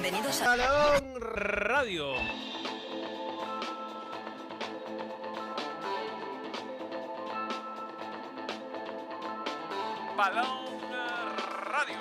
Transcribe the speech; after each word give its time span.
Bienvenidos 0.00 0.40
a 0.40 0.56
Balón 0.56 1.14
Radio. 1.20 2.14
Balón 10.16 10.48
Radio. 11.64 11.96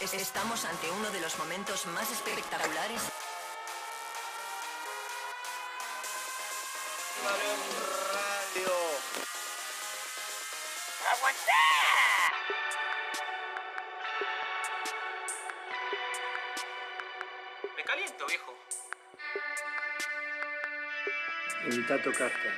Es- 0.00 0.14
Estamos 0.14 0.64
ante 0.64 0.90
uno 0.90 1.10
de 1.10 1.20
los 1.20 1.36
momentos 1.38 1.86
más 1.86 2.10
espectaculares. 2.10 3.02
Evita 21.90 22.02
tocarte. 22.04 22.48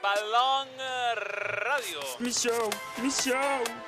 Balón 0.00 0.68
Radio. 1.16 2.00
Mi 2.20 2.30
show, 2.30 2.70
mi 3.02 3.10
show. 3.10 3.85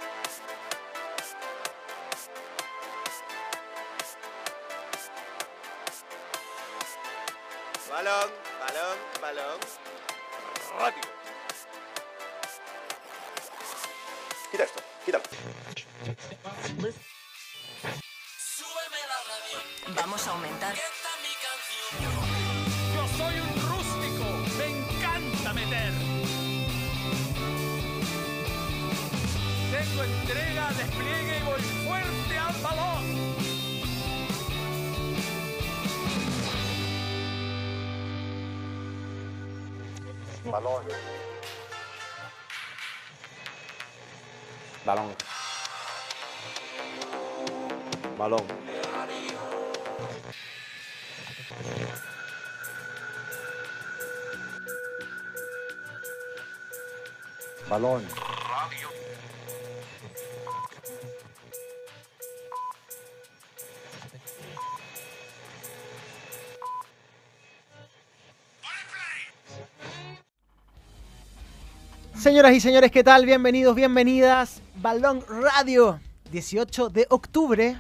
Señoras 72.18 72.52
y 72.52 72.60
señores, 72.60 72.90
¿qué 72.90 73.04
tal? 73.04 73.24
Bienvenidos, 73.26 73.74
bienvenidas. 73.74 74.60
Balón 74.76 75.22
Radio, 75.28 76.00
18 76.32 76.88
de 76.90 77.06
octubre. 77.10 77.76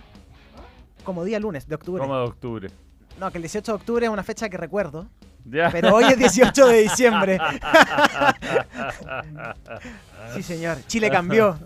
Como 1.04 1.24
día 1.24 1.38
lunes 1.40 1.66
de 1.66 1.74
octubre. 1.74 2.00
Como 2.00 2.16
de 2.16 2.24
octubre. 2.24 2.70
No, 3.18 3.30
que 3.30 3.38
el 3.38 3.42
18 3.42 3.72
de 3.72 3.76
octubre 3.76 4.06
es 4.06 4.12
una 4.12 4.22
fecha 4.22 4.48
que 4.48 4.56
recuerdo. 4.56 5.08
Ya. 5.44 5.70
Pero 5.70 5.94
hoy 5.94 6.04
es 6.04 6.18
18 6.18 6.66
de 6.66 6.82
diciembre. 6.82 7.38
sí, 10.34 10.42
señor. 10.42 10.78
Chile 10.86 11.10
cambió. 11.10 11.58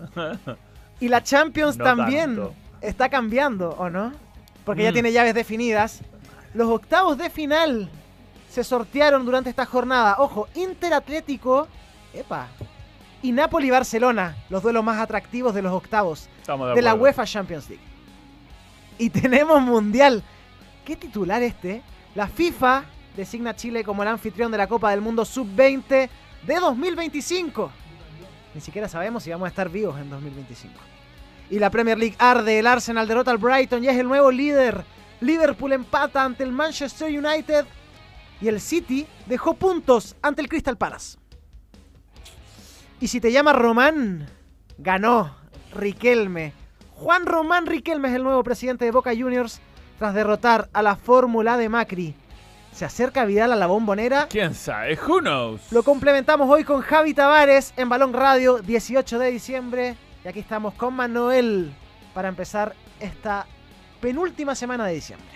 Y 0.99 1.09
la 1.09 1.21
Champions 1.21 1.77
No 1.77 1.83
también 1.83 2.35
tanto. 2.35 2.53
está 2.81 3.09
cambiando, 3.09 3.71
¿o 3.71 3.89
no? 3.89 4.13
Porque 4.65 4.83
ya 4.83 4.91
Mm. 4.91 4.93
tiene 4.93 5.11
llaves 5.11 5.33
definidas. 5.35 6.01
Los 6.53 6.69
octavos 6.69 7.17
de 7.17 7.29
final 7.29 7.89
se 8.49 8.63
sortearon 8.63 9.25
durante 9.25 9.49
esta 9.49 9.65
jornada. 9.65 10.15
Ojo, 10.19 10.47
Inter 10.55 10.93
Atlético. 10.93 11.67
Epa. 12.13 12.47
Y 13.21 13.31
Napoli 13.31 13.69
Barcelona, 13.69 14.35
los 14.49 14.61
duelos 14.63 14.83
más 14.83 14.99
atractivos 14.99 15.53
de 15.55 15.61
los 15.61 15.71
octavos 15.71 16.29
Estamos 16.39 16.69
de, 16.69 16.75
de 16.75 16.81
la. 16.81 16.93
UEFA 16.93 17.25
Champions 17.25 17.69
League. 17.69 17.83
Y 18.97 19.09
tenemos 19.09 19.61
Mundial. 19.61 20.23
¿Qué 20.85 20.95
titular 20.95 21.41
este? 21.41 21.81
La 22.15 22.27
FIFA 22.27 22.83
designa 23.15 23.51
a 23.51 23.55
Chile 23.55 23.83
como 23.83 24.03
el 24.03 24.09
anfitrión 24.09 24.51
de 24.51 24.57
la 24.57 24.67
Copa 24.67 24.91
del 24.91 25.01
Mundo 25.01 25.23
Sub-20 25.23 26.09
de 26.45 26.55
2025. 26.59 27.71
Ni 28.53 28.61
siquiera 28.61 28.87
sabemos 28.87 29.23
si 29.23 29.31
vamos 29.31 29.45
a 29.45 29.49
estar 29.49 29.69
vivos 29.69 29.99
en 29.99 30.09
2025. 30.09 30.73
Y 31.49 31.59
la 31.59 31.69
Premier 31.69 31.97
League 31.97 32.15
arde. 32.19 32.59
El 32.59 32.67
Arsenal 32.67 33.07
derrota 33.07 33.31
al 33.31 33.37
Brighton 33.37 33.83
y 33.83 33.87
es 33.87 33.97
el 33.97 34.07
nuevo 34.07 34.31
líder. 34.31 34.83
Liverpool 35.21 35.73
empata 35.73 36.23
ante 36.23 36.43
el 36.43 36.51
Manchester 36.51 37.07
United. 37.07 37.65
Y 38.41 38.47
el 38.47 38.59
City 38.59 39.07
dejó 39.25 39.53
puntos 39.53 40.15
ante 40.21 40.41
el 40.41 40.49
Crystal 40.49 40.77
Palace. 40.77 41.17
Y 43.03 43.09
si 43.09 43.19
te 43.19 43.33
llama 43.33 43.51
Román, 43.51 44.29
ganó 44.77 45.35
Riquelme. 45.75 46.53
Juan 46.91 47.25
Román 47.25 47.65
Riquelme 47.65 48.07
es 48.07 48.15
el 48.15 48.23
nuevo 48.23 48.41
presidente 48.45 48.85
de 48.85 48.91
Boca 48.91 49.11
Juniors 49.13 49.59
tras 49.99 50.13
derrotar 50.13 50.69
a 50.71 50.81
la 50.81 50.95
fórmula 50.95 51.57
de 51.57 51.67
Macri. 51.67 52.15
Se 52.71 52.85
acerca 52.85 53.25
Vidal 53.25 53.51
a 53.51 53.57
la 53.57 53.67
bombonera. 53.67 54.29
¿Quién 54.29 54.55
sabe? 54.55 54.97
Who 55.05 55.19
knows? 55.19 55.69
Lo 55.73 55.83
complementamos 55.83 56.49
hoy 56.49 56.63
con 56.63 56.79
Javi 56.79 57.13
Tavares 57.13 57.73
en 57.75 57.89
Balón 57.89 58.13
Radio, 58.13 58.59
18 58.59 59.19
de 59.19 59.31
diciembre. 59.31 59.97
Y 60.23 60.29
aquí 60.29 60.39
estamos 60.39 60.73
con 60.75 60.93
Manuel 60.93 61.73
para 62.13 62.29
empezar 62.29 62.73
esta 63.01 63.45
penúltima 63.99 64.55
semana 64.55 64.85
de 64.85 64.93
diciembre. 64.93 65.27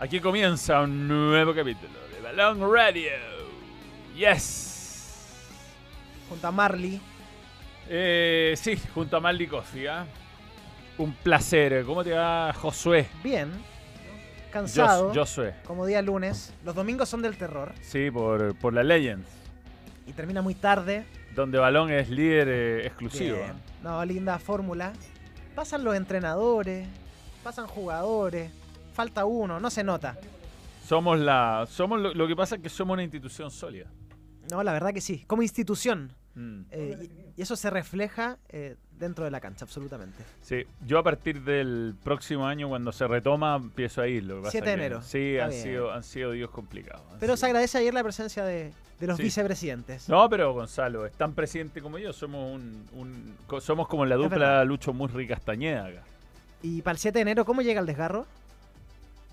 Aquí 0.00 0.18
comienza 0.18 0.80
un 0.80 1.06
nuevo 1.06 1.54
capítulo 1.54 2.00
de 2.12 2.20
Balón 2.20 2.68
Radio. 2.74 3.12
Yes. 4.16 5.28
Junto 6.28 6.48
a 6.48 6.50
Marley. 6.50 7.11
Eh, 7.88 8.54
sí, 8.56 8.76
junto 8.94 9.16
a 9.16 9.20
Maldi 9.20 9.46
Coffee, 9.46 9.88
¿ah? 9.88 10.06
Un 10.98 11.12
placer. 11.14 11.84
¿Cómo 11.84 12.04
te 12.04 12.12
va, 12.12 12.52
Josué? 12.52 13.06
Bien. 13.22 13.50
Cansado. 14.50 15.08
Jos- 15.08 15.16
Josué. 15.18 15.54
Como 15.66 15.86
día 15.86 16.02
lunes. 16.02 16.52
Los 16.64 16.74
domingos 16.74 17.08
son 17.08 17.22
del 17.22 17.36
terror. 17.36 17.72
Sí, 17.80 18.10
por, 18.10 18.54
por 18.56 18.72
la 18.74 18.82
Legends. 18.82 19.28
Y 20.06 20.12
termina 20.12 20.42
muy 20.42 20.54
tarde. 20.54 21.04
Donde 21.34 21.58
Balón 21.58 21.90
es 21.90 22.10
líder 22.10 22.48
eh, 22.48 22.86
exclusivo. 22.86 23.36
Bien. 23.36 23.52
No, 23.82 24.04
linda 24.04 24.38
fórmula. 24.38 24.92
Pasan 25.54 25.84
los 25.84 25.94
entrenadores, 25.96 26.86
pasan 27.42 27.66
jugadores, 27.66 28.50
falta 28.94 29.24
uno, 29.24 29.60
no 29.60 29.70
se 29.70 29.84
nota. 29.84 30.16
Somos 30.86 31.18
la. 31.18 31.66
Somos 31.68 32.00
lo, 32.00 32.12
lo 32.14 32.26
que 32.26 32.36
pasa 32.36 32.56
es 32.56 32.62
que 32.62 32.68
somos 32.68 32.94
una 32.94 33.02
institución 33.02 33.50
sólida. 33.50 33.86
No, 34.50 34.62
la 34.62 34.72
verdad 34.72 34.92
que 34.92 35.00
sí, 35.00 35.24
como 35.26 35.42
institución. 35.42 36.12
Mm. 36.34 36.60
Eh, 36.70 37.08
y, 37.36 37.40
y 37.40 37.42
eso 37.42 37.56
se 37.56 37.68
refleja 37.68 38.38
eh, 38.48 38.76
dentro 38.98 39.24
de 39.24 39.30
la 39.30 39.40
cancha, 39.40 39.64
absolutamente. 39.66 40.24
Sí, 40.40 40.64
yo 40.86 40.98
a 40.98 41.02
partir 41.02 41.42
del 41.42 41.94
próximo 42.02 42.46
año, 42.46 42.68
cuando 42.68 42.90
se 42.92 43.06
retoma, 43.06 43.56
empiezo 43.56 44.00
a 44.00 44.08
ir. 44.08 44.24
Lo 44.24 44.36
que 44.36 44.40
pasa 44.42 44.50
7 44.52 44.70
de 44.70 44.76
que- 44.76 44.80
enero. 44.80 45.02
Sí, 45.02 45.32
Está 45.34 45.44
han 45.44 45.50
bien. 45.50 45.62
sido, 45.62 45.92
han 45.92 46.02
sido 46.02 46.30
días 46.32 46.48
complicados. 46.50 47.02
Pero 47.20 47.36
se 47.36 47.46
agradece 47.46 47.78
ayer 47.78 47.92
la 47.92 48.02
presencia 48.02 48.44
de, 48.44 48.72
de 48.98 49.06
los 49.06 49.16
Sí. 49.18 49.24
vicepresidentes. 49.24 50.08
No, 50.08 50.26
pero 50.30 50.52
Gonzalo, 50.54 51.04
es 51.04 51.12
tan 51.12 51.34
presidente 51.34 51.82
como 51.82 51.98
yo. 51.98 52.12
Somos 52.14 52.54
un, 52.54 52.86
un- 52.94 53.60
somos 53.60 53.86
como 53.88 54.06
la 54.06 54.16
dupla. 54.16 54.64
Lucho 54.64 54.92
Murri 54.94 55.26
Castañeda 55.28 55.86
acá. 55.86 56.02
Y 56.62 56.80
para 56.80 56.92
el 56.92 56.98
7 56.98 57.18
de 57.18 57.22
enero, 57.22 57.44
¿cómo 57.44 57.60
llega 57.60 57.80
el 57.80 57.86
desgarro? 57.86 58.24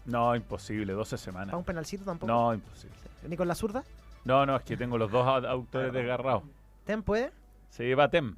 No, 0.06 0.36
imposible, 0.36 0.94
12 0.94 1.18
semanas. 1.18 1.48
¿Para 1.48 1.58
un 1.60 1.64
penalcito 1.64 2.04
tampoco? 2.04 2.32
No, 2.32 2.54
imposible. 2.54 2.96
¿Ni 3.28 3.38
con 3.38 3.48
la 3.48 3.54
zurda? 3.56 3.84
No, 4.26 4.46
no, 4.46 4.56
es 4.58 4.64
que 4.64 4.76
tengo 4.76 4.98
los 4.98 5.12
dos 5.12 5.26
au- 5.26 5.48
autores 5.48 5.94
desgarrados. 5.94 6.44
¿Ten 6.86 7.04
puede? 7.04 7.32
Sí, 7.70 7.94
va 7.94 8.10
Tem. 8.10 8.36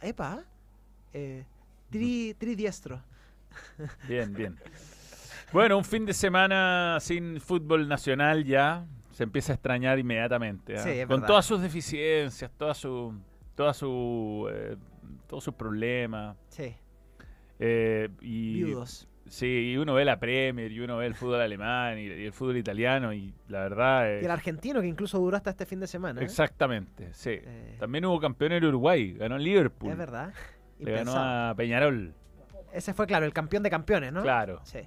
Epa. 0.00 0.44
Eh, 1.12 1.44
tri, 1.90 2.34
tridiestro. 2.38 3.02
Bien, 4.08 4.32
bien. 4.34 4.56
Bueno, 5.52 5.76
un 5.76 5.84
fin 5.84 6.06
de 6.06 6.14
semana 6.14 6.98
sin 7.00 7.40
fútbol 7.40 7.88
nacional 7.88 8.44
ya 8.44 8.86
se 9.10 9.24
empieza 9.24 9.52
a 9.52 9.54
extrañar 9.56 9.98
inmediatamente. 9.98 10.76
¿ah? 10.78 10.82
Sí, 10.82 10.90
es 10.90 11.06
Con 11.06 11.16
verdad. 11.16 11.26
todas 11.26 11.44
sus 11.46 11.60
deficiencias, 11.60 12.50
todas 12.56 12.78
su, 12.78 13.14
todas 13.56 13.76
su, 13.76 14.48
eh, 14.52 14.76
todos 15.26 15.42
sus 15.44 15.54
problemas. 15.54 16.36
Sí, 16.48 16.74
eh, 17.58 18.08
y 18.20 18.62
viudos. 18.62 19.08
Sí, 19.30 19.70
y 19.70 19.76
uno 19.76 19.94
ve 19.94 20.04
la 20.04 20.18
Premier, 20.18 20.72
y 20.72 20.80
uno 20.80 20.96
ve 20.96 21.06
el 21.06 21.14
fútbol 21.14 21.40
alemán 21.40 21.96
y, 21.98 22.02
y 22.02 22.26
el 22.26 22.32
fútbol 22.32 22.56
italiano, 22.56 23.12
y 23.12 23.32
la 23.46 23.60
verdad 23.60 24.12
es... 24.12 24.22
Y 24.22 24.24
el 24.24 24.30
argentino 24.32 24.80
que 24.80 24.88
incluso 24.88 25.20
duró 25.20 25.36
hasta 25.36 25.50
este 25.50 25.66
fin 25.66 25.78
de 25.78 25.86
semana. 25.86 26.20
¿eh? 26.20 26.24
Exactamente, 26.24 27.10
sí. 27.12 27.38
Eh, 27.40 27.76
También 27.78 28.04
hubo 28.06 28.18
campeón 28.18 28.50
en 28.50 28.64
Uruguay, 28.64 29.12
ganó 29.12 29.38
Liverpool. 29.38 29.92
es 29.92 29.96
verdad. 29.96 30.34
Le 30.80 30.90
ganó 30.90 31.12
a 31.14 31.54
Peñarol. 31.56 32.12
Ese 32.72 32.92
fue, 32.92 33.06
claro, 33.06 33.24
el 33.24 33.32
campeón 33.32 33.62
de 33.62 33.70
campeones, 33.70 34.12
¿no? 34.12 34.22
Claro. 34.22 34.60
Sí. 34.64 34.80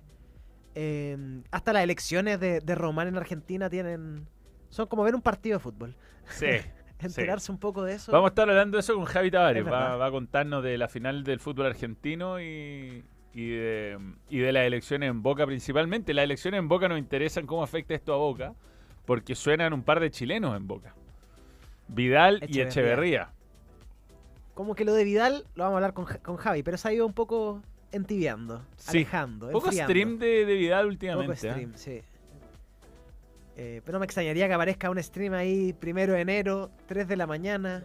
Eh, 0.76 1.18
hasta 1.52 1.72
las 1.72 1.84
elecciones 1.84 2.38
de, 2.38 2.60
de 2.60 2.76
Román 2.76 3.08
en 3.08 3.16
Argentina 3.16 3.70
tienen. 3.70 4.28
Son 4.68 4.88
como 4.88 5.04
ver 5.04 5.16
un 5.16 5.22
partido 5.22 5.58
de 5.58 5.64
fútbol. 5.64 5.96
Sí. 6.26 6.48
Enterarse 7.00 7.50
un 7.50 7.60
poco 7.60 7.84
de 7.84 7.96
eso. 7.96 8.12
Vamos 8.12 8.28
a 8.28 8.32
estar 8.32 8.50
hablando 8.50 8.76
de 8.76 8.82
eso 8.82 8.96
con 8.96 9.06
Javi 9.06 9.32
Tavares. 9.32 9.66
Es 9.66 9.72
Va, 9.72 9.96
va 9.96 10.08
a 10.08 10.12
contarnos 10.12 10.64
de 10.64 10.78
la 10.78 10.88
final 10.90 11.24
del 11.24 11.40
fútbol 11.40 11.68
argentino 11.68 12.42
y, 12.42 13.04
y, 13.34 13.50
de, 13.50 13.98
y 14.30 14.40
de 14.40 14.52
las 14.52 14.66
elecciones 14.66 15.10
en 15.10 15.22
Boca 15.24 15.46
principalmente. 15.46 16.14
Las 16.14 16.24
elecciones 16.24 16.60
en 16.60 16.68
Boca 16.68 16.88
nos 16.88 17.00
interesan 17.00 17.46
cómo 17.46 17.64
afecta 17.64 17.94
esto 17.94 18.14
a 18.14 18.18
Boca, 18.18 18.54
porque 19.06 19.36
suenan 19.36 19.74
un 19.74 19.84
par 19.84 20.00
de 20.00 20.12
chilenos 20.12 20.56
en 20.56 20.68
Boca. 20.68 20.96
Vidal 21.88 22.44
y 22.48 22.62
Echeverría. 22.62 23.30
Como 24.54 24.76
que 24.76 24.86
lo 24.86 24.94
de 24.94 25.04
Vidal 25.04 25.46
lo 25.56 25.64
vamos 25.64 25.74
a 25.76 25.78
hablar 25.78 25.94
con, 25.94 26.06
con 26.06 26.38
Javi, 26.38 26.64
pero 26.64 26.78
se 26.78 26.88
ha 26.88 26.94
ido 26.94 27.06
un 27.08 27.14
poco 27.14 27.62
entibiando, 27.92 28.64
Sí. 28.78 28.98
alejando. 29.00 29.50
Poco 29.52 29.68
enfriando. 29.68 29.92
stream 29.92 30.20
de, 30.20 30.46
de 30.46 30.56
Vidal 30.56 30.82
Poco 30.86 30.90
últimamente. 30.92 31.34
¿eh? 31.48 31.52
stream, 31.52 31.72
sí. 31.76 32.02
Eh, 33.56 33.82
pero 33.86 34.00
me 34.00 34.06
extrañaría 34.06 34.48
que 34.48 34.54
aparezca 34.54 34.90
un 34.90 35.02
stream 35.02 35.34
ahí 35.34 35.74
primero 35.74 36.14
de 36.14 36.22
enero, 36.22 36.72
3 36.88 37.08
de 37.08 37.16
la 37.18 37.28
mañana. 37.28 37.84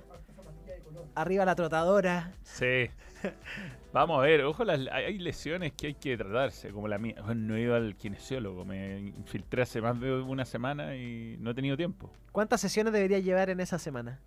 Arriba 1.15 1.45
la 1.45 1.55
trotadora. 1.55 2.33
Sí. 2.43 2.89
Vamos 3.93 4.19
a 4.19 4.23
ver, 4.23 4.45
ojo, 4.45 4.65
las, 4.65 4.87
hay 4.93 5.19
lesiones 5.19 5.73
que 5.73 5.89
hay 5.89 5.95
que 5.95 6.17
tratarse, 6.17 6.71
como 6.71 6.89
la 6.89 6.99
mía. 6.99 7.17
No 7.35 7.57
he 7.57 7.63
ido 7.63 7.75
al 7.75 7.97
kinesiólogo, 7.97 8.65
me 8.65 8.99
infiltré 8.99 9.63
hace 9.63 9.81
más 9.81 9.99
de 9.99 10.13
una 10.13 10.45
semana 10.45 10.95
y 10.95 11.37
no 11.41 11.51
he 11.51 11.55
tenido 11.55 11.77
tiempo. 11.77 12.13
¿Cuántas 12.33 12.61
sesiones 12.61 12.93
debería 12.93 13.19
llevar 13.19 13.49
en 13.49 13.61
esa 13.61 13.79
semana? 13.79 14.21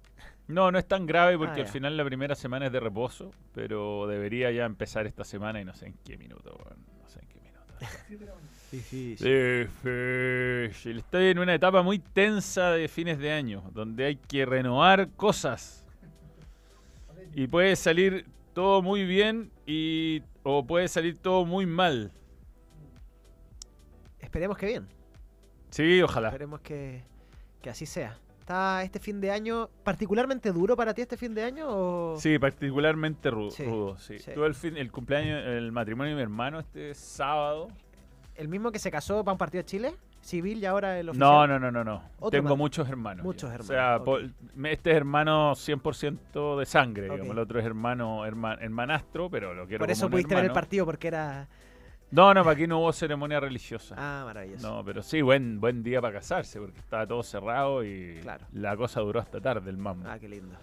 No, 0.48 0.72
no 0.72 0.80
es 0.80 0.88
tan 0.88 1.06
grave 1.06 1.38
porque 1.38 1.62
Ah, 1.62 1.64
al 1.64 1.70
final 1.70 1.96
la 1.96 2.04
primera 2.04 2.36
semana 2.36 2.66
es 2.66 2.72
de 2.72 2.80
reposo, 2.80 3.32
pero 3.54 4.08
debería 4.08 4.52
ya 4.52 4.66
empezar 4.66 5.06
esta 5.06 5.24
semana 5.24 5.62
y 5.62 5.66
no 5.66 5.76
sé 5.76 5.88
en 5.88 5.94
qué 6.04 6.18
minuto, 6.18 6.58
no 7.00 7.08
sé 7.08 7.20
en 7.20 7.28
qué 7.28 7.40
minuto. 7.40 7.62
Difícil. 8.72 9.28
Estoy 10.98 11.28
en 11.28 11.40
una 11.40 11.54
etapa 11.54 11.84
muy 11.84 12.00
tensa 12.00 12.72
de 12.72 12.88
fines 12.88 13.20
de 13.20 13.32
año, 13.32 13.64
donde 13.74 14.06
hay 14.06 14.16
que 14.16 14.46
renovar 14.46 15.10
cosas. 15.12 15.86
Y 17.34 17.48
puede 17.48 17.76
salir 17.76 18.26
todo 18.54 18.82
muy 18.82 19.06
bien 19.06 19.52
y 19.66 20.24
o 20.44 20.66
puede 20.66 20.88
salir 20.88 21.18
todo 21.18 21.46
muy 21.46 21.66
mal. 21.66 22.12
Esperemos 24.20 24.58
que 24.58 24.66
bien. 24.68 24.88
Sí, 25.70 26.02
ojalá. 26.02 26.30
Esperemos 26.30 26.62
que, 26.62 27.04
que 27.62 27.70
así 27.70 27.86
sea. 27.86 28.18
¿Está 28.40 28.84
este 28.84 29.00
fin 29.00 29.22
de 29.22 29.32
año 29.32 29.70
particularmente 29.84 30.52
duro 30.52 30.76
para 30.76 30.94
ti 30.94 31.02
este 31.02 31.16
fin 31.16 31.34
de 31.34 31.44
año? 31.44 31.66
O... 31.70 32.16
Sí, 32.20 32.40
particularmente 32.40 33.30
Sí, 33.52 33.64
rudo, 33.64 33.98
sí. 33.98 34.20
sí. 34.20 34.32
Tuve 34.34 34.48
el, 34.48 34.56
fin, 34.56 34.78
el 34.78 34.92
cumpleaños, 34.92 35.46
el 35.46 35.72
matrimonio 35.72 36.12
de 36.12 36.16
mi 36.16 36.22
hermano 36.24 36.60
este 36.60 36.94
sábado. 36.94 37.68
¿El 38.36 38.48
mismo 38.48 38.72
que 38.72 38.80
se 38.80 38.90
casó 38.90 39.24
para 39.24 39.34
un 39.34 39.38
partido 39.38 39.62
de 39.62 39.66
Chile? 39.66 39.96
¿Civil 40.22 40.60
y 40.60 40.66
ahora 40.66 41.00
el 41.00 41.10
oficial? 41.10 41.30
No, 41.30 41.48
no, 41.48 41.60
no, 41.60 41.72
no, 41.72 41.84
no. 41.84 42.30
Tengo 42.30 42.56
muchos 42.56 42.88
hermanos. 42.88 43.26
Muchos 43.26 43.52
hermanos, 43.52 44.08
O 44.08 44.18
sea, 44.18 44.70
este 44.72 44.92
es 44.92 44.98
hermano 44.98 45.54
100% 45.56 46.58
de 46.60 46.66
sangre, 46.66 47.04
digamos. 47.10 47.28
El 47.28 47.40
otro 47.40 47.60
es 47.60 47.66
hermano, 47.66 48.26
herma- 48.26 48.58
hermanastro, 48.62 49.30
pero 49.30 49.54
lo 49.54 49.68
quiero 49.68 49.80
Por 49.84 49.92
eso 49.92 50.04
como 50.06 50.12
pudiste 50.12 50.36
ver 50.36 50.46
el 50.46 50.52
partido 50.52 50.86
porque 50.86 51.08
era... 51.08 51.48
No, 52.12 52.34
no, 52.34 52.44
para 52.44 52.54
aquí 52.54 52.68
no 52.68 52.80
hubo 52.80 52.92
ceremonia 52.92 53.40
religiosa. 53.40 53.96
Ah, 53.98 54.24
maravilloso. 54.26 54.70
No, 54.70 54.84
pero 54.84 55.02
sí, 55.02 55.22
buen, 55.22 55.62
buen 55.62 55.82
día 55.82 56.02
para 56.02 56.16
casarse, 56.16 56.60
porque 56.60 56.78
estaba 56.80 57.08
todo 57.08 57.24
cerrado 57.24 57.86
y 57.86 58.20
Claro. 58.22 58.46
la 58.52 58.76
cosa 58.76 59.00
duró 59.00 59.22
hasta 59.22 59.40
tarde, 59.40 59.70
el 59.70 59.78
mambo. 59.78 60.10
Ah, 60.10 60.20
qué 60.20 60.28
lindo. 60.28 60.56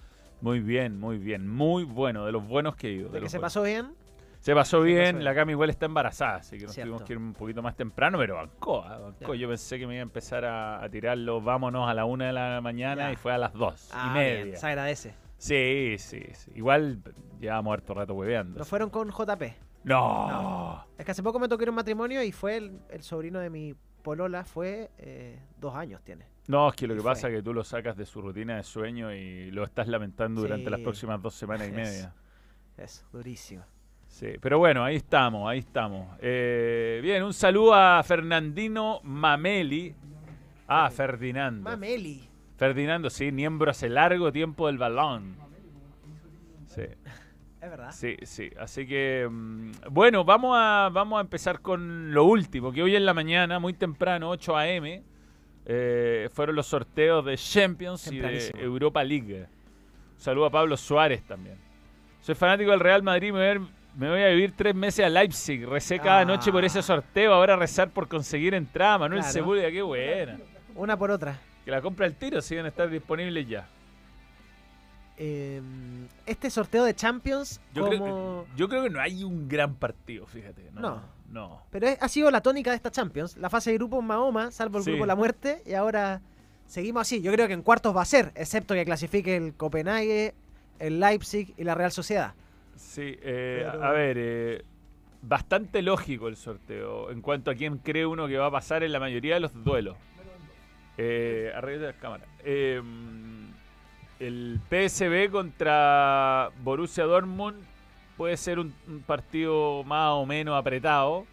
Muy 0.42 0.60
bien, 0.60 1.00
muy 1.00 1.16
bien. 1.18 1.48
Muy 1.48 1.84
bueno, 1.84 2.26
de 2.26 2.32
los 2.32 2.46
buenos 2.46 2.76
que 2.76 2.88
he 2.88 2.92
ido. 2.92 3.08
de 3.08 3.14
¿De 3.14 3.20
que 3.24 3.28
se 3.30 3.38
buenos. 3.38 3.46
pasó 3.54 3.62
bien? 3.62 3.94
Se 4.40 4.54
pasó 4.54 4.80
Se 4.82 4.86
bien, 4.86 5.16
pasó 5.16 5.24
la 5.24 5.34
Cami 5.34 5.52
igual 5.52 5.68
está 5.70 5.86
embarazada, 5.86 6.36
así 6.36 6.56
que 6.58 6.64
nos 6.64 6.72
Cierto. 6.74 6.90
tuvimos 6.92 7.06
que 7.06 7.12
ir 7.12 7.18
un 7.18 7.32
poquito 7.34 7.60
más 7.62 7.74
temprano, 7.76 8.18
pero 8.18 8.36
bancó, 8.36 8.84
ah, 8.84 8.98
bancó. 8.98 9.34
Ya. 9.34 9.40
Yo 9.40 9.48
pensé 9.48 9.78
que 9.78 9.86
me 9.86 9.94
iba 9.94 10.00
a 10.00 10.02
empezar 10.02 10.44
a, 10.44 10.82
a 10.82 10.88
tirarlo, 10.88 11.40
vámonos 11.40 11.88
a 11.88 11.94
la 11.94 12.04
una 12.04 12.26
de 12.26 12.32
la 12.32 12.60
mañana 12.60 13.08
Ya. 13.08 13.12
y 13.12 13.16
fue 13.16 13.32
a 13.32 13.38
las 13.38 13.52
dos 13.52 13.90
Ah, 13.92 14.10
y 14.10 14.18
media. 14.18 14.44
bien, 14.44 14.56
se 14.56 14.66
agradece. 14.66 15.14
Sí, 15.38 15.96
sí, 15.98 16.22
sí. 16.34 16.52
Igual 16.54 17.00
llevamos 17.40 17.72
harto 17.74 17.94
rato 17.94 18.14
hueveando. 18.14 18.58
¿No 18.58 18.64
fueron 18.64 18.90
con 18.90 19.10
JP? 19.10 19.42
No. 19.84 20.84
Es 20.96 21.04
que 21.04 21.10
hace 21.12 21.22
poco 21.22 21.38
me 21.38 21.48
tocó 21.48 21.62
ir 21.62 21.68
a 21.68 21.72
un 21.72 21.76
matrimonio 21.76 22.22
y 22.22 22.32
fue 22.32 22.56
el, 22.56 22.78
el 22.90 23.02
sobrino 23.02 23.38
de 23.40 23.50
mi 23.50 23.74
polola, 24.02 24.44
fue 24.44 24.90
eh, 24.98 25.40
dos 25.58 25.74
años 25.74 26.02
tiene. 26.02 26.26
No, 26.46 26.68
es 26.68 26.74
que 26.76 26.86
lo 26.86 26.94
que 26.96 27.02
pasa 27.02 27.28
es 27.28 27.34
que 27.34 27.42
tú 27.42 27.52
lo 27.52 27.62
sacas 27.64 27.96
de 27.96 28.06
su 28.06 28.22
rutina 28.22 28.56
de 28.56 28.62
sueño 28.62 29.12
y 29.12 29.50
lo 29.50 29.64
estás 29.64 29.86
lamentando 29.88 30.40
durante 30.40 30.70
las 30.70 30.80
próximas 30.80 31.20
dos 31.20 31.34
semanas 31.34 31.66
y 31.68 31.70
Es- 31.70 31.76
media. 31.76 32.14
Eso, 32.76 33.04
durísimo. 33.12 33.64
Sí, 34.08 34.32
pero 34.40 34.58
bueno, 34.58 34.82
ahí 34.84 34.96
estamos, 34.96 35.48
ahí 35.48 35.58
estamos. 35.60 36.08
Eh, 36.20 36.98
bien, 37.02 37.22
un 37.22 37.32
saludo 37.32 37.74
a 37.74 38.02
Fernandino 38.02 39.00
Mameli. 39.04 39.94
Ah, 40.66 40.90
Ferdinando. 40.90 41.62
Mameli. 41.70 42.28
Ferdinando, 42.56 43.10
sí, 43.10 43.30
miembro 43.30 43.70
hace 43.70 43.88
largo 43.88 44.32
tiempo 44.32 44.66
del 44.66 44.78
balón. 44.78 45.36
Sí, 46.66 46.82
Es 47.60 47.70
verdad. 47.70 47.90
sí, 47.92 48.16
sí. 48.22 48.50
Así 48.58 48.86
que, 48.86 49.28
mm, 49.30 49.70
bueno, 49.90 50.24
vamos 50.24 50.56
a, 50.58 50.90
vamos 50.92 51.18
a 51.18 51.20
empezar 51.20 51.60
con 51.60 52.12
lo 52.12 52.24
último, 52.24 52.72
que 52.72 52.82
hoy 52.82 52.96
en 52.96 53.04
la 53.06 53.14
mañana, 53.14 53.58
muy 53.58 53.72
temprano, 53.74 54.30
8 54.30 54.56
a.m., 54.56 55.02
eh, 55.70 56.28
fueron 56.32 56.56
los 56.56 56.66
sorteos 56.66 57.24
de 57.24 57.36
Champions 57.36 58.10
y 58.10 58.18
de. 58.18 58.50
Europa 58.58 59.04
League. 59.04 59.46
Un 60.14 60.20
saludo 60.20 60.46
a 60.46 60.50
Pablo 60.50 60.76
Suárez 60.76 61.22
también. 61.24 61.56
Soy 62.20 62.34
fanático 62.34 62.70
del 62.72 62.80
Real 62.80 63.02
Madrid, 63.02 63.28
me 63.32 63.38
voy 63.38 63.40
a, 63.42 63.44
ver- 63.44 63.60
me 63.98 64.08
voy 64.08 64.22
a 64.22 64.28
vivir 64.28 64.54
tres 64.56 64.74
meses 64.74 65.04
a 65.04 65.08
Leipzig. 65.10 65.66
Recé 65.66 65.98
cada 65.98 66.20
Ah. 66.20 66.24
noche 66.24 66.50
por 66.50 66.64
ese 66.64 66.80
sorteo, 66.82 67.34
ahora 67.34 67.56
rezar 67.56 67.90
por 67.90 68.08
conseguir 68.08 68.54
entrada. 68.54 68.96
Manuel 68.98 69.20
Claro. 69.20 69.32
Sepúlveda, 69.34 69.70
qué 69.70 69.82
buena. 69.82 70.38
Una 70.74 70.96
por 70.96 71.10
otra. 71.10 71.38
Que 71.64 71.70
la 71.70 71.82
compra 71.82 72.06
al 72.06 72.14
tiro, 72.14 72.40
si 72.40 72.56
van 72.56 72.64
a 72.64 72.68
estar 72.68 72.88
disponibles 72.88 73.46
ya. 73.46 73.66
Eh, 75.20 75.60
este 76.26 76.48
sorteo 76.48 76.84
de 76.84 76.94
Champions, 76.94 77.60
Yo, 77.74 77.86
como... 77.86 77.90
creo, 77.98 78.46
yo 78.56 78.68
creo 78.68 78.82
que 78.84 78.90
no 78.90 79.00
hay 79.00 79.24
un 79.24 79.48
gran 79.48 79.74
partido, 79.74 80.26
fíjate. 80.26 80.70
No. 80.72 80.80
No. 80.80 81.02
no. 81.30 81.62
Pero 81.70 81.88
es- 81.88 81.98
ha 82.00 82.08
sido 82.08 82.30
la 82.30 82.40
tónica 82.40 82.70
de 82.70 82.76
esta 82.76 82.90
Champions. 82.92 83.36
La 83.36 83.50
fase 83.50 83.70
de 83.72 83.78
grupos 83.78 84.02
Mahoma, 84.04 84.52
salvo 84.52 84.78
el 84.78 84.84
Sí. 84.84 84.90
grupo 84.92 85.06
La 85.06 85.16
Muerte, 85.16 85.60
y 85.66 85.74
ahora 85.74 86.20
seguimos 86.66 87.00
así. 87.02 87.20
Yo 87.20 87.32
creo 87.32 87.48
que 87.48 87.54
en 87.54 87.62
cuartos 87.62 87.96
va 87.96 88.02
a 88.02 88.04
ser, 88.04 88.30
excepto 88.36 88.74
que 88.74 88.84
clasifique 88.84 89.36
el 89.36 89.54
Copenhague, 89.54 90.34
el 90.78 91.00
Leipzig 91.00 91.52
y 91.56 91.64
la 91.64 91.74
Real 91.74 91.90
Sociedad. 91.90 92.34
Sí, 92.78 93.16
eh, 93.22 93.66
Pero- 93.70 93.84
a 93.84 93.90
ver, 93.92 94.16
eh, 94.18 94.64
bastante 95.22 95.82
lógico 95.82 96.28
el 96.28 96.36
sorteo 96.36 97.10
en 97.10 97.20
cuanto 97.20 97.50
a 97.50 97.54
quién 97.54 97.78
cree 97.78 98.06
uno 98.06 98.28
que 98.28 98.36
va 98.38 98.46
a 98.46 98.50
pasar 98.50 98.82
en 98.82 98.92
la 98.92 99.00
mayoría 99.00 99.34
de 99.34 99.40
los 99.40 99.64
duelos. 99.64 99.96
Eh, 100.96 101.52
arriba 101.54 101.78
de 101.80 101.86
la 101.88 101.92
cámara. 101.92 102.24
Eh, 102.44 102.80
el 104.20 104.60
PSB 104.68 105.30
contra 105.30 106.50
Borussia 106.62 107.04
Dortmund 107.04 107.62
puede 108.16 108.36
ser 108.36 108.58
un, 108.58 108.74
un 108.88 109.00
partido 109.02 109.84
más 109.84 110.10
o 110.12 110.26
menos 110.26 110.56
apretado. 110.58 111.24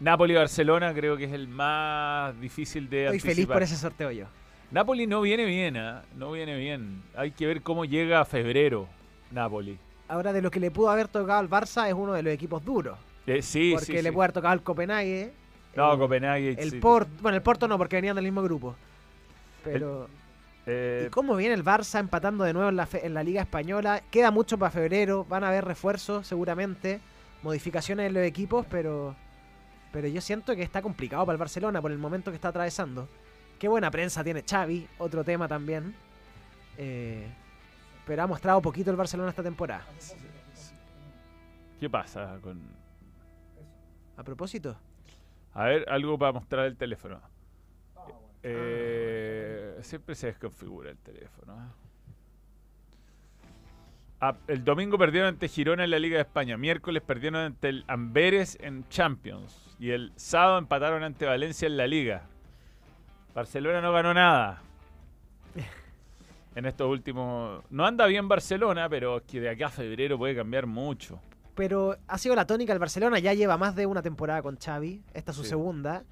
Napoli-Barcelona 0.00 0.92
creo 0.94 1.16
que 1.16 1.24
es 1.24 1.32
el 1.32 1.48
más 1.48 2.38
difícil 2.40 2.88
de 2.88 3.06
Estoy 3.06 3.20
feliz 3.20 3.46
por 3.46 3.62
ese 3.62 3.76
sorteo 3.76 4.10
yo. 4.10 4.26
Napoli 4.70 5.06
no 5.06 5.22
viene 5.22 5.44
bien, 5.46 5.76
¿ah? 5.78 6.02
no 6.14 6.30
viene 6.32 6.56
bien. 6.56 7.02
Hay 7.16 7.30
que 7.32 7.46
ver 7.46 7.62
cómo 7.62 7.84
llega 7.84 8.20
a 8.20 8.24
febrero 8.24 8.86
Napoli. 9.30 9.78
Ahora, 10.08 10.32
de 10.32 10.40
lo 10.42 10.50
que 10.50 10.58
le 10.60 10.70
pudo 10.70 10.90
haber 10.90 11.08
tocado 11.08 11.38
al 11.38 11.48
Barça, 11.50 11.86
es 11.86 11.94
uno 11.94 12.12
de 12.14 12.22
los 12.22 12.32
equipos 12.32 12.64
duros. 12.64 12.98
Eh, 13.26 13.42
sí, 13.42 13.72
porque 13.72 13.86
sí, 13.86 13.92
le 13.92 14.02
sí. 14.02 14.10
puede 14.10 14.24
haber 14.24 14.32
tocado 14.32 14.52
al 14.52 14.62
Copenhague. 14.62 15.32
No, 15.76 15.92
el, 15.92 15.98
Copenhague. 15.98 16.56
El 16.58 16.70
sí. 16.70 16.78
Porto. 16.78 17.10
Bueno, 17.20 17.36
el 17.36 17.42
Porto 17.42 17.68
no, 17.68 17.76
porque 17.76 17.96
venían 17.96 18.16
del 18.16 18.24
mismo 18.24 18.42
grupo. 18.42 18.74
Pero. 19.62 20.08
Eh, 20.66 21.04
¿Y 21.06 21.10
cómo 21.10 21.36
viene 21.36 21.54
el 21.54 21.64
Barça 21.64 21.98
empatando 22.00 22.44
de 22.44 22.52
nuevo 22.52 22.68
en 22.68 22.76
la, 22.76 22.86
fe- 22.86 23.06
en 23.06 23.14
la 23.14 23.22
Liga 23.22 23.40
Española? 23.42 24.02
Queda 24.10 24.30
mucho 24.30 24.58
para 24.58 24.70
febrero. 24.70 25.24
Van 25.28 25.44
a 25.44 25.48
haber 25.48 25.64
refuerzos, 25.64 26.26
seguramente. 26.26 27.00
Modificaciones 27.42 28.06
en 28.08 28.14
los 28.14 28.24
equipos, 28.24 28.66
pero. 28.70 29.14
Pero 29.92 30.08
yo 30.08 30.20
siento 30.20 30.54
que 30.56 30.62
está 30.62 30.82
complicado 30.82 31.24
para 31.24 31.34
el 31.34 31.38
Barcelona 31.38 31.80
por 31.80 31.90
el 31.90 31.98
momento 31.98 32.30
que 32.30 32.34
está 32.34 32.48
atravesando. 32.48 33.08
Qué 33.58 33.68
buena 33.68 33.90
prensa 33.90 34.22
tiene 34.22 34.42
Xavi, 34.48 34.86
otro 34.98 35.24
tema 35.24 35.48
también. 35.48 35.94
Eh, 36.76 37.26
pero 38.08 38.22
ha 38.22 38.26
mostrado 38.26 38.62
poquito 38.62 38.90
el 38.90 38.96
Barcelona 38.96 39.28
esta 39.28 39.42
temporada. 39.42 39.84
¿Qué 41.78 41.90
pasa 41.90 42.38
con.? 42.40 42.58
A 44.16 44.24
propósito, 44.24 44.76
A 45.52 45.64
ver, 45.66 45.88
algo 45.88 46.18
para 46.18 46.32
mostrar 46.32 46.66
el 46.66 46.76
teléfono. 46.76 47.20
Eh, 48.42 49.78
Siempre 49.82 50.14
se 50.14 50.28
desconfigura 50.28 50.90
el 50.90 50.96
teléfono. 50.96 51.54
¿eh? 51.54 51.70
Ah, 54.20 54.34
el 54.48 54.64
domingo 54.64 54.98
perdieron 54.98 55.28
ante 55.28 55.46
Girona 55.46 55.84
en 55.84 55.90
la 55.90 55.98
Liga 55.98 56.16
de 56.16 56.22
España. 56.22 56.56
Miércoles 56.56 57.02
perdieron 57.02 57.40
ante 57.40 57.68
el 57.68 57.84
Amberes 57.86 58.56
en 58.60 58.88
Champions. 58.88 59.76
Y 59.78 59.90
el 59.90 60.12
sábado 60.16 60.58
empataron 60.58 61.04
ante 61.04 61.26
Valencia 61.26 61.66
en 61.66 61.76
la 61.76 61.86
Liga. 61.86 62.22
Barcelona 63.34 63.82
no 63.82 63.92
ganó 63.92 64.14
nada. 64.14 64.62
En 66.58 66.66
estos 66.66 66.88
últimos. 66.90 67.62
No 67.70 67.86
anda 67.86 68.04
bien 68.06 68.26
Barcelona, 68.26 68.88
pero 68.88 69.18
es 69.18 69.22
que 69.22 69.40
de 69.40 69.48
acá 69.48 69.66
a 69.66 69.70
febrero 69.70 70.18
puede 70.18 70.34
cambiar 70.34 70.66
mucho. 70.66 71.20
Pero 71.54 71.96
ha 72.08 72.18
sido 72.18 72.34
la 72.34 72.48
tónica 72.48 72.72
el 72.72 72.80
Barcelona, 72.80 73.20
ya 73.20 73.32
lleva 73.32 73.56
más 73.56 73.76
de 73.76 73.86
una 73.86 74.02
temporada 74.02 74.42
con 74.42 74.56
Xavi, 74.56 75.00
esta 75.14 75.30
es 75.30 75.36
su 75.36 75.44
Sí. 75.44 75.50
segunda, 75.50 76.02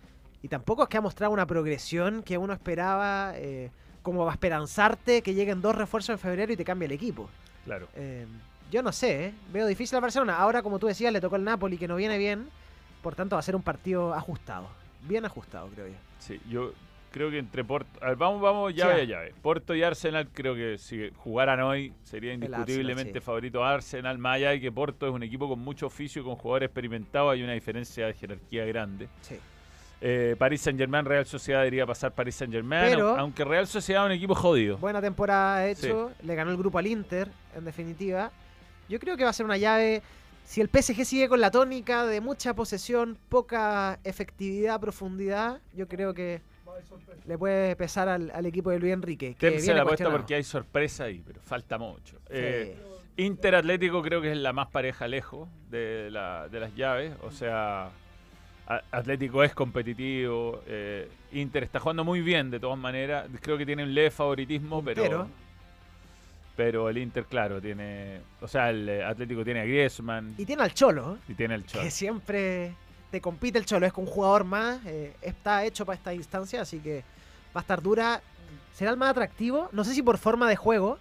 y 0.43 0.47
tampoco 0.49 0.85
es 0.85 0.89
que 0.89 0.99
ha 0.99 1.01
mostrado 1.01 1.33
una 1.33 1.47
progresión 1.49 2.23
que 2.23 2.39
uno 2.39 2.53
esperaba, 2.53 3.33
eh, 3.35 3.73
como 4.03 4.25
va 4.25 4.31
a 4.31 4.35
esperanzarte 4.35 5.21
que 5.23 5.35
lleguen 5.35 5.61
dos 5.61 5.75
refuerzos 5.75 6.11
en 6.11 6.19
febrero 6.21 6.53
y 6.53 6.57
te 6.57 6.65
cambie 6.65 6.87
el 6.87 6.93
equipo. 6.93 7.29
Claro. 7.65 7.89
Eh, 7.97 8.25
yo 8.71 8.85
no 8.85 8.93
sé, 8.93 9.27
¿eh? 9.27 9.35
veo 9.53 9.67
difícil 9.67 9.97
al 9.97 10.03
Barcelona. 10.03 10.37
Ahora, 10.39 10.63
como 10.63 10.79
tú 10.79 10.87
decías, 10.87 11.13
le 11.13 11.21
tocó 11.21 11.35
el 11.35 11.43
Napoli 11.43 11.77
que 11.77 11.89
no 11.89 11.97
viene 11.97 12.19
bien, 12.19 12.49
por 13.03 13.17
tanto 13.17 13.35
va 13.35 13.41
a 13.41 13.43
ser 13.43 13.57
un 13.57 13.63
partido 13.63 14.15
ajustado, 14.15 14.69
bien 15.09 15.25
ajustado 15.25 15.67
creo 15.75 15.89
yo. 15.89 15.95
Sí, 16.21 16.41
yo 16.49 16.71
creo 17.17 17.31
que 17.31 17.39
entre 17.39 17.65
Porto. 17.65 17.99
a 18.05 18.09
ver, 18.09 18.17
vamos, 18.17 18.43
vamos, 18.43 18.75
llave 18.75 18.97
Sí. 18.97 19.01
a 19.01 19.05
llave. 19.05 19.35
Porto 19.41 19.75
y 19.75 19.83
Arsenal, 19.83 20.29
creo 20.35 20.55
que 20.55 20.77
si 20.77 21.11
jugaran 21.17 21.61
hoy 21.63 21.95
sería 22.03 22.33
Arsenal, 22.35 22.51
indiscutiblemente 22.61 23.21
sí. 23.21 23.25
favorito 23.25 23.65
Arsenal. 23.65 24.19
Más 24.19 24.37
allá 24.37 24.51
de 24.51 24.61
que 24.61 24.71
Porto 24.71 25.07
es 25.07 25.13
un 25.15 25.23
equipo 25.23 25.49
con 25.49 25.59
mucho 25.61 25.87
oficio, 25.87 26.23
con 26.23 26.37
jugadores 26.37 26.67
experimentados, 26.67 27.33
hay 27.33 27.43
una 27.43 27.55
diferencia 27.55 28.07
de 28.07 28.13
jerarquía 28.13 28.67
grande. 28.67 29.09
Sí. 29.23 29.37
Eh, 30.03 30.37
París 30.39 30.61
Saint 30.61 30.79
Germain, 30.79 31.07
Real 31.07 31.25
Sociedad 31.25 31.61
debería 31.61 31.87
pasar 31.87 32.13
París 32.13 32.35
Saint 32.35 32.53
Germain, 32.53 32.91
Pero- 32.91 33.17
aunque 33.17 33.45
Real 33.47 33.67
Sociedad 33.67 34.03
es 34.05 34.07
un 34.11 34.13
equipo 34.13 34.35
jodido. 34.35 34.77
Buena 34.77 35.01
temporada 35.01 35.57
ha 35.57 35.69
hecho, 35.69 36.13
le 36.23 36.35
ganó 36.35 36.51
el 36.51 36.59
grupo 36.59 36.77
al 36.79 36.87
Inter, 36.87 37.31
en 37.57 37.65
definitiva. 37.65 38.31
Yo 38.91 38.99
creo 39.01 39.17
que 39.17 39.25
va 39.25 39.31
a 39.31 39.33
ser 39.33 39.47
una 39.47 39.57
llave. 39.57 40.03
Si 40.45 40.61
el 40.61 40.69
PSG 40.69 41.05
sigue 41.07 41.29
con 41.31 41.41
la 41.41 41.51
tónica 41.51 42.05
de 42.05 42.21
mucha 42.21 42.53
posesión, 42.55 43.17
poca 43.31 43.99
efectividad, 44.05 44.79
profundidad, 44.81 45.61
yo 45.75 45.89
creo 45.89 46.13
que 46.13 46.41
le 47.27 47.39
puede 47.39 47.75
pesar 47.77 48.09
al, 48.09 48.31
al 48.35 48.47
equipo 48.47 48.71
de 48.71 48.79
Luis 48.79 48.93
Enrique. 48.93 49.35
Que 49.39 49.51
viene 49.51 49.75
la 49.75 49.83
apuesta 49.83 50.11
porque 50.11 50.35
hay 50.37 50.43
sorpresa 50.45 51.05
ahí, 51.05 51.23
pero 51.27 51.41
falta 51.41 51.79
mucho. 51.79 52.17
Sí. 52.29 52.33
Eh, 52.33 52.77
Inter 53.19 53.55
Atlético 53.55 54.03
creo 54.03 54.21
que 54.21 54.33
es 54.33 54.37
la 54.37 54.53
más 54.53 54.69
pareja 54.69 55.09
lejos 55.09 55.49
de, 55.71 56.09
la- 56.11 56.49
de 56.49 56.61
las 56.61 56.75
llaves. 56.77 57.15
O 57.23 57.31
sea, 57.31 57.89
Atlético 58.91 59.43
es 59.43 59.55
competitivo. 59.55 60.63
eh, 60.67 61.09
Inter 61.33 61.63
está 61.65 61.81
jugando 61.81 62.05
muy 62.05 62.21
bien 62.21 62.51
de 62.51 62.61
todas 62.61 62.79
maneras. 62.79 63.27
Creo 63.41 63.57
que 63.57 63.65
tiene 63.65 63.83
un 63.85 63.95
leve 63.95 64.11
favoritismo, 64.11 64.83
pero. 64.85 65.03
Pero- 65.03 65.29
Pero 66.57 66.89
el 66.89 66.97
Inter, 66.99 67.25
claro, 67.25 67.61
tiene. 67.61 68.21
O 68.41 68.49
sea, 68.49 68.71
el 68.71 68.89
eh, 68.89 69.05
Atlético 69.05 69.45
tiene 69.45 69.61
a 69.61 69.65
Griezmann 69.65 70.35
Y 70.39 70.45
tiene 70.47 70.63
al 70.63 70.73
Cholo, 70.73 71.19
y 71.29 71.35
tiene 71.35 71.55
el 71.55 71.67
Cholo. 71.67 71.85
que 71.85 71.91
siempre 71.91 72.73
te 73.17 73.21
compite 73.23 73.59
el 73.59 73.65
Cholo. 73.65 73.87
Es 73.87 73.93
que 73.95 74.01
un 74.01 74.07
jugador 74.07 74.45
más, 74.45 74.85
eh, 74.85 75.15
está 75.23 75.65
hecho 75.65 75.87
para 75.87 75.97
esta 75.97 76.13
instancia, 76.13 76.61
así 76.61 76.81
que 76.81 77.03
va 77.57 77.61
a 77.61 77.63
estar 77.63 77.81
dura. 77.83 78.21
Será 78.75 78.91
el 78.91 78.97
más 78.99 79.11
atractivo, 79.11 79.71
no 79.73 79.85
sé 79.85 79.95
si 79.95 80.03
por 80.03 80.19
forma 80.19 80.49
de 80.51 80.57
juego, 80.57 80.99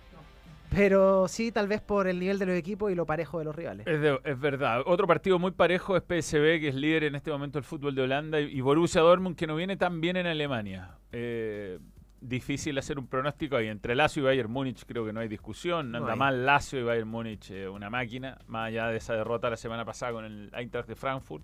pero 0.69 1.27
sí 1.27 1.51
tal 1.51 1.67
vez 1.67 1.81
por 1.81 2.07
el 2.07 2.19
nivel 2.19 2.39
de 2.39 2.45
los 2.45 2.55
equipos 2.55 2.91
y 2.91 2.95
lo 2.95 3.05
parejo 3.05 3.39
de 3.39 3.45
los 3.45 3.55
rivales. 3.55 3.85
Es, 3.85 3.99
de- 4.01 4.19
es 4.23 4.39
verdad. 4.39 4.81
Otro 4.85 5.07
partido 5.07 5.39
muy 5.39 5.51
parejo 5.51 5.95
es 5.97 6.03
PSV, 6.03 6.59
que 6.61 6.69
es 6.69 6.75
líder 6.75 7.03
en 7.03 7.15
este 7.15 7.31
momento 7.31 7.57
del 7.59 7.63
fútbol 7.65 7.93
de 7.95 8.01
Holanda, 8.03 8.39
y, 8.39 8.45
y 8.57 8.61
Borussia 8.61 9.01
Dortmund, 9.01 9.35
que 9.35 9.45
no 9.47 9.55
viene 9.57 9.75
tan 9.77 9.99
bien 10.01 10.15
en 10.17 10.25
Alemania. 10.27 10.91
Eh, 11.11 11.79
difícil 12.21 12.77
hacer 12.77 12.97
un 12.97 13.07
pronóstico 13.07 13.55
ahí. 13.57 13.67
Entre 13.67 13.93
Lazio 13.93 14.23
y 14.23 14.25
Bayern 14.25 14.49
Múnich 14.51 14.83
creo 14.85 15.05
que 15.05 15.13
no 15.13 15.19
hay 15.19 15.27
discusión. 15.27 15.91
No 15.91 15.99
No 15.99 16.05
anda 16.05 16.13
hay. 16.13 16.19
mal 16.19 16.45
Lazio 16.45 16.79
y 16.79 16.83
Bayern 16.83 17.07
Múnich, 17.09 17.51
eh, 17.51 17.67
una 17.69 17.89
máquina, 17.89 18.37
más 18.47 18.67
allá 18.69 18.87
de 18.87 18.97
esa 18.97 19.13
derrota 19.15 19.49
la 19.49 19.57
semana 19.57 19.85
pasada 19.85 20.13
con 20.13 20.25
el 20.25 20.49
Eintracht 20.55 20.87
de 20.87 20.95
Frankfurt. 20.95 21.43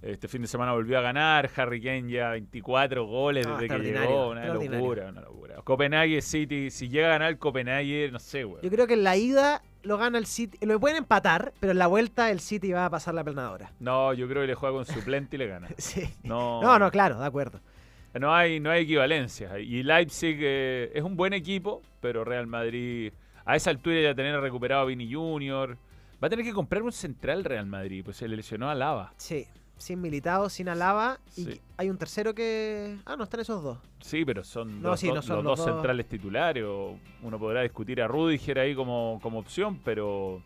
Este 0.00 0.28
fin 0.28 0.42
de 0.42 0.48
semana 0.48 0.72
volvió 0.72 0.98
a 0.98 1.00
ganar, 1.00 1.50
Harry 1.56 1.82
Kane 1.82 2.08
ya 2.08 2.30
24 2.30 3.04
goles 3.04 3.46
No, 3.46 3.58
desde 3.58 3.68
que 3.76 3.82
llegó, 3.82 4.30
una 4.30 4.46
locura, 4.46 5.08
una 5.08 5.20
locura. 5.22 5.56
Copenhague 5.64 6.22
City, 6.22 6.70
si 6.70 6.88
llega 6.88 7.08
a 7.08 7.10
ganar 7.10 7.30
el 7.30 7.38
Copenhague, 7.38 8.08
no 8.12 8.20
sé, 8.20 8.44
güey. 8.44 8.62
Yo 8.62 8.70
creo 8.70 8.86
que 8.86 8.94
en 8.94 9.02
la 9.02 9.16
ida 9.16 9.60
lo 9.82 9.98
gana 9.98 10.18
el 10.18 10.26
City, 10.26 10.56
lo 10.64 10.78
pueden 10.78 10.98
empatar, 10.98 11.52
pero 11.58 11.72
en 11.72 11.78
la 11.78 11.88
vuelta 11.88 12.30
el 12.30 12.38
City 12.38 12.70
va 12.72 12.86
a 12.86 12.90
pasar 12.90 13.14
la 13.14 13.24
planadora. 13.24 13.72
No, 13.80 14.14
yo 14.14 14.28
creo 14.28 14.42
que 14.42 14.46
le 14.48 14.54
juega 14.54 14.76
con 14.76 14.86
suplente 14.86 15.34
y 15.36 15.38
le 15.40 15.46
gana. 15.48 15.68
Sí. 15.78 16.08
No, 16.22 16.62
No, 16.62 16.78
no, 16.78 16.90
claro, 16.90 17.18
de 17.18 17.26
acuerdo. 17.26 17.60
No 18.14 18.32
hay, 18.34 18.60
no 18.60 18.70
hay 18.70 18.84
equivalencias. 18.84 19.58
Y 19.58 19.82
Leipzig 19.82 20.38
eh, 20.40 20.92
es 20.94 21.02
un 21.02 21.16
buen 21.16 21.32
equipo, 21.32 21.82
pero 22.00 22.24
Real 22.24 22.46
Madrid, 22.46 23.12
a 23.44 23.56
esa 23.56 23.70
altura 23.70 24.00
ya 24.00 24.14
tener 24.14 24.40
recuperado 24.40 24.82
a 24.82 24.84
Vini 24.86 25.12
Junior, 25.12 25.76
va 26.22 26.26
a 26.26 26.30
tener 26.30 26.44
que 26.44 26.52
comprar 26.52 26.82
un 26.82 26.92
central 26.92 27.44
Real 27.44 27.66
Madrid, 27.66 28.02
pues 28.04 28.16
se 28.16 28.26
le 28.28 28.36
lesionó 28.36 28.70
a 28.70 28.74
Lava. 28.74 29.12
Sí, 29.18 29.46
sin 29.78 30.00
Militao, 30.00 30.48
sin 30.50 30.68
Alaba. 30.68 31.18
Y 31.36 31.44
Sí. 31.44 31.60
hay 31.76 31.88
un 31.88 31.96
tercero 31.96 32.34
que... 32.34 32.98
Ah, 33.06 33.16
no, 33.16 33.24
están 33.24 33.40
esos 33.40 33.62
dos. 33.62 33.78
Sí, 34.00 34.24
pero 34.24 34.44
son 34.44 34.82
No, 34.82 34.90
los, 34.90 35.00
sí, 35.00 35.06
dos- 35.06 35.16
no 35.16 35.22
son 35.22 35.36
los 35.36 35.44
los 35.44 35.56
dos 35.58 35.66
dos. 35.66 35.74
centrales 35.76 36.06
titulares. 36.08 36.64
o 36.66 36.98
Uno 37.22 37.38
podrá 37.38 37.62
discutir 37.62 38.02
a 38.02 38.06
Rudiger 38.08 38.58
ahí 38.58 38.74
como, 38.74 39.18
como 39.22 39.38
opción, 39.38 39.80
pero, 39.84 40.42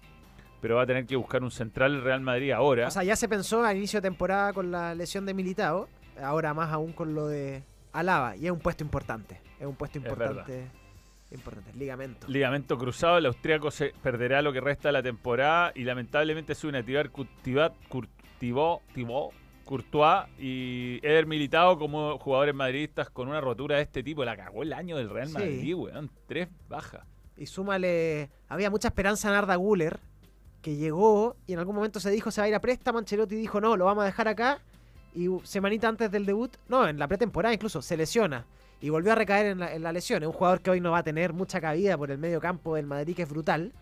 pero 0.60 0.76
va 0.76 0.82
a 0.82 0.86
tener 0.86 1.06
que 1.06 1.16
buscar 1.16 1.42
un 1.42 1.50
central 1.50 2.02
Real 2.02 2.20
Madrid 2.20 2.52
ahora. 2.52 2.86
O 2.88 2.90
sea, 2.90 3.02
ya 3.04 3.16
se 3.16 3.28
pensó 3.28 3.64
a 3.64 3.74
inicio 3.74 4.00
de 4.00 4.08
temporada 4.08 4.52
con 4.52 4.70
la 4.70 4.94
lesión 4.94 5.26
de 5.26 5.34
Militao, 5.34 5.88
ahora 6.22 6.54
más 6.54 6.70
aún 6.72 6.92
con 6.92 7.14
lo 7.14 7.26
de 7.26 7.62
Alaba, 7.92 8.36
y 8.36 8.46
es 8.46 8.52
un 8.52 8.60
puesto 8.60 8.84
importante. 8.84 9.40
Es 9.58 9.66
un 9.66 9.74
puesto 9.76 9.98
importante. 9.98 10.66
Importante, 11.30 11.72
ligamento. 11.78 12.28
Ligamento 12.28 12.76
cruzado, 12.76 13.16
el 13.16 13.24
austriaco 13.24 13.70
se 13.70 13.94
perderá 14.02 14.42
lo 14.42 14.52
que 14.52 14.60
resta 14.60 14.88
de 14.88 14.92
la 14.92 15.02
temporada 15.02 15.72
y 15.74 15.84
lamentablemente 15.84 16.54
se 16.54 16.66
une 16.66 16.82
Courtivó- 18.42 18.80
Thibaut 18.94 19.32
Courtois 19.64 20.26
y 20.38 20.98
Eder 21.02 21.26
Militao 21.26 21.78
como 21.78 22.18
jugadores 22.18 22.54
madridistas 22.54 23.08
con 23.10 23.28
una 23.28 23.40
rotura 23.40 23.76
de 23.76 23.82
este 23.82 24.02
tipo. 24.02 24.24
La 24.24 24.36
cagó 24.36 24.64
el 24.64 24.72
año 24.72 24.96
del 24.96 25.08
Real 25.08 25.28
Sí. 25.28 25.34
Madrid, 25.34 25.74
weón. 25.76 26.10
Tres 26.26 26.48
bajas. 26.68 27.02
Y 27.36 27.46
súmale, 27.46 28.28
había 28.48 28.68
mucha 28.70 28.88
esperanza 28.88 29.28
en 29.28 29.34
Arda 29.34 29.54
Guller, 29.56 30.00
que 30.60 30.74
llegó 30.76 31.36
y 31.46 31.52
en 31.54 31.60
algún 31.60 31.74
momento 31.76 32.00
se 32.00 32.10
dijo 32.10 32.30
se 32.30 32.40
va 32.40 32.46
a 32.46 32.48
ir 32.48 32.54
a 32.54 32.60
préstamo, 32.60 32.98
Ancelotti 32.98 33.36
dijo 33.36 33.60
no, 33.60 33.76
lo 33.76 33.84
vamos 33.86 34.02
a 34.02 34.06
dejar 34.06 34.28
acá. 34.28 34.58
Y 35.14 35.28
semanita 35.44 35.88
antes 35.88 36.10
del 36.10 36.26
debut, 36.26 36.50
no, 36.68 36.88
en 36.88 36.98
la 36.98 37.06
pretemporada 37.06 37.54
incluso, 37.54 37.80
se 37.82 37.96
lesiona. 37.96 38.44
Y 38.80 38.88
volvió 38.90 39.12
a 39.12 39.14
recaer 39.14 39.46
en 39.46 39.60
la, 39.60 39.72
en 39.74 39.82
la 39.82 39.92
lesión. 39.92 40.22
Es 40.22 40.26
un 40.26 40.32
jugador 40.32 40.60
que 40.60 40.70
hoy 40.70 40.80
no 40.80 40.90
va 40.90 40.98
a 40.98 41.02
tener 41.04 41.32
mucha 41.32 41.60
cabida 41.60 41.96
por 41.96 42.10
el 42.10 42.18
medio 42.18 42.40
campo 42.40 42.74
del 42.74 42.86
Madrid, 42.86 43.14
que 43.14 43.22
es 43.22 43.28
brutal. 43.28 43.72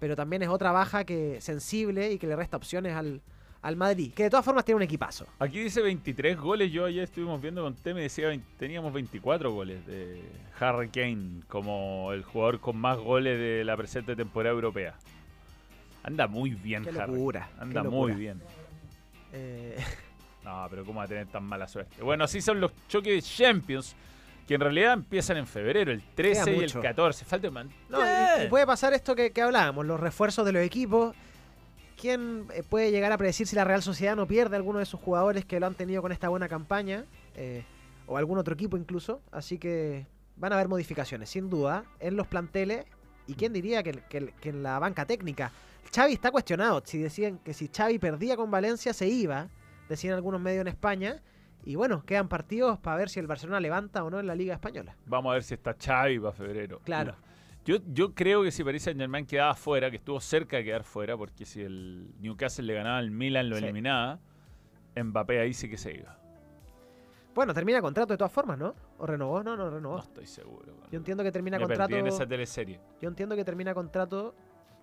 Pero 0.00 0.16
también 0.16 0.42
es 0.42 0.48
otra 0.48 0.72
baja 0.72 1.04
que 1.04 1.40
sensible 1.40 2.10
y 2.12 2.18
que 2.18 2.26
le 2.26 2.34
resta 2.34 2.56
opciones 2.56 2.94
al, 2.96 3.20
al 3.62 3.76
Madrid. 3.76 4.12
Que 4.14 4.24
de 4.24 4.30
todas 4.30 4.44
formas 4.44 4.64
tiene 4.64 4.76
un 4.76 4.82
equipazo. 4.82 5.26
Aquí 5.38 5.58
dice 5.60 5.82
23 5.82 6.38
goles. 6.38 6.72
Yo 6.72 6.84
ayer 6.86 7.04
estuvimos 7.04 7.40
viendo 7.40 7.62
con 7.62 7.74
Teme 7.74 8.00
decía 8.02 8.28
20 8.28 8.46
teníamos 8.58 8.92
24 8.92 9.52
goles 9.52 9.86
de 9.86 10.22
Harry 10.58 10.88
Kane 10.88 11.42
como 11.48 12.12
el 12.12 12.22
jugador 12.24 12.60
con 12.60 12.76
más 12.76 12.96
goles 12.98 13.38
de 13.38 13.62
la 13.64 13.76
presente 13.76 14.16
temporada 14.16 14.54
europea. 14.54 14.94
Anda 16.02 16.26
muy 16.26 16.50
bien, 16.54 16.82
Qué 16.84 16.90
Harry. 16.98 17.12
locura, 17.12 17.50
Anda 17.58 17.82
muy 17.82 18.12
bien. 18.12 18.40
Eh, 19.32 19.76
No, 20.42 20.66
pero 20.70 20.86
¿cómo 20.86 21.00
va 21.00 21.04
a 21.04 21.08
tener 21.08 21.26
tan 21.26 21.44
mala 21.44 21.68
suerte? 21.68 22.02
Bueno, 22.02 22.24
así 22.24 22.40
son 22.40 22.62
los 22.62 22.72
choques 22.88 23.12
de 23.12 23.20
Champions, 23.20 23.94
que 24.48 24.54
en 24.54 24.60
realidad 24.62 24.94
empiezan 24.94 25.36
en 25.36 25.46
febrero, 25.46 25.92
el 25.92 26.00
13 26.14 26.44
Queda 26.44 26.50
y 26.52 26.54
el 26.56 26.62
mucho. 26.62 26.80
14. 26.80 27.24
Falta 27.26 27.50
man. 27.50 27.68
No, 27.90 27.98
y- 28.00 28.46
y 28.46 28.48
puede 28.48 28.66
pasar 28.66 28.94
esto 28.94 29.14
que, 29.14 29.32
que 29.32 29.42
hablábamos, 29.42 29.84
los 29.84 30.00
refuerzos 30.00 30.46
de 30.46 30.52
los 30.52 30.62
equipos. 30.62 31.14
¿Quién 32.00 32.46
eh, 32.54 32.62
puede 32.68 32.90
llegar 32.90 33.12
a 33.12 33.18
predecir 33.18 33.46
si 33.46 33.54
la 33.56 33.64
Real 33.64 33.82
Sociedad 33.82 34.16
no 34.16 34.26
pierde 34.26 34.56
alguno 34.56 34.78
de 34.78 34.86
sus 34.86 34.98
jugadores 35.00 35.44
que 35.44 35.60
lo 35.60 35.66
han 35.66 35.74
tenido 35.74 36.00
con 36.02 36.12
esta 36.12 36.28
buena 36.28 36.48
campaña? 36.48 37.04
Eh, 37.34 37.64
o 38.06 38.16
algún 38.16 38.38
otro 38.38 38.54
equipo 38.54 38.76
incluso. 38.76 39.20
Así 39.30 39.58
que 39.58 40.06
van 40.36 40.52
a 40.52 40.56
haber 40.56 40.68
modificaciones, 40.68 41.28
sin 41.30 41.50
duda, 41.50 41.84
en 42.00 42.16
los 42.16 42.26
planteles. 42.26 42.86
¿Y 43.26 43.34
quién 43.34 43.52
diría 43.52 43.82
que, 43.82 43.92
que- 44.08 44.32
que 44.40 44.48
en 44.48 44.62
la 44.62 44.78
banca 44.78 45.04
técnica? 45.06 45.52
Xavi 45.94 46.14
está 46.14 46.30
cuestionado. 46.30 46.82
Si 46.84 46.98
decían 46.98 47.38
que 47.38 47.52
si 47.54 47.68
Xavi 47.68 47.98
perdía 47.98 48.36
con 48.36 48.50
Valencia 48.50 48.92
se 48.92 49.06
iba, 49.06 49.48
decían 49.88 50.14
algunos 50.14 50.40
medios 50.40 50.62
en 50.62 50.68
España. 50.68 51.20
Y 51.64 51.74
bueno, 51.74 52.04
quedan 52.06 52.28
partidos 52.28 52.78
para 52.78 52.96
ver 52.96 53.10
si 53.10 53.20
el 53.20 53.26
Barcelona 53.26 53.60
levanta 53.60 54.02
o 54.02 54.08
no 54.10 54.18
en 54.18 54.26
la 54.26 54.34
Liga 54.34 54.54
Española. 54.54 54.96
Vamos 55.06 55.30
a 55.30 55.34
ver 55.34 55.42
si 55.42 55.54
está 55.54 55.76
Xavi 55.78 56.18
para 56.18 56.32
febrero. 56.32 56.80
Claro. 56.84 57.14
Yo, 57.64 57.76
yo 57.92 58.14
creo 58.14 58.42
que 58.42 58.50
si 58.50 58.64
Paris 58.64 58.82
Saint 58.84 58.98
Germain 58.98 59.26
quedaba 59.26 59.54
fuera, 59.54 59.90
que 59.90 59.96
estuvo 59.98 60.18
cerca 60.20 60.56
de 60.56 60.64
quedar 60.64 60.82
fuera, 60.84 61.16
porque 61.16 61.44
si 61.44 61.60
el 61.62 62.10
Newcastle 62.20 62.64
le 62.66 62.74
ganaba 62.74 62.98
al 62.98 63.10
Milan, 63.10 63.50
lo 63.50 63.56
Sí. 63.56 63.64
eliminaba, 63.64 64.18
Mbappé 64.96 65.40
ahí 65.40 65.52
sí 65.52 65.68
que 65.68 65.76
se 65.76 65.94
iba. 65.94 66.16
Bueno, 67.34 67.54
termina 67.54 67.80
contrato 67.80 68.12
de 68.14 68.18
todas 68.18 68.32
formas, 68.32 68.58
¿no? 68.58 68.74
¿O 68.98 69.06
renovó? 69.06 69.42
No, 69.42 69.56
no 69.56 69.70
renovó. 69.70 69.96
No 69.96 70.02
estoy 70.02 70.26
seguro. 70.26 70.74
Yo 70.90 70.98
entiendo 70.98 71.22
que 71.22 71.30
termina 71.30 71.58
Me 71.58 71.64
contrato. 71.64 71.88
perdí 71.90 72.00
en 72.00 72.06
esa 72.08 72.26
teleserie. 72.26 72.80
Yo 73.00 73.08
entiendo 73.08 73.36
que 73.36 73.44
termina 73.44 73.72
contrato. 73.72 74.34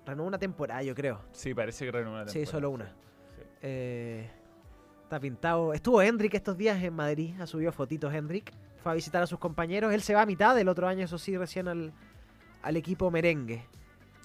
Renueva 0.05 0.27
una 0.29 0.39
temporada, 0.39 0.81
yo 0.83 0.95
creo. 0.95 1.19
Sí, 1.33 1.53
parece 1.53 1.83
que 1.85 1.91
renovó 1.91 2.15
una 2.15 2.27
Sí, 2.27 2.39
temporada, 2.39 2.51
solo 2.51 2.69
una. 2.69 2.85
sí. 2.85 3.41
Eh, 3.63 4.29
está 5.03 5.19
pintado. 5.19 5.73
Estuvo 5.73 6.01
Hendrik 6.01 6.35
estos 6.35 6.57
días 6.57 6.81
en 6.81 6.93
Madrid. 6.93 7.33
Ha 7.41 7.45
subido 7.47 7.71
fotitos 7.73 8.13
Hendrik. 8.13 8.53
Fue 8.77 8.93
a 8.93 8.95
visitar 8.95 9.21
a 9.21 9.27
sus 9.27 9.39
compañeros. 9.39 9.93
Él 9.93 10.01
se 10.01 10.13
va 10.15 10.21
a 10.21 10.25
mitad 10.25 10.55
del 10.55 10.69
otro 10.69 10.87
año, 10.87 11.03
eso 11.03 11.17
sí, 11.17 11.35
recién 11.37 11.67
al, 11.67 11.91
al 12.67 12.77
equipo 12.77 13.09
merengue. 13.11 13.63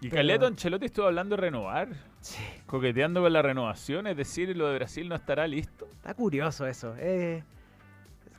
Y 0.00 0.08
Pero- 0.08 0.16
Carleto 0.16 0.46
Ancelotti 0.46 0.86
estuvo 0.86 1.06
hablando 1.06 1.36
de 1.36 1.42
renovar, 1.42 1.88
Sí, 2.20 2.42
coqueteando 2.66 3.20
con 3.22 3.32
la 3.32 3.40
renovación, 3.42 4.06
es 4.08 4.16
decir, 4.16 4.56
lo 4.56 4.68
de 4.68 4.74
Brasil 4.76 5.08
no 5.08 5.14
estará 5.14 5.46
listo. 5.46 5.86
está 5.90 6.14
curioso 6.14 6.66
eso. 6.66 6.94
Eh, 6.98 7.42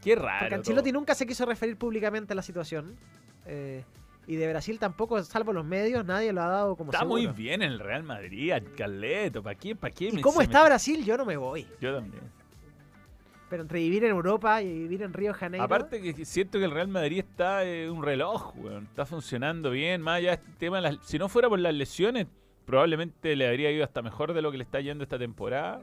Qué 0.01 0.15
raro. 0.15 0.39
porque 0.39 0.49
todo. 0.49 0.59
Ancelotti 0.59 0.91
nunca 0.91 1.15
se 1.15 1.25
quiso 1.25 1.45
referir 1.45 1.77
públicamente 1.77 2.33
a 2.33 2.35
la 2.35 2.41
situación. 2.41 2.95
eh, 3.45 3.83
y 4.25 4.37
de 4.37 4.47
Brasil 4.47 4.79
tampoco, 4.79 5.21
salvo 5.23 5.51
los 5.51 5.65
medios, 5.65 6.05
nadie 6.05 6.31
lo 6.31 6.41
ha 6.41 6.47
dado 6.47 6.75
como 6.77 6.91
Está 6.93 7.03
muy 7.03 7.27
bien 7.27 7.61
en 7.61 7.73
el 7.73 7.79
Real 7.79 8.03
Madrid, 8.03 8.53
Carleto. 8.77 9.43
¿Para 9.43 9.55
qué? 9.57 9.75
¿Para 9.75 9.93
qué? 9.93 10.07
¿Y 10.07 10.11
me- 10.13 10.21
cómo 10.21 10.41
está 10.41 10.59
me- 10.63 10.69
Brasil? 10.69 11.03
Yo 11.03 11.17
no 11.17 11.25
me 11.25 11.35
voy. 11.35 11.67
Yo 11.81 11.93
también. 11.95 12.23
Pero 13.49 13.61
entre 13.63 13.79
vivir 13.79 14.03
en 14.05 14.11
Europa 14.11 14.61
y 14.61 14.67
vivir 14.73 15.03
en 15.03 15.13
Río 15.13 15.33
de 15.33 15.37
Janeiro. 15.37 15.63
Aparte 15.63 16.01
que 16.01 16.25
siento 16.25 16.57
que 16.59 16.65
el 16.65 16.71
Real 16.71 16.87
Madrid 16.87 17.19
está 17.19 17.63
eh, 17.65 17.89
un 17.89 18.01
reloj, 18.03 18.53
weón. 18.57 18.85
Está 18.85 19.05
funcionando 19.05 19.69
bien. 19.71 20.01
Más 20.01 20.17
allá 20.17 20.29
de 20.29 20.35
este 20.35 20.51
tema, 20.57 20.81
las- 20.81 20.97
si 21.03 21.19
no 21.19 21.29
fuera 21.29 21.49
por 21.49 21.59
las 21.59 21.73
lesiones, 21.73 22.25
probablemente 22.65 23.35
le 23.35 23.47
habría 23.47 23.69
ido 23.71 23.83
hasta 23.83 24.01
mejor 24.01 24.33
de 24.33 24.41
lo 24.41 24.51
que 24.51 24.57
le 24.57 24.63
está 24.63 24.79
yendo 24.79 25.03
esta 25.03 25.19
temporada. 25.19 25.81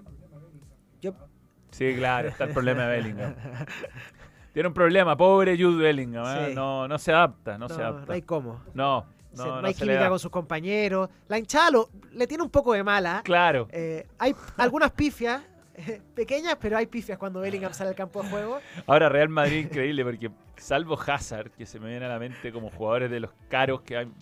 Yo- 1.01 1.15
Sí, 1.71 1.95
claro, 1.97 2.29
está 2.29 2.45
el 2.45 2.53
problema 2.53 2.83
de 2.87 2.97
Bellingham. 2.97 3.35
Tiene 4.53 4.67
un 4.69 4.75
problema, 4.75 5.17
pobre 5.17 5.57
Jude 5.57 5.77
Bellingham. 5.81 6.25
¿eh? 6.27 6.47
Sí. 6.49 6.55
No, 6.57 6.89
no 6.89 6.99
se 6.99 7.13
adapta, 7.13 7.53
no, 7.57 7.69
no, 7.69 7.75
se 7.75 7.81
adapta. 7.81 8.07
no 8.07 8.13
hay 8.13 8.23
cómo. 8.23 8.61
No, 8.75 9.07
Se- 9.33 9.37
no, 9.37 9.47
no 9.47 9.61
no 9.63 9.67
hay 9.69 9.75
se 9.75 9.85
le 9.85 9.93
química 9.93 10.03
da. 10.05 10.09
con 10.09 10.19
sus 10.19 10.31
compañeros. 10.33 11.09
La 11.29 11.39
hinchada 11.39 11.71
lo- 11.71 11.89
le 12.13 12.27
tiene 12.27 12.43
un 12.43 12.51
poco 12.51 12.73
de 12.73 12.83
mala. 12.83 13.21
Claro. 13.25 13.69
Eh, 13.71 14.09
hay 14.19 14.35
algunas 14.57 14.91
pifias 14.91 15.43
pequeñas, 16.15 16.57
pero 16.61 16.77
hay 16.77 16.87
pifias 16.87 17.19
cuando 17.19 17.41
Bellingham 17.41 17.73
sale 17.73 17.91
al 17.91 17.97
campo 17.97 18.23
de 18.23 18.29
juego. 18.29 18.61
Ahora 18.87 19.09
Real 19.09 19.29
Madrid 19.29 19.65
increíble 19.67 20.05
porque 20.05 20.31
salvo 20.57 20.99
Hazard, 21.01 21.51
que 21.53 21.67
se 21.67 21.79
me 21.81 21.89
viene 21.91 22.07
a 22.07 22.09
la 22.09 22.19
mente 22.19 22.53
como 22.53 22.71
jugadores 22.71 23.11
de 23.11 23.21
los 23.21 23.31
caros 23.49 23.81
que 23.83 23.97
hay, 23.97 24.13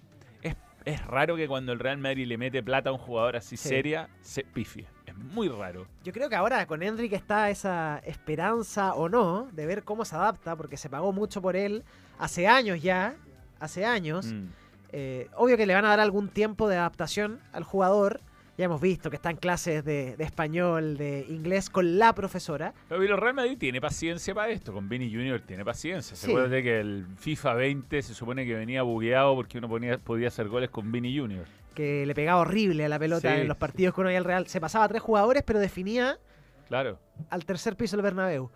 es, 0.42 0.56
es 0.84 1.04
raro 1.06 1.36
que 1.36 1.48
cuando 1.48 1.72
el 1.72 1.78
Real 1.78 1.98
Madrid 1.98 2.26
le 2.26 2.38
mete 2.38 2.62
plata 2.62 2.90
a 2.90 2.92
un 2.92 2.98
jugador 2.98 3.36
así 3.36 3.56
Sí. 3.56 3.68
seria, 3.68 4.08
se 4.20 4.44
pifie. 4.44 4.86
Es 5.06 5.16
muy 5.16 5.48
raro. 5.48 5.86
Yo 6.04 6.12
creo 6.12 6.28
que 6.28 6.36
ahora 6.36 6.66
con 6.66 6.82
Hendrik 6.82 7.12
está 7.14 7.50
esa 7.50 8.00
esperanza 8.04 8.94
o 8.94 9.08
no 9.08 9.48
de 9.52 9.66
ver 9.66 9.82
cómo 9.82 10.04
se 10.04 10.14
adapta, 10.14 10.54
porque 10.54 10.76
se 10.76 10.90
pagó 10.90 11.12
mucho 11.12 11.40
por 11.42 11.56
él 11.56 11.82
hace 12.18 12.46
años 12.46 12.82
ya. 12.82 13.16
Hace 13.58 13.84
años. 13.84 14.26
Mm. 14.32 14.46
Eh, 14.92 15.28
obvio 15.34 15.56
que 15.56 15.66
le 15.66 15.74
van 15.74 15.84
a 15.84 15.88
dar 15.88 16.00
algún 16.00 16.28
tiempo 16.28 16.68
de 16.68 16.76
adaptación 16.76 17.40
al 17.52 17.64
jugador. 17.64 18.20
Ya 18.58 18.64
hemos 18.64 18.80
visto 18.80 19.08
que 19.08 19.16
está 19.16 19.30
en 19.30 19.36
clases 19.36 19.84
de, 19.84 20.16
de 20.16 20.24
español, 20.24 20.96
de 20.96 21.24
inglés 21.28 21.70
con 21.70 21.96
la 21.96 22.12
profesora. 22.12 22.74
Pero 22.88 23.16
Real 23.16 23.32
Madrid 23.34 23.56
tiene 23.56 23.80
paciencia 23.80 24.34
para 24.34 24.50
esto. 24.50 24.72
Con 24.72 24.88
Vini 24.88 25.08
Junior 25.10 25.40
tiene 25.40 25.64
paciencia. 25.64 26.16
Sí. 26.16 26.26
Se 26.26 26.30
acuerda 26.32 26.60
que 26.60 26.80
el 26.80 27.06
FIFA 27.18 27.54
20 27.54 28.02
se 28.02 28.14
supone 28.14 28.44
que 28.44 28.54
venía 28.56 28.82
bugueado 28.82 29.36
porque 29.36 29.58
uno 29.58 29.68
ponía- 29.68 29.98
podía 29.98 30.26
hacer 30.28 30.48
goles 30.48 30.70
con 30.70 30.90
Vini 30.92 31.16
Junior. 31.16 31.46
que 31.74 32.04
le 32.04 32.12
pegaba 32.16 32.40
horrible 32.40 32.84
a 32.84 32.88
la 32.88 32.98
pelota 32.98 33.32
Sí. 33.32 33.42
en 33.42 33.46
los 33.46 33.56
partidos 33.56 33.94
que 33.94 34.00
uno 34.00 34.08
veía 34.08 34.18
al 34.18 34.24
Real. 34.24 34.48
Se 34.48 34.60
pasaba 34.60 34.84
a 34.86 34.88
tres 34.88 35.00
jugadores, 35.00 35.44
pero 35.46 35.60
definía 35.60 36.18
Claro. 36.66 36.98
al 37.30 37.44
tercer 37.44 37.76
piso 37.76 37.96
del 37.96 38.02
Bernabéu. 38.02 38.50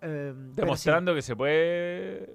Eh, 0.00 0.32
pero 0.54 0.64
Demostrando 0.64 1.14
que 1.14 1.20
se 1.20 1.36
puede 1.36 2.30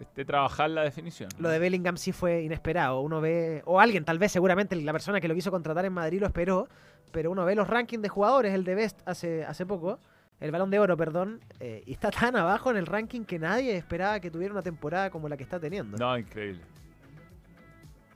este, 0.00 0.24
trabajar 0.24 0.70
la 0.70 0.82
definición. 0.82 1.28
lo 1.38 1.48
de 1.48 1.58
Bellingham 1.58 1.96
sí 1.96 2.12
fue 2.12 2.42
inesperado. 2.42 3.00
Uno 3.00 3.20
ve, 3.20 3.62
o 3.66 3.80
alguien, 3.80 4.04
tal 4.04 4.18
vez, 4.18 4.32
seguramente 4.32 4.74
la 4.76 4.92
persona 4.92 5.20
que 5.20 5.28
lo 5.28 5.34
quiso 5.34 5.50
contratar 5.50 5.84
en 5.84 5.92
Madrid 5.92 6.20
lo 6.20 6.26
esperó, 6.26 6.68
pero 7.12 7.30
uno 7.30 7.44
ve 7.44 7.54
los 7.54 7.68
rankings 7.68 8.02
de 8.02 8.08
jugadores, 8.08 8.54
el 8.54 8.64
de 8.64 8.74
Best 8.74 9.00
hace, 9.06 9.44
hace 9.44 9.66
poco, 9.66 10.00
el 10.40 10.50
balón 10.50 10.70
de 10.70 10.78
oro, 10.78 10.96
perdón, 10.96 11.40
eh, 11.60 11.82
y 11.86 11.92
está 11.92 12.10
tan 12.10 12.34
abajo 12.36 12.70
en 12.70 12.78
el 12.78 12.86
ranking 12.86 13.24
que 13.24 13.38
nadie 13.38 13.76
esperaba 13.76 14.20
que 14.20 14.30
tuviera 14.30 14.52
una 14.52 14.62
temporada 14.62 15.10
como 15.10 15.28
la 15.28 15.36
que 15.36 15.42
está 15.42 15.60
teniendo. 15.60 15.98
No, 15.98 16.16
increíble. 16.16 16.62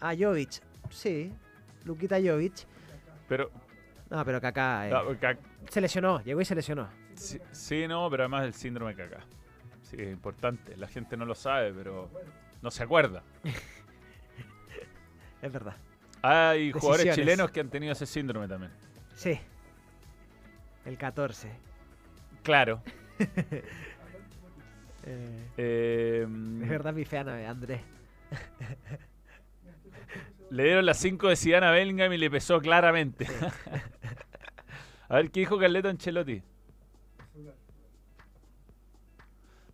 Ah, 0.01 0.15
Jovic, 0.19 0.63
sí, 0.91 1.33
Luquita 1.85 2.17
Jovic. 2.17 2.67
Pero 3.29 3.51
No, 4.11 4.25
pero 4.25 4.41
Kaká 4.41 4.89
eh, 4.89 4.91
no, 4.91 5.05
se 5.69 5.81
lesionó, 5.81 6.23
llegó 6.23 6.41
y 6.41 6.45
se 6.45 6.55
lesionó. 6.55 6.89
Sí, 7.15 7.39
sí, 7.53 7.87
no, 7.87 8.09
pero 8.11 8.25
además 8.25 8.45
el 8.45 8.55
síndrome 8.55 8.95
caca. 8.95 9.21
Sí, 9.95 10.03
es 10.03 10.13
importante. 10.13 10.77
La 10.77 10.89
gente 10.89 11.17
no 11.17 11.25
lo 11.25 11.35
sabe, 11.35 11.73
pero 11.73 12.11
no 12.63 12.71
se 12.71 12.83
acuerda. 12.83 13.23
Es 15.43 15.53
verdad. 15.53 15.77
Hay 16.23 16.73
jugadores 16.73 17.15
chilenos 17.15 17.51
que 17.51 17.61
han 17.61 17.69
tenido 17.69 17.93
ese 17.93 18.07
síndrome 18.07 18.49
también. 18.49 18.73
Sí. 19.15 19.39
El 20.87 20.97
14. 20.97 21.51
Claro. 22.43 22.81
Eh, 23.19 23.63
Eh, 25.59 26.27
es 26.63 26.69
verdad, 26.69 26.95
mi 26.95 27.03
eh, 27.03 27.47
Andrés. 27.47 27.83
le 30.49 30.65
dieron 30.65 30.87
las 30.87 30.97
5 30.97 31.29
de 31.29 31.37
Zidane 31.37 31.67
a 31.67 31.71
Bellingham 31.73 32.11
y 32.15 32.17
le 32.17 32.31
pesó 32.31 32.59
claramente. 32.59 33.27
a 35.09 35.17
ver, 35.17 35.31
¿qué 35.31 35.41
dijo 35.41 35.59
Carleto 35.59 35.91
Ancelotti? 35.91 36.43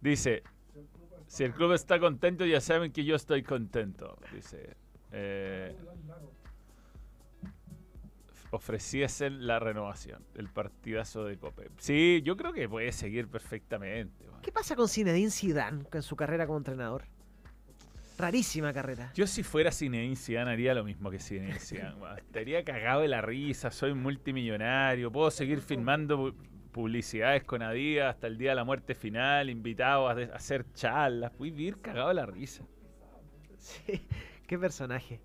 Dice, 0.00 0.42
si 1.26 1.44
el 1.44 1.52
club 1.52 1.72
está 1.72 2.00
contento, 2.00 2.44
ya 2.44 2.60
saben 2.60 2.92
que 2.92 3.04
yo 3.04 3.16
estoy 3.16 3.42
contento. 3.42 4.16
Dice, 4.32 4.76
eh, 5.12 5.76
ofreciesen 8.50 9.46
la 9.46 9.58
renovación, 9.58 10.24
el 10.34 10.48
partidazo 10.48 11.24
de 11.24 11.36
Cope. 11.36 11.70
Sí, 11.78 12.20
yo 12.24 12.36
creo 12.36 12.52
que 12.52 12.68
puede 12.68 12.92
seguir 12.92 13.28
perfectamente. 13.28 14.26
man. 14.26 14.40
¿Qué 14.42 14.50
pasa 14.52 14.74
con 14.74 14.88
Zinedine 14.88 15.30
Zidane 15.30 15.84
con 15.84 16.02
su 16.02 16.16
carrera 16.16 16.46
como 16.46 16.58
entrenador? 16.58 17.04
Rarísima 18.18 18.72
carrera. 18.72 19.12
Yo 19.14 19.26
si 19.26 19.42
fuera 19.42 19.72
Zinedine 19.72 20.16
Zidane 20.16 20.50
haría 20.50 20.74
lo 20.74 20.84
mismo 20.84 21.10
que 21.10 21.18
Zinedine 21.18 21.58
Zidane. 21.58 21.96
Estaría 22.18 22.64
cagado 22.64 23.02
de 23.02 23.08
la 23.08 23.22
risa, 23.22 23.70
soy 23.70 23.94
multimillonario, 23.94 25.10
puedo 25.10 25.30
seguir 25.30 25.60
filmando 25.60 26.34
publicidades 26.70 27.44
con 27.44 27.62
Adidas 27.62 28.14
hasta 28.14 28.26
el 28.26 28.38
día 28.38 28.50
de 28.50 28.56
la 28.56 28.64
muerte 28.64 28.94
final, 28.94 29.50
invitado 29.50 30.08
a, 30.08 30.12
a 30.12 30.36
hacer 30.36 30.64
charlas, 30.72 31.32
a 31.32 31.42
vivir 31.42 31.80
cagado 31.80 32.08
de 32.08 32.14
la 32.14 32.26
risa. 32.26 32.64
Sí, 33.58 34.06
qué 34.46 34.58
personaje. 34.58 35.20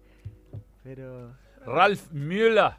Pero. 0.84 1.36
Ralph 1.66 2.12
Müller. 2.12 2.74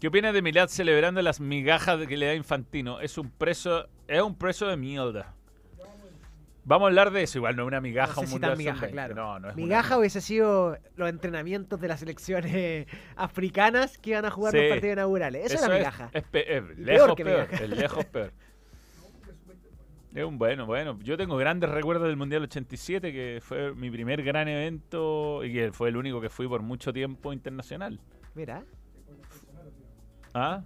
¿Qué 0.00 0.08
opinas 0.08 0.32
de 0.32 0.42
Milad 0.42 0.68
celebrando 0.68 1.20
las 1.22 1.40
migajas 1.40 2.06
que 2.06 2.16
le 2.16 2.26
da 2.26 2.34
Infantino? 2.34 3.00
Es 3.00 3.18
un 3.18 3.30
preso, 3.30 3.88
es 4.06 4.22
un 4.22 4.36
preso 4.36 4.68
de 4.68 4.76
mierda. 4.76 5.34
Vamos 6.68 6.84
a 6.84 6.88
hablar 6.88 7.10
de 7.12 7.22
eso, 7.22 7.38
igual 7.38 7.56
no 7.56 7.62
es 7.62 7.66
una 7.68 7.80
migaja 7.80 8.08
No 8.08 8.14
sé 8.14 8.20
un 8.20 8.26
si 8.26 8.38
tan 8.40 8.58
migaja, 8.58 8.80
sub-20. 8.80 8.90
claro. 8.92 9.14
No, 9.14 9.38
no 9.40 9.48
es 9.48 9.54
una 9.54 9.64
Migaja 9.64 9.98
hubiese 9.98 10.20
sido 10.20 10.76
los 10.96 11.08
entrenamientos 11.08 11.80
de 11.80 11.88
las 11.88 12.00
selecciones 12.00 12.86
africanas 13.16 13.96
que 13.96 14.10
iban 14.10 14.26
a 14.26 14.30
jugar 14.30 14.52
Sí. 14.52 14.58
los 14.60 14.68
partidos 14.68 14.92
inaugurales. 14.92 15.50
Eso, 15.52 15.64
era 15.64 15.74
es- 15.74 15.80
migaja. 15.80 16.10
Es, 16.12 16.22
pe- 16.24 16.56
es 16.56 16.62
peor 16.62 16.78
lejos 16.78 17.14
que 17.16 17.24
peor. 17.24 17.46
migaja. 17.48 17.64
Es 17.64 17.70
lejos 17.70 18.04
peor. 18.04 18.32
Es 20.14 20.24
un 20.24 20.36
bueno, 20.38 20.66
bueno. 20.66 20.98
Yo 21.02 21.16
tengo 21.16 21.36
grandes 21.36 21.70
recuerdos 21.70 22.06
del 22.08 22.16
Mundial 22.16 22.42
87, 22.42 23.12
que 23.12 23.38
fue 23.42 23.74
mi 23.74 23.90
primer 23.90 24.22
gran 24.22 24.48
evento 24.48 25.42
y 25.44 25.52
que 25.52 25.72
fue 25.72 25.88
el 25.88 25.96
único 25.96 26.20
que 26.20 26.28
fui 26.28 26.46
por 26.48 26.60
mucho 26.62 26.92
tiempo 26.92 27.32
internacional. 27.32 27.98
Mira. 28.34 28.62
¿Ah? 30.34 30.62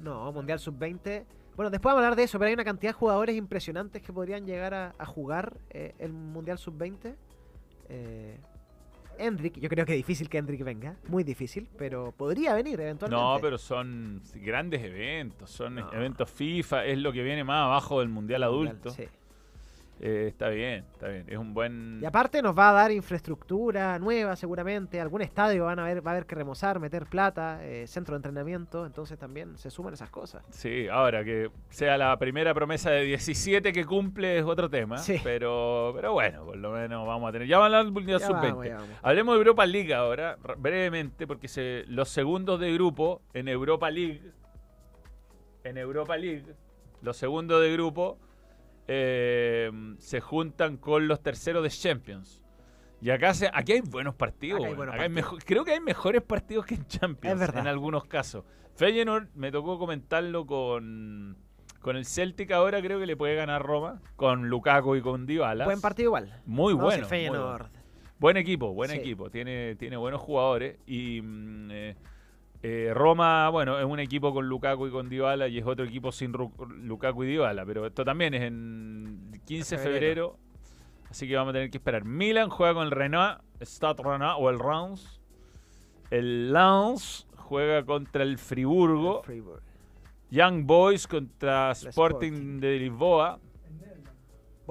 No, 0.00 0.32
Mundial 0.32 0.58
Sub-20. 0.60 1.24
Bueno, 1.60 1.68
después 1.68 1.90
vamos 1.92 2.04
a 2.04 2.06
hablar 2.06 2.16
de 2.16 2.22
eso, 2.22 2.38
pero 2.38 2.46
hay 2.48 2.54
una 2.54 2.64
cantidad 2.64 2.88
de 2.88 2.94
jugadores 2.94 3.36
impresionantes 3.36 4.00
que 4.00 4.14
podrían 4.14 4.46
llegar 4.46 4.72
a, 4.72 4.94
a 4.96 5.04
jugar 5.04 5.58
eh, 5.68 5.94
el 5.98 6.10
Mundial 6.10 6.56
Sub-20. 6.56 7.14
Eh, 7.90 8.38
Hendrik, 9.18 9.58
yo 9.60 9.68
creo 9.68 9.84
que 9.84 9.92
es 9.92 9.98
difícil 9.98 10.30
que 10.30 10.38
Hendrik 10.38 10.64
venga, 10.64 10.96
muy 11.08 11.22
difícil, 11.22 11.68
pero 11.76 12.12
podría 12.16 12.54
venir 12.54 12.80
eventualmente. 12.80 13.22
No, 13.22 13.36
pero 13.42 13.58
son 13.58 14.22
grandes 14.36 14.82
eventos, 14.82 15.50
son 15.50 15.74
No. 15.74 15.92
eventos 15.92 16.30
FIFA, 16.30 16.86
es 16.86 16.96
lo 16.96 17.12
que 17.12 17.22
viene 17.22 17.44
más 17.44 17.66
abajo 17.66 18.00
del 18.00 18.08
Mundial 18.08 18.42
adulto. 18.42 18.88
Sí. 18.88 19.04
Eh, 20.02 20.28
está 20.28 20.48
bien, 20.48 20.86
está 20.92 21.08
bien. 21.08 21.26
Es 21.28 21.36
un 21.36 21.52
buen... 21.52 21.98
Y 22.00 22.06
aparte 22.06 22.40
nos 22.40 22.58
va 22.58 22.70
a 22.70 22.72
dar 22.72 22.90
infraestructura 22.90 23.98
nueva 23.98 24.34
seguramente, 24.34 24.98
algún 24.98 25.20
estadio 25.20 25.66
van 25.66 25.78
a 25.78 25.84
ver, 25.84 26.04
va 26.04 26.12
a 26.12 26.14
haber 26.14 26.26
que 26.26 26.34
remozar, 26.34 26.80
meter 26.80 27.04
plata, 27.04 27.58
eh, 27.62 27.86
centro 27.86 28.14
de 28.14 28.16
entrenamiento, 28.16 28.86
entonces 28.86 29.18
también 29.18 29.58
se 29.58 29.70
suman 29.70 29.92
esas 29.92 30.08
cosas. 30.08 30.42
Sí, 30.48 30.88
ahora 30.88 31.22
que 31.22 31.50
sea 31.68 31.98
la 31.98 32.16
primera 32.18 32.54
promesa 32.54 32.90
de 32.90 33.02
17 33.02 33.72
que 33.74 33.84
cumple 33.84 34.38
es 34.38 34.44
otro 34.44 34.70
tema. 34.70 34.96
Sí. 34.96 35.20
Pero, 35.22 35.92
pero 35.94 36.14
bueno, 36.14 36.46
por 36.46 36.56
lo 36.56 36.72
menos 36.72 37.06
vamos 37.06 37.28
a 37.28 37.32
tener. 37.32 37.46
Ya 37.46 37.58
van 37.58 37.64
a 37.64 37.66
hablar 37.66 37.84
del 37.84 37.92
Mundial 37.92 38.20
Ya 38.20 38.26
Sub-20. 38.26 38.42
vamos, 38.42 38.66
ya 38.66 38.74
vamos. 38.76 38.90
Hablemos 39.02 39.34
de 39.34 39.38
Europa 39.38 39.66
League 39.66 39.92
ahora, 39.94 40.38
brevemente, 40.56 41.26
porque 41.26 41.46
se, 41.46 41.84
los 41.88 42.08
segundos 42.08 42.58
de 42.58 42.72
grupo 42.72 43.20
en 43.34 43.48
Europa 43.48 43.90
League, 43.90 44.22
en 45.64 45.76
Europa 45.76 46.16
League, 46.16 46.44
los 47.02 47.18
segundos 47.18 47.60
de 47.60 47.70
grupo 47.74 48.18
eh, 48.92 49.70
se 49.98 50.20
juntan 50.20 50.76
con 50.76 51.06
los 51.06 51.22
terceros 51.22 51.62
de 51.62 51.70
Champions. 51.70 52.42
Y 53.00 53.10
acá, 53.10 53.32
se, 53.32 53.48
aquí 53.54 53.72
hay 53.72 53.80
buenos 53.82 54.14
partidos. 54.16 54.64
Hay 54.64 54.74
buenos 54.74 54.94
Acá 54.94 55.04
hay 55.04 55.08
partidos. 55.10 55.44
creo 55.46 55.64
que 55.64 55.72
hay 55.72 55.80
mejores 55.80 56.22
partidos 56.22 56.66
que 56.66 56.74
en 56.74 56.86
Champions 56.86 57.34
Es 57.34 57.40
verdad. 57.40 57.62
en 57.62 57.68
algunos 57.68 58.04
casos. 58.04 58.44
Feyenoord 58.74 59.28
me 59.34 59.52
tocó 59.52 59.78
comentarlo 59.78 60.44
con, 60.46 61.36
con 61.80 61.96
el 61.96 62.04
Celtic 62.04 62.50
ahora, 62.50 62.80
creo 62.82 62.98
que 62.98 63.06
le 63.06 63.16
puede 63.16 63.34
ganar 63.36 63.62
Roma, 63.62 64.00
con 64.16 64.48
Lukaku 64.48 64.96
y 64.96 65.02
con 65.02 65.24
Dybala. 65.26 65.64
Buen 65.66 65.80
partido 65.80 66.08
igual. 66.08 66.40
Muy 66.44 66.74
No, 66.74 66.82
bueno. 66.82 66.98
muy 67.02 67.08
Feyenoord. 67.08 67.62
bueno. 67.62 67.80
Buen 68.18 68.36
equipo, 68.36 68.74
buen 68.74 68.90
Sí. 68.90 68.96
equipo. 68.98 69.30
Tiene, 69.30 69.76
tiene 69.76 69.96
buenos 69.96 70.20
jugadores. 70.20 70.78
Y 70.86 71.22
mm, 71.22 71.70
eh, 71.70 71.96
eh, 72.62 72.92
Roma, 72.94 73.48
bueno, 73.50 73.78
es 73.78 73.84
un 73.86 74.00
equipo 74.00 74.32
con 74.34 74.46
Lukaku 74.48 74.86
y 74.88 74.90
con 74.90 75.08
Dybala 75.08 75.48
y 75.48 75.58
es 75.58 75.66
otro 75.66 75.84
equipo 75.84 76.12
sin 76.12 76.32
Ru- 76.32 76.52
Lukaku 76.82 77.24
y 77.24 77.28
Dybala. 77.28 77.64
Pero 77.64 77.86
esto 77.86 78.04
también 78.04 78.34
es 78.34 78.42
en 78.42 79.30
15 79.46 79.76
de 79.76 79.82
Febrero. 79.82 80.00
febrero. 80.00 80.36
Así 81.10 81.26
que 81.26 81.34
vamos 81.36 81.50
a 81.50 81.54
tener 81.54 81.70
que 81.70 81.78
esperar. 81.78 82.04
Milan 82.04 82.50
juega 82.50 82.74
con 82.74 82.84
el 82.84 82.90
Renat, 82.92 83.40
Stade 83.62 84.02
Renat 84.02 84.36
o 84.38 84.48
el 84.50 84.58
Reims. 84.58 85.20
El 86.10 86.52
Lens 86.52 87.26
juega 87.36 87.84
contra 87.84 88.22
el 88.22 88.38
Friburgo. 88.38 89.22
Young 90.30 90.64
Boys 90.66 91.06
contra 91.08 91.72
Sporting. 91.72 91.90
Sporting 92.34 92.60
de 92.60 92.78
Lisboa. 92.78 93.40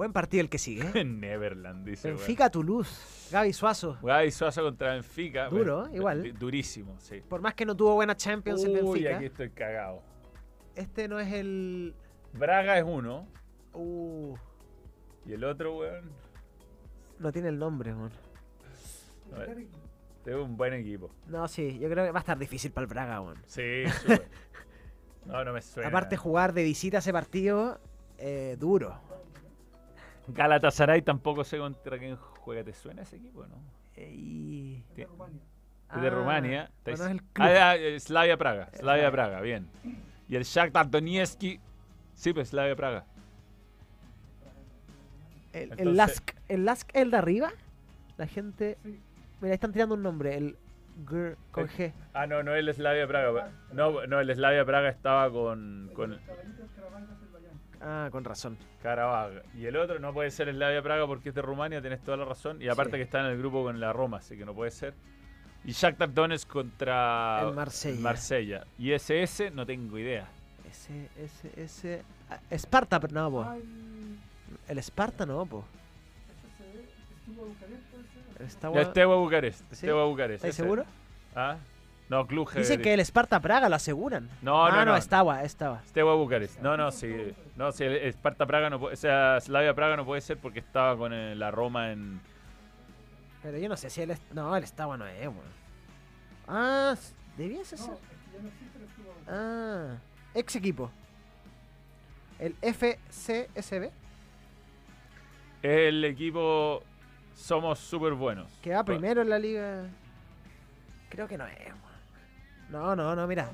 Buen 0.00 0.14
partido 0.14 0.40
el 0.40 0.48
que 0.48 0.56
sigue. 0.56 0.80
¿eh? 0.82 0.90
En 0.94 1.20
Neverland, 1.20 1.84
dice. 1.86 2.08
Benfica 2.08 2.48
Toulouse. 2.48 3.28
Gaby 3.30 3.52
Suazo. 3.52 3.98
Gaby 4.02 4.30
Suazo 4.30 4.62
contra 4.62 4.94
Benfica. 4.94 5.50
Duro, 5.50 5.80
Bueno, 5.80 5.94
igual. 5.94 6.22
du- 6.22 6.38
Durísimo, 6.38 6.96
sí. 6.98 7.20
Por 7.20 7.42
más 7.42 7.52
que 7.52 7.66
no 7.66 7.76
tuvo 7.76 7.96
buena 7.96 8.16
Champions 8.16 8.64
Uy, 8.64 8.72
Benfica. 8.72 9.16
aquí 9.16 9.26
estoy 9.26 9.50
cagado. 9.50 10.02
Este 10.74 11.06
no 11.06 11.20
es 11.20 11.30
el. 11.34 11.94
Braga 12.32 12.78
es 12.78 12.84
uno. 12.86 13.26
Uh, 13.74 14.34
Y 15.26 15.34
el 15.34 15.44
otro, 15.44 15.76
weón. 15.76 16.10
no 17.18 17.30
tiene 17.30 17.48
el 17.50 17.58
nombre, 17.58 17.92
weón. 17.92 18.10
Es 20.24 20.34
un 20.34 20.56
buen 20.56 20.72
equipo. 20.72 21.10
No, 21.26 21.46
sí, 21.46 21.78
yo 21.78 21.90
creo 21.90 22.06
que 22.06 22.10
va 22.10 22.20
a 22.20 22.20
estar 22.20 22.38
difícil 22.38 22.72
para 22.72 22.84
el 22.84 22.88
Braga, 22.88 23.20
weón. 23.20 23.36
Sí, 23.44 23.84
súper. 24.00 24.28
No, 25.26 25.44
no 25.44 25.52
me 25.52 25.60
suena. 25.60 25.90
Aparte, 25.90 26.16
jugar 26.16 26.54
de 26.54 26.62
visita 26.62 26.96
a 26.96 27.00
ese 27.00 27.12
partido, 27.12 27.78
eh, 28.16 28.56
duro. 28.58 28.98
Galatasaray 30.28 31.02
tampoco 31.02 31.44
sé 31.44 31.58
contra 31.58 31.98
quién 31.98 32.16
juega. 32.16 32.64
¿Te 32.64 32.72
suena 32.72 33.02
ese 33.02 33.16
equipo, 33.16 33.46
no? 33.46 33.56
Eh, 33.96 34.12
y... 34.14 34.84
Tie- 34.96 35.08
Ah, 35.92 36.00
de 36.00 36.08
Rumania. 36.08 36.70
bueno, 36.84 37.04
es 37.04 37.10
el 37.10 37.20
club. 37.20 37.48
ah, 37.50 37.74
eh, 37.74 37.98
Slavia 37.98 38.36
Praga. 38.36 38.68
Slavia. 38.74 39.10
Praga, 39.10 39.40
bien. 39.40 39.66
Y 40.28 40.36
el 40.36 40.44
Shakhtar 40.44 40.88
Donetsk. 40.88 41.40
Sí, 42.14 42.32
pues 42.32 42.50
Slavia 42.50 42.76
Praga. 42.76 43.04
El, 45.52 45.72
el 45.80 45.96
Lask, 45.96 46.30
¿el 46.48 46.64
Lask 46.64 46.88
el 46.94 47.10
de 47.10 47.16
arriba? 47.16 47.50
La 48.18 48.28
gente... 48.28 48.78
Mira, 48.84 49.50
ahí 49.50 49.50
están 49.54 49.72
tirando 49.72 49.96
un 49.96 50.02
nombre, 50.04 50.36
el 50.36 50.56
Gr 51.04 51.36
con 51.50 51.64
El- 51.64 51.70
G. 51.70 51.92
Ah, 52.12 52.28
no, 52.28 52.44
no 52.44 52.54
el 52.54 52.72
Slavia 52.72 53.08
Praga. 53.08 53.50
No, 53.72 54.06
no, 54.06 54.20
el 54.20 54.32
Slavia 54.32 54.64
Praga 54.64 54.90
estaba 54.90 55.28
con, 55.32 55.90
con 55.92 56.20
Ah, 57.82 58.08
con 58.12 58.24
razón. 58.24 58.58
Carabag. 58.82 59.42
Y 59.54 59.64
el 59.66 59.76
otro 59.76 59.98
no 59.98 60.12
puede 60.12 60.30
ser 60.30 60.52
Slavia 60.52 60.82
Praga 60.82 61.06
porque 61.06 61.30
es 61.30 61.34
de 61.34 61.40
Rumania, 61.42 61.80
tenés 61.80 62.02
toda 62.02 62.16
la 62.18 62.24
razón. 62.26 62.60
Y 62.60 62.68
aparte 62.68 62.92
Sí. 62.92 62.96
que 62.98 63.02
está 63.02 63.20
en 63.20 63.26
el 63.26 63.38
grupo 63.38 63.62
con 63.62 63.80
la 63.80 63.92
Roma, 63.92 64.18
así 64.18 64.36
que 64.36 64.44
no 64.44 64.54
puede 64.54 64.70
ser. 64.70 64.94
Y 65.64 65.72
Shakhtar 65.72 66.12
Donetsk 66.12 66.48
contra 66.48 67.40
El 67.42 67.54
Marsella. 67.54 68.00
Marsella. 68.00 68.64
Y 68.78 68.92
SS 68.92 69.50
no 69.50 69.64
tengo 69.66 69.98
idea. 69.98 70.26
Ese, 70.70 71.08
ese, 71.18 71.52
ese... 71.60 72.02
ah, 72.30 72.38
Esparta, 72.50 73.00
pero 73.00 73.14
no, 73.14 73.30
po. 73.30 73.46
El 74.68 74.78
Esparta 74.78 75.24
no, 75.26 75.44
po. 75.46 75.64
Steaua 78.48 79.16
Bucarest. 79.16 79.60
¿Sí? 79.70 79.76
Steaua 79.76 80.04
Bucarest. 80.06 80.36
¿Estáis 80.44 80.54
ese. 80.54 80.62
seguro? 80.62 80.84
¿Ah? 81.34 81.56
No, 82.10 82.26
Club 82.26 82.50
Dicen 82.52 82.76
GDR. 82.78 82.82
que 82.82 82.94
el 82.94 83.00
Esparta 83.00 83.40
Praga 83.40 83.68
lo 83.68 83.76
aseguran. 83.76 84.28
No, 84.42 84.66
ah, 84.66 84.70
no, 84.70 84.76
no, 84.78 84.84
no. 84.86 84.96
estaba, 84.96 85.44
estaba. 85.44 85.80
Steaua 85.84 86.16
Bucarest. 86.16 86.58
No, 86.60 86.76
no, 86.76 86.90
sí. 86.90 87.32
No, 87.56 87.70
sí, 87.70 87.84
el 87.84 87.94
Esparta 87.96 88.46
Praga 88.46 88.68
no 88.68 88.80
puede, 88.80 88.94
o 88.94 88.96
sea, 88.96 89.38
Slavia 89.40 89.72
Praga 89.74 89.96
no 89.96 90.04
puede 90.04 90.20
ser 90.20 90.36
porque 90.36 90.58
estaba 90.58 90.96
con 90.96 91.12
eh, 91.12 91.36
la 91.36 91.50
Roma 91.52 91.92
en 91.92 92.20
Pero 93.42 93.58
yo 93.58 93.68
no 93.68 93.76
sé 93.76 93.90
si 93.90 94.02
el... 94.02 94.10
est- 94.10 94.32
No, 94.32 94.56
el 94.56 94.64
estaba 94.64 94.96
no 94.96 95.06
es, 95.06 95.20
weón. 95.20 95.60
Ah, 96.48 96.96
debiese 97.36 97.76
ser. 97.76 97.94
Ah, 99.28 99.94
ex 100.34 100.56
equipo. 100.56 100.90
El 102.40 102.54
FCSB, 102.60 103.88
el 105.62 106.04
equipo 106.06 106.82
somos 107.36 107.78
súper 107.78 108.14
buenos. 108.14 108.50
que 108.62 108.74
va 108.74 108.82
primero 108.82 109.22
en 109.22 109.28
la 109.28 109.38
liga. 109.38 109.84
Creo 111.10 111.28
que 111.28 111.38
no 111.38 111.46
es, 111.46 111.56
weón. 111.66 111.89
No, 112.70 112.94
no, 112.96 113.14
no, 113.16 113.26
mira. 113.26 113.50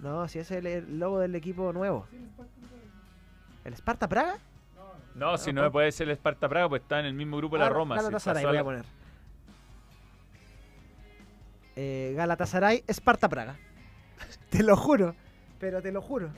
No, 0.00 0.28
si 0.28 0.38
es 0.38 0.50
el, 0.50 0.66
el 0.66 0.98
logo 0.98 1.18
del 1.20 1.34
equipo 1.34 1.72
nuevo. 1.72 2.06
¿El 3.64 3.72
Esparta 3.72 4.08
Praga? 4.08 4.38
No, 5.14 5.38
si 5.38 5.52
No, 5.52 5.62
con- 5.62 5.72
puede 5.72 5.92
ser 5.92 6.08
el 6.08 6.12
Esparta 6.14 6.48
Praga, 6.48 6.68
pues 6.68 6.82
está 6.82 7.00
en 7.00 7.06
el 7.06 7.14
mismo 7.14 7.36
grupo 7.38 7.56
de 7.56 7.60
la 7.60 7.66
Ah, 7.66 7.70
Roma. 7.70 7.94
Galatasaray, 7.96 8.44
a 8.44 8.48
voy 8.48 8.56
a 8.58 8.64
poner. 8.64 8.84
Eh, 11.76 12.12
Galatasaray, 12.16 12.84
Esparta 12.86 13.28
Praga. 13.28 13.56
te 14.50 14.62
lo 14.62 14.76
juro. 14.76 15.14
Pero 15.58 15.80
te 15.82 15.92
lo 15.92 16.02
juro. 16.02 16.30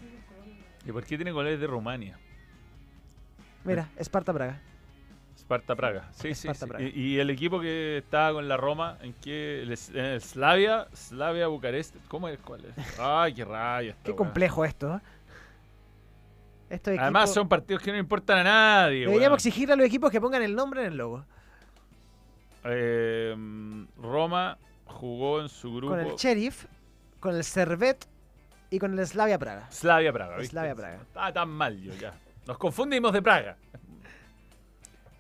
¿Y 0.85 0.93
por 0.93 1.05
qué 1.05 1.17
tiene 1.17 1.33
goles 1.33 1.59
de 1.59 1.67
Rumania? 1.67 2.19
Mira, 3.65 3.89
Esparta 3.97 4.33
Praga. 4.33 4.61
Esparta 5.47 5.77
Praga. 5.77 6.09
Sí, 6.11 6.35
sí, 6.35 6.49
Sparta 6.49 6.67
sí. 6.67 6.67
Praga. 6.67 6.85
Y, 6.85 6.89
y 7.01 7.19
el 7.21 7.31
equipo 7.31 7.61
que 7.61 7.99
estaba 7.99 8.33
con 8.33 8.49
la 8.49 8.57
Roma, 8.57 8.99
¿en 9.01 9.13
qué? 9.15 9.63
En 9.63 9.71
el 9.97 10.21
Slavia, 10.21 10.89
Slavia 10.93 11.47
Bucarest. 11.47 11.95
¿Cómo 12.09 12.27
es? 12.27 12.37
¿Cuál 12.41 12.65
es? 12.65 12.99
Ay, 12.99 13.33
qué 13.33 13.43
esta 13.43 14.03
Qué 14.03 14.17
complejo 14.17 14.65
esto. 14.65 14.97
¿eh? 14.97 15.01
Estos 16.69 16.95
equipos- 16.95 17.03
Además 17.05 17.33
son 17.33 17.49
partidos 17.49 17.81
que 17.81 17.93
no 17.93 17.99
importan 17.99 18.39
a 18.39 18.43
nadie. 18.43 19.01
Deberíamos 19.07 19.23
weón. 19.27 19.35
exigirle 19.35 19.75
a 19.75 19.77
los 19.77 19.87
equipos 19.87 20.11
que 20.11 20.21
pongan 20.21 20.43
el 20.43 20.53
nombre 20.57 20.81
en 20.81 20.89
el 20.89 20.97
logo. 20.97 21.25
Eh, 22.65 23.37
Roma 24.03 24.59
jugó 24.87 25.41
en 25.41 25.49
su 25.49 25.73
grupo. 25.77 25.95
Con 25.95 26.01
el 26.01 26.17
Sheriff, 26.17 26.65
con 27.21 27.37
el 27.37 27.45
Servet 27.45 28.05
y 28.71 28.81
con 28.81 28.99
el 28.99 29.07
Slavia 29.07 29.39
Praga. 29.39 29.71
Slavia 29.71 30.13
Praga, 30.13 30.39
¿viste? 30.39 30.51
Slavia 30.51 30.75
Praga. 30.75 30.97
Estaba 31.03 31.33
tan 31.33 31.49
mal 31.51 31.81
yo 31.81 31.95
ya. 31.95 32.15
Nos 32.49 32.59
confundimos 32.59 33.13
de 33.13 33.23
Praga. 33.23 33.57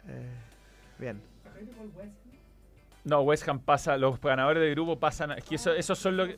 Eh, 0.08 0.30
bien. 0.98 1.20
No, 3.04 3.20
West 3.22 3.48
Ham 3.48 3.60
pasa, 3.60 3.96
los 3.96 4.20
ganadores 4.20 4.62
de 4.62 4.70
grupo 4.70 4.98
pasan. 4.98 5.32
Es 5.32 5.44
que 5.44 5.54
eso- 5.54 5.72
esos 5.72 5.96
son 5.98 6.16
los, 6.16 6.28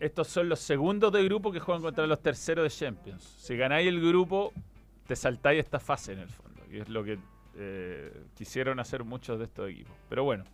estos 0.00 0.28
son 0.28 0.48
los 0.50 0.60
segundos 0.60 1.12
de 1.12 1.24
grupo 1.24 1.50
que 1.50 1.60
juegan 1.60 1.82
contra 1.82 2.06
los 2.06 2.20
terceros 2.20 2.64
de 2.64 2.70
Champions. 2.70 3.22
Si 3.22 3.56
ganáis 3.56 3.88
el 3.88 4.00
grupo, 4.06 4.52
te 5.06 5.16
saltáis 5.16 5.60
esta 5.60 5.80
fase 5.80 6.12
en 6.12 6.18
el 6.20 6.28
fondo. 6.28 6.60
Y 6.70 6.78
es 6.80 6.88
lo 6.90 7.02
que 7.04 7.18
eh, 7.56 8.22
quisieron 8.34 8.78
hacer 8.80 9.02
muchos 9.02 9.38
de 9.38 9.46
estos 9.46 9.70
equipos. 9.70 9.92
Pero 10.08 10.24
bueno, 10.24 10.44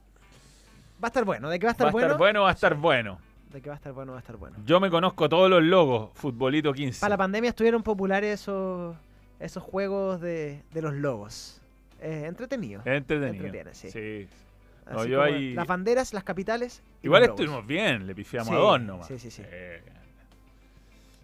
Va 1.03 1.07
a 1.07 1.07
estar 1.09 1.25
bueno. 1.27 1.51
¿De 1.51 1.59
qué 1.59 1.67
va 1.67 1.73
a 1.73 1.73
va 1.73 1.75
estar 1.75 1.89
a 1.89 1.91
bueno? 1.91 2.07
estar 2.07 2.19
bueno, 2.19 2.43
va 2.43 2.49
a 2.49 2.53
estar 2.53 2.75
bueno. 2.75 3.19
De 3.53 3.61
que 3.61 3.69
va 3.69 3.75
a 3.75 3.77
estar 3.77 3.93
bueno, 3.93 4.13
va 4.13 4.19
a 4.19 4.21
estar 4.21 4.37
bueno. 4.39 4.57
Yo 4.65 4.81
me 4.81 4.89
conozco 4.89 5.29
todos 5.29 5.51
los 5.51 5.63
logos, 5.63 6.11
Futbolito 6.15 6.73
15. 6.73 7.01
Para 7.01 7.11
la 7.11 7.17
pandemia 7.19 7.51
estuvieron 7.51 7.83
populares 7.83 8.41
esos, 8.41 8.97
esos 9.39 9.63
juegos 9.63 10.21
de, 10.23 10.63
de 10.73 10.83
los 10.83 10.95
logos. 10.95 11.61
Eh, 12.01 12.25
entretenido. 12.27 12.83
Entretenido. 12.85 13.47
Entretiene, 13.47 13.75
sí. 13.75 13.91
sí. 13.91 14.29
No, 14.91 15.05
yo 15.05 15.21
ahí- 15.23 15.55
Las 15.55 15.67
banderas, 15.67 16.13
las 16.15 16.23
capitales. 16.25 16.83
Igual 17.03 17.25
estuvimos 17.25 17.67
bien, 17.67 18.07
le 18.07 18.15
pifiamos 18.15 18.49
Sí, 18.49 18.55
a 18.55 18.59
dos 18.59 18.81
nomás. 18.81 19.07
sí, 19.09 19.19
sí, 19.19 19.31
sí. 19.31 19.43
Eh, 19.45 19.83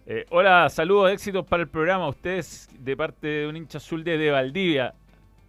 eh, 0.06 0.26
hola, 0.30 0.68
saludos, 0.68 1.12
éxitos 1.12 1.46
para 1.46 1.62
el 1.62 1.68
programa. 1.68 2.08
Ustedes, 2.08 2.68
de 2.78 2.96
parte 2.96 3.26
de 3.26 3.46
un 3.48 3.56
hincha 3.56 3.78
azul 3.78 4.02
desde 4.02 4.30
Valdivia, 4.30 4.94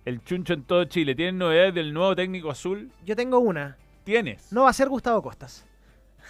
el 0.05 0.23
chuncho 0.23 0.53
en 0.53 0.63
todo 0.63 0.83
Chile, 0.85 1.15
¿tienen 1.15 1.37
novedades 1.39 1.73
del 1.73 1.91
nuevo 1.93 2.15
técnico 2.15 2.51
azul? 2.51 2.91
Yo 3.03 3.15
tengo 3.15 3.39
una. 3.39 3.77
¿Tienes? 4.03 4.51
No 4.51 4.63
va 4.63 4.69
a 4.69 4.73
ser 4.73 4.89
Gustavo 4.89 5.21
Costas. 5.23 5.65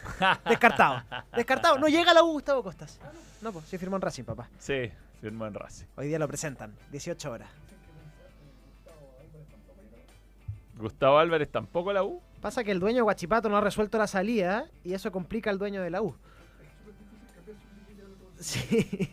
Descartado. 0.50 1.02
Descartado. 1.36 1.78
No 1.80 1.88
llega 1.88 2.14
la 2.14 2.24
U 2.24 2.32
Gustavo 2.34 2.64
Costas. 2.64 3.00
No, 3.42 3.52
pues 3.52 3.66
sí 3.66 3.78
firmó 3.78 3.98
en 3.98 4.02
Racing, 4.04 4.24
papá. 4.24 4.48
Sí, 4.58 4.90
firmó 5.20 5.46
en 5.48 5.54
Racing. 5.54 5.86
Hoy 5.98 6.08
día 6.08 6.20
lo 6.20 6.28
presentan. 6.28 6.74
18 6.92 7.32
horas. 7.32 7.50
Gustavo 10.78 11.18
Álvarez 11.20 11.50
tampoco 11.50 11.92
a 11.92 11.94
la 11.94 12.04
U. 12.04 12.22
Pasa 12.42 12.64
que 12.64 12.72
el 12.72 12.80
dueño 12.80 13.04
Guachipato 13.04 13.48
no 13.50 13.58
ha 13.58 13.62
resuelto 13.62 13.98
la 13.98 14.08
salida 14.08 14.66
y 14.84 14.94
eso 14.94 15.12
complica 15.12 15.50
al 15.50 15.58
dueño 15.60 15.82
de 15.82 15.90
la 15.90 16.02
U. 16.02 16.16
Sí. 18.40 19.12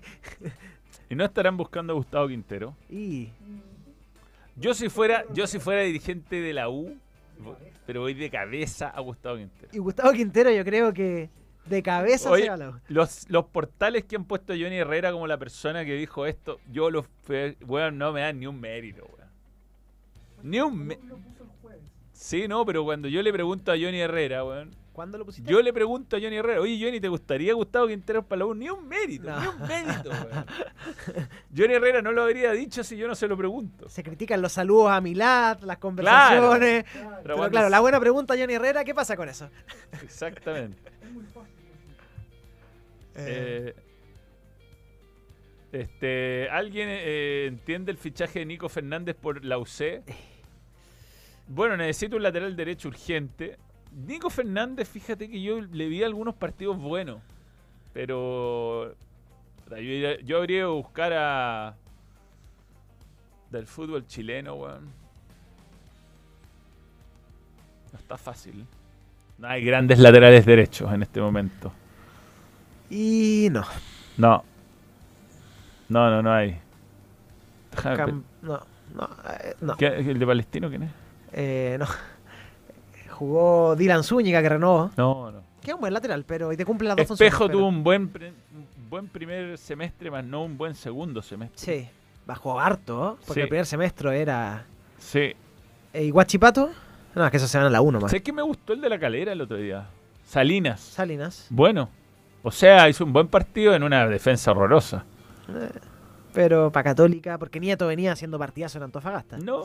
Y 1.08 1.14
no 1.14 1.24
estarán 1.24 1.56
buscando 1.56 1.92
a 1.92 1.96
Gustavo 1.96 2.28
Quintero. 2.28 2.76
Y 2.88 3.28
Yo 4.56 4.74
si 4.74 4.88
fuera, 4.88 5.24
yo 5.32 5.46
si 5.46 5.58
fuera 5.58 5.82
dirigente 5.82 6.40
de 6.40 6.52
la 6.52 6.68
U, 6.68 6.96
pero 7.86 8.00
voy 8.00 8.14
de 8.14 8.30
cabeza 8.30 8.88
a 8.88 9.00
Gustavo 9.00 9.36
Quintero. 9.36 9.68
Y 9.72 9.78
Gustavo 9.78 10.12
Quintero 10.12 10.50
yo 10.50 10.64
creo 10.64 10.92
que 10.92 11.30
de 11.66 11.82
cabeza 11.82 12.30
Oye, 12.30 12.44
se 12.44 12.48
va 12.48 12.54
a 12.54 12.58
la 12.58 12.70
U. 12.70 12.80
Los, 12.88 13.28
los 13.30 13.44
portales 13.46 14.04
que 14.04 14.16
han 14.16 14.24
puesto 14.24 14.52
Johnny 14.54 14.76
Herrera 14.78 15.12
como 15.12 15.26
la 15.26 15.38
persona 15.38 15.84
que 15.84 15.94
dijo 15.94 16.26
esto, 16.26 16.58
yo 16.70 16.90
los 16.90 17.06
weón, 17.66 17.98
no 17.98 18.12
me 18.12 18.22
dan 18.22 18.40
ni 18.40 18.46
un 18.46 18.60
mérito, 18.60 19.04
weón. 19.04 19.30
Ni 20.42 20.60
un 20.60 20.86
mé- 20.88 20.98
Sí, 22.22 22.46
no, 22.46 22.66
pero 22.66 22.84
cuando 22.84 23.08
yo 23.08 23.22
le 23.22 23.32
pregunto 23.32 23.72
a 23.72 23.76
Johnny 23.76 23.98
Herrera, 23.98 24.44
weón. 24.44 24.76
¿Cuándo 24.92 25.16
lo 25.16 25.24
pusiste? 25.24 25.50
Yo 25.50 25.62
le 25.62 25.72
pregunto 25.72 26.16
a 26.16 26.20
Johnny 26.20 26.36
Herrera, 26.36 26.60
oye 26.60 26.78
Johnny, 26.78 27.00
¿te 27.00 27.08
gustaría 27.08 27.54
Gustavo 27.54 27.86
Quinteros 27.88 28.26
para 28.26 28.40
la 28.40 28.46
U? 28.46 28.54
Ni 28.54 28.68
un 28.68 28.86
mérito, 28.86 29.30
No. 29.30 29.40
ni 29.40 29.46
un 29.48 29.60
mérito, 29.66 30.10
weón. 30.10 30.46
Johnny 31.56 31.72
Herrera 31.74 32.02
no 32.02 32.12
lo 32.12 32.22
habría 32.22 32.52
dicho 32.52 32.84
si 32.84 32.98
yo 32.98 33.08
no 33.08 33.14
se 33.14 33.26
lo 33.26 33.38
pregunto. 33.38 33.88
Se 33.88 34.02
critican 34.02 34.42
los 34.42 34.52
saludos 34.52 34.90
a 34.90 35.00
Milad, 35.00 35.60
las 35.62 35.78
conversaciones. 35.78 36.84
Pero, 37.22 37.36
claro, 37.48 37.66
es- 37.68 37.70
la 37.70 37.80
buena 37.80 37.98
pregunta, 37.98 38.34
Johnny 38.38 38.52
Herrera, 38.52 38.84
¿qué 38.84 38.94
pasa 38.94 39.16
con 39.16 39.30
eso? 39.30 39.48
Exactamente. 40.02 40.76
Eh, 43.16 43.74
este, 45.72 46.48
¿Alguien 46.50 46.88
eh, 46.90 47.46
entiende 47.48 47.92
el 47.92 47.96
fichaje 47.96 48.40
de 48.40 48.44
Nico 48.44 48.68
Fernández 48.68 49.16
por 49.16 49.42
la 49.42 49.56
UC? 49.56 50.02
Bueno, 51.52 51.76
necesito 51.76 52.16
un 52.16 52.22
lateral 52.22 52.54
derecho 52.54 52.88
urgente. 52.88 53.58
Nico 54.06 54.30
Fernández, 54.30 54.88
fíjate 54.88 55.28
que 55.28 55.42
yo 55.42 55.60
le 55.60 55.88
vi 55.88 56.04
algunos 56.04 56.34
partidos 56.36 56.78
buenos. 56.78 57.20
Pero 57.92 58.94
yo, 60.24 60.36
habría 60.38 60.64
a 60.64 60.68
buscar 60.68 61.12
a... 61.12 61.74
Del 63.50 63.66
fútbol 63.66 64.06
chileno, 64.06 64.54
weón. 64.54 64.84
No 67.92 67.98
está 67.98 68.16
fácil. 68.16 68.64
No 69.38 69.48
hay 69.48 69.64
grandes 69.64 69.98
laterales 69.98 70.46
derechos 70.46 70.92
en 70.92 71.02
este 71.02 71.20
momento. 71.20 71.72
Y 72.88 73.48
no. 73.50 73.64
No. 74.18 74.44
No, 75.88 76.10
no, 76.10 76.22
no 76.22 76.32
hay. 76.32 76.60
Déjame 77.72 77.96
pe- 77.96 78.02
Cam- 78.12 78.22
no, 78.42 78.60
no, 78.94 79.08
eh, 79.42 79.54
no. 79.60 79.76
¿Qué- 79.76 79.86
¿El 79.98 80.18
de 80.20 80.26
Palestino 80.26 80.68
quién 80.68 80.84
es? 80.84 80.90
Eh, 81.32 81.76
no. 81.78 81.86
Jugó 83.10 83.76
Dylan 83.76 84.02
Zúñiga, 84.02 84.40
que 84.42 84.48
renovó. 84.48 84.90
No, 84.96 85.30
no. 85.30 85.40
Que 85.62 85.70
es 85.70 85.74
un 85.74 85.80
buen 85.80 85.92
lateral, 85.92 86.24
pero 86.26 86.52
y 86.52 86.56
te 86.56 86.64
cumple 86.64 86.88
las 86.88 86.96
dos 86.96 87.10
Espejo 87.10 87.38
funciones, 87.44 87.52
tuvo 87.52 87.60
pero- 87.60 87.68
un 87.68 87.84
buen, 87.84 88.08
pre- 88.08 88.28
un 88.54 88.88
buen 88.88 89.08
primer 89.08 89.58
semestre, 89.58 90.10
más 90.10 90.24
no 90.24 90.42
un 90.44 90.56
buen 90.56 90.74
segundo 90.74 91.20
semestre. 91.20 91.82
Sí, 91.82 91.88
bajó 92.26 92.58
harto, 92.58 93.18
porque 93.26 93.34
Sí. 93.34 93.40
el 93.42 93.48
primer 93.48 93.66
semestre 93.66 94.20
era... 94.22 94.64
Sí. 94.98 95.34
Eh, 95.92 96.04
¿Y 96.04 96.10
Guachipato? 96.10 96.70
No, 97.14 97.24
es 97.24 97.30
que 97.30 97.36
eso 97.36 97.46
se 97.46 97.58
van 97.58 97.66
a 97.66 97.70
la 97.70 97.80
1 97.82 98.00
más. 98.00 98.10
¿Sabes 98.10 98.22
que 98.22 98.32
me 98.32 98.40
gustó 98.42 98.72
el 98.72 98.80
de 98.80 98.88
la 98.88 98.98
calera 98.98 99.32
el 99.32 99.40
otro 99.42 99.56
día? 99.58 99.86
Salinas. 100.24 100.80
Salinas. 100.80 101.46
Bueno. 101.50 101.90
O 102.42 102.50
sea, 102.50 102.88
hizo 102.88 103.04
un 103.04 103.12
buen 103.12 103.28
partido 103.28 103.74
en 103.74 103.82
una 103.82 104.06
defensa 104.06 104.52
horrorosa. 104.52 105.04
Pero 106.32 106.70
para 106.72 106.84
Católica, 106.84 107.36
porque 107.36 107.60
Nieto 107.60 107.86
venía 107.86 108.12
haciendo 108.12 108.38
partidazo 108.38 108.78
en 108.78 108.84
Antofagasta. 108.84 109.36
No. 109.38 109.64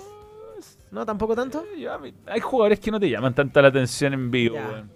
¿No? 0.92 1.06
¿Tampoco 1.06 1.36
tanto? 1.36 1.64
eh, 1.76 1.82
ya 1.82 2.00
hay 2.28 2.40
jugadores 2.40 2.80
que 2.80 2.92
no 2.92 3.00
te 3.00 3.10
llaman 3.10 3.34
tanta 3.34 3.62
la 3.62 3.68
atención 3.70 4.14
en 4.14 4.32
vivo, 4.32 4.56
Ya. 4.56 4.68
weón. 4.68 4.92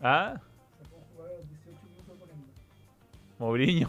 ¿Ah? 0.00 0.40
Mourinho. 3.38 3.88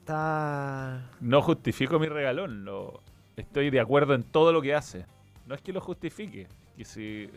Está... 0.00 1.10
No 1.20 1.42
justifico 1.42 1.98
mi 1.98 2.08
regalón. 2.08 2.64
Lo, 2.64 3.00
estoy 3.36 3.70
de 3.70 3.80
acuerdo 3.80 4.14
en 4.14 4.22
todo 4.22 4.52
lo 4.52 4.60
que 4.60 4.74
hace. 4.74 5.06
No 5.46 5.54
es 5.54 5.60
que 5.62 5.72
lo 5.72 5.80
justifique. 5.80 6.46
Que 6.76 6.84
si, 6.84 7.30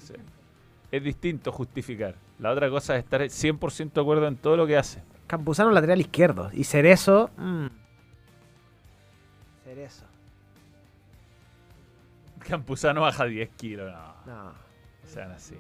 es 0.92 1.04
distinto 1.04 1.52
justificar. 1.52 2.16
La 2.40 2.52
otra 2.52 2.70
cosa 2.70 2.96
es 2.96 3.04
estar 3.04 3.22
100% 3.22 3.94
de 3.94 4.02
acuerdo 4.02 4.28
en 4.28 4.38
todo 4.38 4.58
lo 4.58 4.66
que 4.68 4.78
hace. 4.78 5.04
Campuzano 5.28 5.72
lateral 5.72 6.00
izquierdo. 6.02 6.50
Y 6.54 6.64
Cerezo... 6.64 7.30
mm. 7.38 7.68
Cerezo. 9.64 10.06
Campuzano 12.48 13.02
baja 13.02 13.26
10 13.26 13.50
kilos. 13.58 13.92
No, 13.92 14.14
No. 14.34 14.54
sean 15.06 15.32
así. 15.32 15.56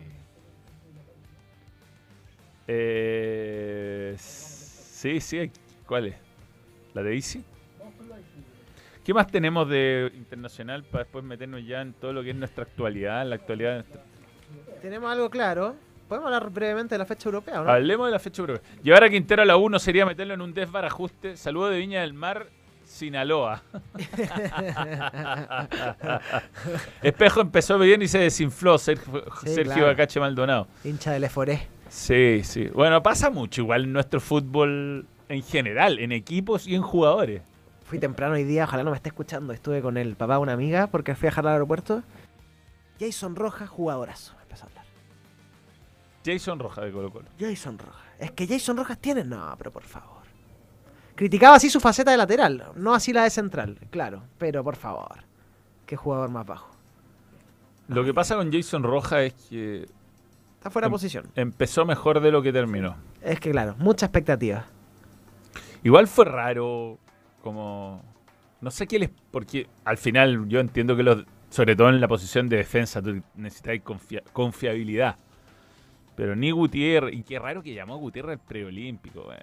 Eh, 2.67 4.15
sí, 4.17 5.19
sí. 5.19 5.51
¿Cuál 5.87 6.07
es? 6.07 6.15
¿La 6.93 7.03
de 7.03 7.13
Easy? 7.15 7.43
¿Qué 9.03 9.13
más 9.13 9.27
tenemos 9.27 9.69
de 9.69 10.11
internacional 10.15 10.83
para 10.83 11.03
después 11.03 11.23
meternos 11.23 11.63
ya 11.65 11.81
en 11.81 11.93
todo 11.93 12.11
lo 12.11 12.23
que 12.23 12.31
es 12.31 12.35
nuestra 12.35 12.63
actualidad, 12.63 13.21
en 13.21 13.29
la 13.29 13.35
actualidad 13.35 13.69
de 13.71 13.75
nuestra 13.75 14.01
Tenemos 14.81 15.11
algo 15.11 15.29
claro. 15.29 15.75
Podemos 16.07 16.27
hablar 16.27 16.49
brevemente 16.51 16.93
de 16.95 16.99
la 16.99 17.05
fecha 17.05 17.29
europea, 17.29 17.61
¿o 17.61 17.63
¿no? 17.63 17.71
Hablemos 17.71 18.07
de 18.07 18.11
la 18.11 18.19
fecha 18.19 18.41
europea. 18.41 18.61
Llevar 18.83 19.03
a 19.05 19.09
Quintero 19.09 19.41
a 19.41 19.45
la 19.45 19.57
1 19.57 19.79
sería 19.79 20.05
meterlo 20.05 20.35
en 20.35 20.41
un 20.41 20.53
desbar 20.53 20.85
ajuste. 20.85 21.35
Saludo 21.35 21.69
de 21.69 21.79
Viña 21.79 22.01
del 22.01 22.13
Mar, 22.13 22.47
Sinaloa. 22.85 23.63
Espejo 27.01 27.41
empezó 27.41 27.79
bien 27.79 28.01
y 28.01 28.07
se 28.07 28.19
desinfló. 28.19 28.77
Sergio, 28.77 29.23
Sí, 29.41 29.55
Sergio 29.55 29.73
claro. 29.73 29.89
Acache 29.89 30.19
Maldonado. 30.19 30.67
Hincha 30.83 31.11
del 31.11 31.23
Eforé. 31.23 31.67
Sí, 31.89 32.41
sí. 32.43 32.65
Bueno, 32.67 33.01
pasa 33.01 33.29
mucho 33.31 33.61
igual 33.61 33.85
en 33.85 33.93
nuestro 33.93 34.19
fútbol 34.19 35.07
en 35.29 35.41
general, 35.43 35.97
en 35.99 36.11
equipos 36.11 36.67
y 36.67 36.75
en 36.75 36.81
jugadores. 36.83 37.41
Fui 37.85 37.97
temprano 37.99 38.33
hoy 38.35 38.43
día, 38.43 38.65
ojalá 38.65 38.83
no 38.83 38.91
me 38.91 38.97
esté 38.97 39.09
escuchando. 39.09 39.53
Estuve 39.53 39.81
con 39.81 39.97
el 39.97 40.15
papá 40.15 40.35
de 40.35 40.39
una 40.41 40.53
amiga 40.53 40.87
porque 40.87 41.15
fui 41.15 41.27
a 41.27 41.31
dejarla 41.31 41.51
al 41.51 41.55
aeropuerto. 41.55 42.03
Jason 42.99 43.35
Rojas, 43.35 43.69
jugadorazo. 43.69 44.34
Jason 46.25 46.59
Roja 46.59 46.81
de 46.81 46.91
Colo 46.91 47.11
Colo. 47.11 47.25
Jason 47.39 47.77
Rojas. 47.77 48.01
Es 48.19 48.31
que 48.31 48.47
Jason 48.47 48.75
Rojas 48.77 48.97
tiene. 48.99 49.23
No, 49.23 49.53
pero 49.57 49.71
por 49.71 49.83
favor. 49.83 50.23
Criticaba 51.15 51.55
así 51.55 51.69
su 51.69 51.79
faceta 51.79 52.11
de 52.11 52.17
lateral, 52.17 52.71
no 52.75 52.93
así 52.93 53.13
la 53.13 53.23
de 53.23 53.29
central, 53.29 53.77
claro. 53.89 54.23
Pero 54.37 54.63
por 54.63 54.75
favor. 54.75 55.23
Qué 55.85 55.95
jugador 55.95 56.29
más 56.29 56.45
bajo. 56.45 56.69
Lo 57.87 58.03
que 58.03 58.13
pasa 58.13 58.35
con 58.35 58.51
Jason 58.51 58.83
Roja 58.83 59.21
es 59.23 59.33
que 59.49 59.87
Está 60.57 60.69
fuera 60.71 60.87
de 60.87 60.89
Em- 60.89 60.91
posición. 60.93 61.25
empezó 61.35 61.85
mejor 61.85 62.19
de 62.19 62.31
lo 62.31 62.41
que 62.41 62.51
terminó. 62.51 62.95
Es 63.21 63.39
que 63.39 63.51
claro, 63.51 63.75
mucha 63.77 64.07
expectativa. 64.07 64.65
Igual 65.83 66.07
fue 66.07 66.25
raro, 66.25 66.97
como... 67.43 68.01
No 68.61 68.71
sé 68.71 68.87
qué 68.87 68.97
les... 68.97 69.11
Porque 69.29 69.67
al 69.85 69.97
final 69.97 70.47
yo 70.49 70.59
entiendo 70.59 70.95
que 70.95 71.03
los... 71.03 71.23
Sobre 71.51 71.75
todo 71.75 71.89
en 71.89 72.01
la 72.01 72.07
posición 72.07 72.49
de 72.49 72.57
defensa, 72.57 73.01
tú 73.01 73.21
necesitas 73.35 73.75
confia- 73.83 74.23
confiabilidad. 74.33 75.17
Pero 76.15 76.35
ni 76.35 76.51
Gutiérrez... 76.51 77.13
Y 77.13 77.23
qué 77.23 77.39
raro 77.39 77.61
que 77.61 77.73
llamó 77.73 77.95
a 77.95 77.97
Gutiérrez 77.97 78.39
preolímpico. 78.47 79.31
eh. 79.33 79.37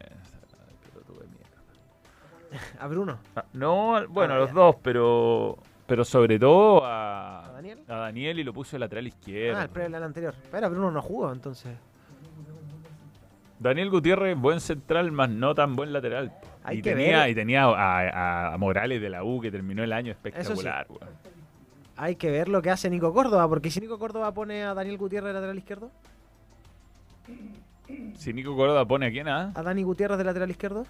A 2.79 2.87
Bruno. 2.87 3.19
Ah, 3.37 3.45
No, 3.53 4.07
bueno, 4.09 4.35
Ah, 4.35 4.37
a 4.37 4.41
los 4.41 4.53
dos, 4.53 4.77
pero... 4.83 5.59
Pero 5.87 6.05
sobre 6.05 6.39
todo 6.39 6.85
a... 6.85 7.47
¿A 7.47 7.53
Daniel? 7.53 7.81
A 7.89 7.97
Daniel 7.97 8.39
y 8.39 8.45
lo 8.45 8.53
puso 8.53 8.77
de 8.77 8.81
lateral 8.81 9.07
izquierdo. 9.07 9.59
Ah, 9.59 9.63
el 9.65 9.69
pre 9.69 9.85
anterior. 9.85 10.35
Pero 10.51 10.71
Bruno 10.71 10.91
no 10.91 11.03
jugó, 11.03 11.33
entonces. 11.33 11.77
Daniel 13.59 13.91
Gutiérrez, 13.91 14.37
buen 14.37 14.61
central, 14.61 15.13
más 15.13 15.29
no 15.29 15.55
tan 15.55 15.77
buen 15.77 15.93
lateral. 15.93 16.33
Hay 16.65 16.79
y, 16.79 16.83
que 16.83 16.91
tenía, 16.95 17.21
ver. 17.21 17.31
y 17.31 17.35
tenía 17.35 17.65
a, 17.65 18.55
a 18.55 18.59
Morales 18.59 19.01
de 19.01 19.11
la 19.11 19.23
U 19.23 19.41
que 19.41 19.51
terminó 19.51 19.83
el 19.85 19.93
año 19.93 20.11
espectacular. 20.13 20.87
weón. 20.89 21.11
Hay 21.97 22.17
que 22.17 22.31
ver 22.31 22.49
lo 22.49 22.63
que 22.63 22.71
hace 22.71 22.89
Nico 22.89 23.13
Córdoba, 23.13 23.47
porque 23.49 23.71
si 23.71 23.81
Nico 23.81 23.99
Córdoba 23.99 24.33
pone 24.33 24.65
a 24.65 24.75
Daniel 24.75 24.97
Gutiérrez 24.99 25.29
de 25.29 25.35
lateral 25.35 25.59
izquierdo, 25.59 25.91
Si 28.15 28.33
Nico 28.33 28.57
Córdoba 28.57 28.87
pone 28.87 29.07
a 29.07 29.11
quién, 29.11 29.29
ah? 29.29 29.53
a 29.55 29.63
Dani 29.63 29.83
Gutiérrez 29.83 30.17
de 30.19 30.25
lateral 30.25 30.51
izquierdo 30.51 30.87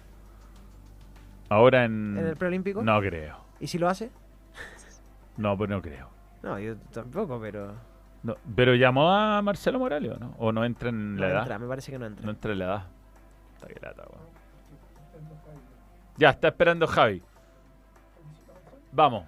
Ahora 1.49 1.83
en. 1.85 2.17
en 2.17 2.25
el 2.27 2.35
preolímpico, 2.37 2.81
No 2.83 2.99
creo. 3.01 3.37
y 3.59 3.67
si 3.67 3.77
lo 3.77 3.89
hace, 3.89 4.09
No, 5.37 5.57
pues 5.57 5.69
no 5.69 5.81
creo. 5.81 6.07
no, 6.43 6.57
yo 6.59 6.77
tampoco, 6.93 7.39
pero 7.41 7.73
No, 8.23 8.35
pero 8.55 8.75
llamó 8.75 9.11
a 9.11 9.41
Marcelo 9.41 9.79
Morales, 9.79 10.11
¿o 10.13 10.17
no? 10.19 10.35
¿O 10.37 10.51
no 10.51 10.63
entra 10.63 10.89
en 10.89 11.19
la 11.19 11.27
no 11.27 11.31
edad? 11.33 11.41
entra, 11.41 11.59
me 11.59 11.67
parece 11.67 11.91
que 11.91 11.99
no 11.99 12.05
entra. 12.05 12.25
No 12.25 12.31
entra 12.31 12.51
en 12.53 12.59
la 12.59 12.65
edad. 12.65 12.83
Está 13.55 13.67
que 13.67 13.79
lata, 13.79 14.03
weón. 14.03 14.23
Ya, 16.17 16.29
está 16.29 16.47
esperando 16.49 16.87
Javi. 16.87 17.21
Vamos. 18.91 19.25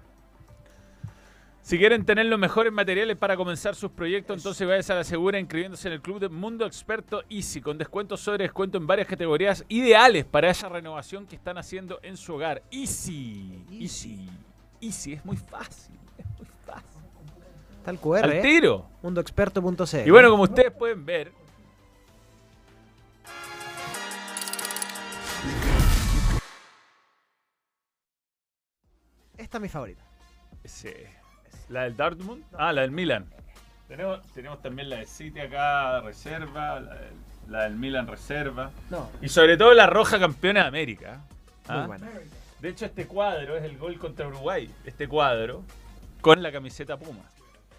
Si 1.65 1.80
quieren 1.80 2.06
tener 2.06 2.28
los 2.28 2.38
mejores 2.38 2.71
materiales 2.71 3.17
para 3.17 3.36
comenzar 3.36 3.73
sus 3.73 3.89
proyectos, 3.89 4.38
entonces 4.38 4.67
váyanse 4.67 4.93
a 4.93 4.97
la 4.97 5.04
segura 5.04 5.39
inscribiéndose 5.39 5.88
en 5.88 5.95
el 5.95 6.01
Club 6.04 6.19
de 6.19 6.30
Mundo 6.30 6.63
Experto 6.63 7.23
Easy, 7.28 7.60
con 7.60 7.80
descuentos 7.80 8.19
sobre 8.21 8.43
descuento 8.43 8.78
en 8.78 8.86
varias 8.86 9.08
categorías 9.08 9.65
ideales 9.67 10.25
para 10.25 10.51
esa 10.51 10.69
renovación 10.69 11.25
que 11.25 11.36
están 11.36 11.58
haciendo 11.58 11.99
en 12.04 12.17
su 12.17 12.36
hogar. 12.36 12.62
Easy. 12.69 13.65
Easy. 13.71 14.30
Easy, 14.80 15.13
es 15.13 15.25
muy 15.25 15.38
fácil. 15.38 15.95
Es 16.19 16.25
muy 16.38 16.47
fácil. 16.67 17.01
Está 17.80 17.89
el 17.89 17.97
QR, 17.97 18.25
Al 18.25 18.34
¿eh? 18.34 18.41
tiro. 18.43 18.88
mundoexperto.cl. 19.01 20.08
Y 20.08 20.12
bueno, 20.12 20.30
como 20.30 20.43
ustedes 20.43 20.71
pueden 20.71 21.04
ver, 21.04 21.32
Esta 29.36 29.58
es 29.58 29.62
mi 29.62 29.67
favorita. 29.67 30.04
Sí. 30.63 30.93
La 31.69 31.84
del 31.84 31.95
Dortmund. 31.95 32.43
Ah, 32.58 32.71
la 32.73 32.82
del 32.82 32.91
Milan. 32.91 33.25
Tenemos, 33.88 34.21
tenemos 34.34 34.62
también 34.62 34.89
la 34.89 34.97
de 34.97 35.06
City 35.06 35.39
acá, 35.39 36.01
reserva. 36.01 36.80
La 36.80 36.95
del, 36.95 37.13
la 37.49 37.63
del 37.63 37.75
Milan, 37.75 38.08
reserva. 38.08 38.71
No, 38.89 39.10
Y 39.21 39.30
sobre 39.30 39.58
todo 39.58 39.73
la 39.73 39.88
roja 39.88 40.19
campeona 40.19 40.62
de 40.62 40.67
América. 40.67 41.21
muy 41.67 41.78
¿ah? 41.78 41.88
buena. 41.88 42.10
De 42.60 42.69
hecho, 42.69 42.86
este 42.86 43.06
cuadro 43.06 43.58
es 43.58 43.63
el 43.63 43.78
gol 43.78 43.99
contra 43.99 44.28
Uruguay. 44.28 44.69
Este 44.86 45.08
cuadro 45.08 45.63
con 46.21 46.41
la 46.41 46.51
camiseta 46.51 46.97
Puma. 46.97 47.23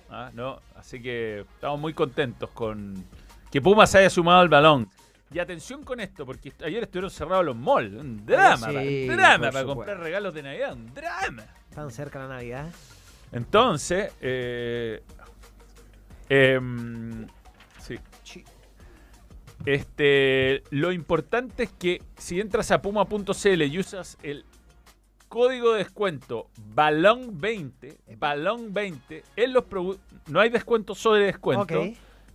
Ah, 0.08 0.30
¿no? 0.32 0.60
Así 0.76 1.02
que 1.02 1.40
estamos 1.40 1.80
muy 1.80 1.92
contentos 1.92 2.50
con 2.50 3.04
que 3.50 3.60
Puma 3.60 3.86
se 3.86 3.98
haya 3.98 4.10
sumado 4.10 4.40
al 4.40 4.48
balón. 4.48 4.88
Y 5.32 5.40
atención 5.40 5.82
con 5.82 5.98
esto, 5.98 6.24
porque 6.24 6.52
ayer 6.64 6.84
estuvieron 6.84 7.10
cerrados 7.10 7.44
los 7.44 7.56
malls. 7.56 7.94
Un 7.94 8.24
drama, 8.24 8.68
Sí, 8.68 9.06
para, 9.08 9.16
drama 9.16 9.50
para 9.50 9.64
comprar 9.64 9.98
regalos 9.98 10.32
de 10.32 10.42
Navidad. 10.44 10.72
Un 10.74 10.94
drama. 10.94 11.42
Tan 11.74 11.90
cerca 11.90 12.20
la 12.20 12.28
Navidad. 12.28 12.68
Entonces, 13.36 14.14
eh, 14.22 15.02
em, 16.30 17.26
sí. 17.78 17.98
Este, 19.66 20.62
lo 20.70 20.90
importante 20.90 21.64
es 21.64 21.72
que 21.72 22.00
si 22.16 22.40
entras 22.40 22.70
a 22.70 22.80
puma.cl 22.80 23.62
y 23.62 23.78
usas 23.78 24.16
el 24.22 24.46
código 25.28 25.72
de 25.72 25.78
descuento 25.78 26.48
balón20, 26.74 27.96
balón20, 28.18 29.22
en 29.36 29.52
los 29.52 29.64
no 30.28 30.40
hay 30.40 30.48
descuento 30.48 30.94
sobre 30.94 31.26
descuento, 31.26 31.82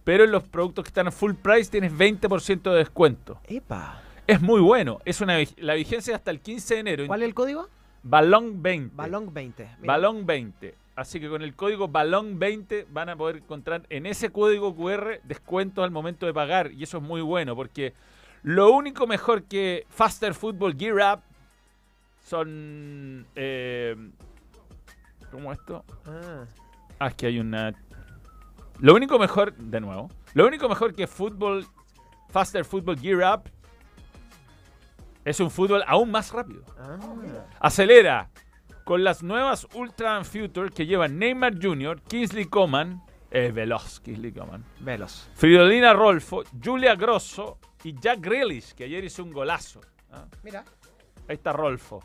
pero 0.03 0.25
en 0.25 0.31
los 0.31 0.43
productos 0.43 0.83
que 0.83 0.89
están 0.89 1.07
a 1.07 1.11
full 1.11 1.33
price 1.33 1.71
tienes 1.71 1.93
20% 1.93 2.71
de 2.71 2.77
descuento. 2.77 3.39
Epa. 3.47 4.03
Es 4.27 4.39
muy 4.39 4.61
bueno, 4.61 4.99
es 5.05 5.19
una 5.19 5.37
la 5.57 5.73
vigencia 5.73 6.11
es 6.11 6.17
hasta 6.17 6.29
el 6.29 6.41
15 6.41 6.73
de 6.75 6.79
enero. 6.79 7.07
¿Cuál 7.07 7.23
es 7.23 7.27
el 7.27 7.33
código? 7.33 7.69
Balón20. 8.03 8.91
Balón 9.83 10.25
20. 10.27 10.80
Mira. 10.95 10.99
Balón 10.99 10.99
20. 10.99 10.99
Así 11.01 11.19
que 11.19 11.29
con 11.29 11.41
el 11.41 11.55
código 11.55 11.87
Balón 11.87 12.39
20 12.39 12.87
van 12.89 13.09
a 13.09 13.15
poder 13.15 13.37
encontrar 13.37 13.83
en 13.89 14.05
ese 14.05 14.29
código 14.31 14.75
QR 14.75 15.19
descuentos 15.23 15.83
al 15.83 15.91
momento 15.91 16.25
de 16.25 16.33
pagar. 16.33 16.71
Y 16.71 16.83
eso 16.83 16.97
es 16.97 17.03
muy 17.03 17.21
bueno 17.21 17.55
porque 17.55 17.93
lo 18.43 18.71
único 18.71 19.07
mejor 19.07 19.43
que 19.43 19.85
Faster 19.89 20.33
Football 20.33 20.75
Gear 20.77 21.17
Up 21.17 21.23
son... 22.25 23.25
Eh, 23.35 23.95
¿Cómo 25.31 25.51
esto? 25.51 25.83
Ah, 26.05 26.45
Ah, 26.99 27.07
es 27.07 27.15
que 27.15 27.25
hay 27.27 27.39
una... 27.39 27.73
Lo 28.79 28.93
único 28.93 29.17
mejor, 29.17 29.55
de 29.55 29.79
nuevo, 29.79 30.09
lo 30.33 30.45
único 30.47 30.67
mejor 30.69 30.93
que 30.93 31.07
Football, 31.07 31.65
Faster 32.29 32.63
Football 32.65 32.99
Gear 32.99 33.37
Up 33.39 33.49
es 35.25 35.39
un 35.39 35.49
fútbol 35.51 35.83
aún 35.87 36.11
más 36.11 36.31
rápido. 36.31 36.63
ah. 36.79 36.97
Acelera 37.59 38.29
con 38.83 39.03
las 39.03 39.23
nuevas 39.23 39.67
Ultra 39.73 40.17
and 40.17 40.25
Future 40.25 40.69
que 40.69 40.85
llevan 40.85 41.17
Neymar 41.19 41.53
Jr., 41.61 42.01
Kingsley 42.01 42.45
Coman, 42.45 43.03
eh, 43.29 43.51
veloz 43.51 43.99
Kingsley 43.99 44.31
Coman, 44.31 44.63
Velos. 44.79 45.29
Fridolina 45.35 45.93
Rolfo, 45.93 46.43
Julia 46.63 46.95
Grosso 46.95 47.59
y 47.83 47.97
Jack 47.99 48.19
Grealish, 48.21 48.73
que 48.73 48.85
ayer 48.85 49.03
hizo 49.03 49.23
un 49.23 49.31
golazo. 49.31 49.81
¿ah? 50.11 50.25
Mira. 50.43 50.63
Ahí 51.27 51.35
está 51.35 51.53
Rolfo. 51.53 52.03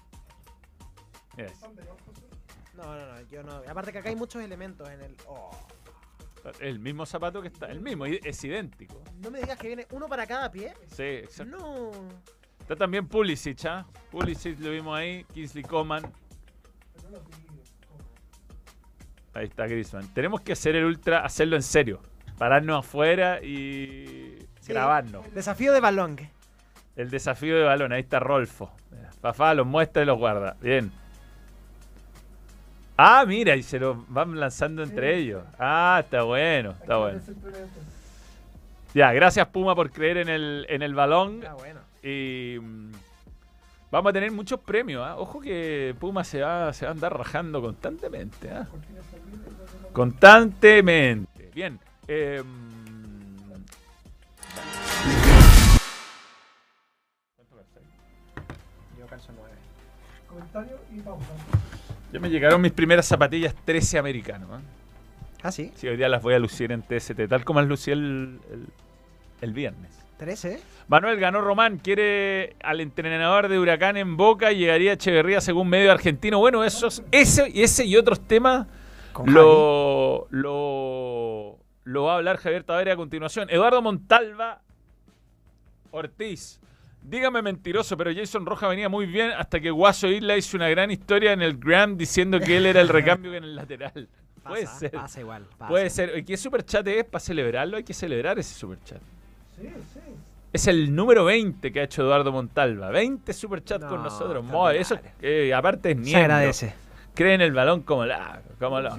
Mira. 1.36 1.52
No, 2.74 2.84
no, 2.84 3.06
no, 3.06 3.20
yo 3.28 3.42
no. 3.42 3.62
Aparte 3.68 3.90
que 3.90 3.98
acá 3.98 4.08
hay 4.10 4.16
muchos 4.16 4.42
elementos 4.42 4.88
en 4.88 5.00
el. 5.00 5.16
Oh. 5.26 5.50
El 6.60 6.78
mismo 6.78 7.04
zapato 7.04 7.42
que 7.42 7.48
está, 7.48 7.66
el 7.66 7.80
mismo, 7.80 8.06
es 8.06 8.44
idéntico. 8.44 9.02
No 9.20 9.32
me 9.32 9.40
digas 9.40 9.58
que 9.58 9.66
viene 9.66 9.86
uno 9.90 10.06
para 10.06 10.26
cada 10.26 10.50
pie. 10.52 10.74
Sí, 10.86 11.02
exacto. 11.02 11.56
No. 11.58 11.90
Está 12.60 12.76
también 12.76 13.08
Pulisic, 13.08 13.64
¿ah? 13.64 13.84
Pulisic 14.12 14.60
lo 14.60 14.70
vimos 14.70 14.96
ahí, 14.96 15.24
Kingsley 15.34 15.64
Coman. 15.64 16.04
Ahí 19.34 19.44
está 19.46 19.66
Griezmann. 19.66 20.08
Tenemos 20.14 20.40
que 20.40 20.52
hacer 20.52 20.76
el 20.76 20.84
ultra, 20.84 21.20
hacerlo 21.24 21.56
en 21.56 21.62
serio. 21.62 22.00
Pararnos 22.38 22.80
afuera 22.86 23.42
y 23.42 24.38
Sí. 24.60 24.72
grabarnos. 24.72 25.32
Desafío 25.34 25.72
de 25.72 25.80
balón. 25.80 26.16
El 26.96 27.10
desafío 27.10 27.56
de 27.56 27.62
balón, 27.64 27.92
ahí 27.92 28.00
está 28.00 28.18
Rolfo. 28.18 28.72
Fafá 29.20 29.54
los 29.54 29.66
muestra 29.66 30.02
y 30.02 30.06
los 30.06 30.18
guarda. 30.18 30.56
Bien. 30.60 30.90
Ah, 32.96 33.24
mira, 33.26 33.54
y 33.56 33.62
se 33.62 33.78
lo 33.78 34.06
van 34.08 34.40
lanzando 34.40 34.82
entre 34.82 35.16
ellos. 35.16 35.44
Ah, 35.58 36.00
está 36.02 36.22
bueno, 36.22 36.70
está 36.70 36.96
bueno. 36.96 37.20
Ya, 38.94 39.12
gracias 39.12 39.46
Puma 39.48 39.74
por 39.74 39.90
creer 39.90 40.16
en 40.16 40.28
el, 40.30 40.66
en 40.70 40.80
el 40.80 40.94
balón. 40.94 41.44
Ah, 41.46 41.52
bueno. 41.54 41.80
Y 42.02 42.58
mm, 42.58 42.92
vamos 43.96 44.10
a 44.10 44.12
tener 44.12 44.30
muchos 44.30 44.60
premios. 44.60 45.02
¿ah? 45.06 45.16
Ojo 45.16 45.40
que 45.40 45.94
Puma 45.98 46.22
se 46.24 46.40
va, 46.42 46.72
se 46.72 46.84
va 46.84 46.90
a 46.90 46.94
andar 46.94 47.16
rajando 47.16 47.60
constantemente. 47.62 48.50
¿ah? 48.50 48.66
Constantemente. 49.92 51.50
Bien. 51.54 51.78
eh, 52.06 52.42
Yo 58.98 59.06
calzo 59.06 59.32
9. 59.36 59.54
Comentario 60.28 60.78
y 60.94 61.00
pausa. 61.00 61.26
ya 62.12 62.20
me 62.20 62.30
llegaron 62.30 62.60
mis 62.60 62.72
primeras 62.72 63.06
zapatillas 63.06 63.54
13 63.64 63.98
americanos. 63.98 64.48
¿ah? 64.52 64.60
Ah, 65.42 65.52
sí. 65.52 65.72
Sí, 65.76 65.86
hoy 65.88 65.96
día 65.96 66.08
las 66.08 66.22
voy 66.22 66.34
a 66.34 66.38
lucir 66.38 66.72
en 66.72 66.82
TST, 66.82 67.28
tal 67.28 67.44
como 67.44 67.60
las 67.60 67.68
lucí 67.68 67.90
el, 67.90 68.40
el- 68.50 68.66
el 69.42 69.52
viernes. 69.52 69.90
13. 70.16 70.60
Manuel 70.88 71.18
ganó 71.18 71.40
Román, 71.40 71.78
quiere 71.78 72.56
al 72.62 72.80
entrenador 72.80 73.48
de 73.48 73.58
Huracán 73.58 73.96
en 73.96 74.16
Boca 74.16 74.52
y 74.52 74.58
llegaría 74.58 74.92
a 74.92 74.94
Echeverría 74.94 75.40
según 75.40 75.68
medio 75.68 75.92
argentino. 75.92 76.38
Bueno, 76.38 76.64
esos, 76.64 77.02
ese, 77.12 77.50
ese 77.54 77.84
y 77.84 77.96
otros 77.96 78.20
temas 78.26 78.66
lo, 79.24 80.26
lo, 80.30 81.58
lo 81.84 82.02
va 82.04 82.14
a 82.14 82.16
hablar 82.16 82.38
Javier 82.38 82.64
Tavera 82.64 82.94
a 82.94 82.96
continuación. 82.96 83.48
Eduardo 83.50 83.82
Montalva 83.82 84.62
Ortiz. 85.90 86.60
Dígame 87.02 87.40
mentiroso, 87.40 87.96
pero 87.96 88.12
Jason 88.12 88.44
Roja 88.44 88.66
venía 88.66 88.88
muy 88.88 89.06
bien 89.06 89.30
hasta 89.30 89.60
que 89.60 89.70
Guaso 89.70 90.08
Isla 90.08 90.36
hizo 90.36 90.56
una 90.56 90.68
gran 90.68 90.90
historia 90.90 91.32
en 91.32 91.40
el 91.40 91.56
Gram 91.56 91.96
diciendo 91.96 92.40
que 92.40 92.56
él 92.56 92.66
era 92.66 92.80
el 92.80 92.88
recambio 92.88 93.32
en 93.34 93.44
el 93.44 93.54
lateral. 93.54 94.08
Pasa, 94.42 94.48
Puede 94.48 94.66
ser. 94.66 94.90
Pasa 94.92 95.20
igual. 95.20 95.46
pasa. 95.58 95.68
Puede 95.68 95.90
ser. 95.90 96.18
¿Y 96.18 96.24
qué 96.24 96.36
superchat 96.36 96.86
es 96.86 97.04
para 97.04 97.18
celebrarlo? 97.18 97.78
Hay 97.78 97.82
que 97.82 97.94
celebrar 97.94 98.38
ese 98.38 98.54
superchat. 98.54 99.00
Sí, 99.60 99.68
sí. 99.94 100.00
Es 100.52 100.66
el 100.68 100.94
número 100.94 101.24
20 101.24 101.72
que 101.72 101.80
ha 101.80 101.84
hecho 101.84 102.02
Eduardo 102.02 102.32
Montalva. 102.32 102.90
20 102.90 103.32
superchats 103.32 103.84
No, 103.84 103.90
con 103.90 104.02
nosotros. 104.02 104.44
eso, 104.74 104.98
eh, 105.20 105.52
aparte 105.52 105.90
es 105.90 105.96
Se 105.96 106.02
miembro. 106.02 106.22
agradece. 106.34 106.74
Cree 107.14 107.34
en 107.34 107.40
el 107.40 107.52
balón 107.52 107.82
como 107.82 108.04
la. 108.06 108.40
Como 108.58 108.80
la. 108.80 108.98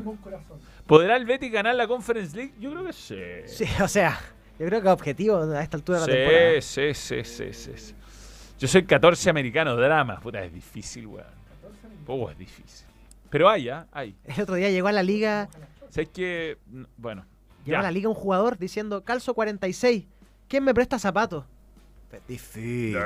¿Podrá 0.85 1.15
el 1.17 1.25
Betis 1.25 1.51
ganar 1.51 1.75
la 1.75 1.87
Conference 1.87 2.35
League? 2.35 2.53
Yo 2.59 2.71
creo 2.71 2.85
que 2.85 2.93
sí. 2.93 3.15
Sí, 3.45 3.65
o 3.81 3.87
sea, 3.87 4.19
yo 4.59 4.65
creo 4.67 4.81
que 4.81 4.89
objetivo 4.89 5.37
a 5.37 5.61
esta 5.63 5.77
altura 5.77 6.01
de 6.01 6.07
la 6.07 6.13
temporada. 6.13 6.61
Sí, 6.61 6.93
sí, 6.93 7.23
sí, 7.23 7.53
sí, 7.53 7.77
sí. 7.77 7.95
Yo 8.59 8.67
soy 8.67 8.83
14 8.85 9.29
americano, 9.29 9.75
drama. 9.75 10.19
Puta, 10.19 10.43
es 10.43 10.53
difícil, 10.53 11.05
weón. 11.07 11.25
Oh, 12.07 12.29
es 12.29 12.37
difícil. 12.37 12.87
Pero 13.29 13.49
hay, 13.49 13.69
¿ah? 13.69 13.85
Hay. 13.91 14.15
El 14.25 14.41
otro 14.41 14.55
día 14.55 14.69
llegó 14.69 14.87
a 14.87 14.91
la 14.93 15.03
liga, 15.03 15.49
¿Sabes 15.89 16.09
que 16.09 16.57
Bueno. 16.97 17.25
llegó 17.65 17.73
ya. 17.75 17.79
a 17.79 17.83
la 17.83 17.91
liga 17.91 18.09
un 18.09 18.15
jugador 18.15 18.57
diciendo, 18.57 19.03
calzo 19.03 19.33
46, 19.33 20.05
¿quién 20.47 20.63
me 20.63 20.73
presta 20.73 20.99
zapatos? 20.99 21.45
Difícil. 22.27 22.97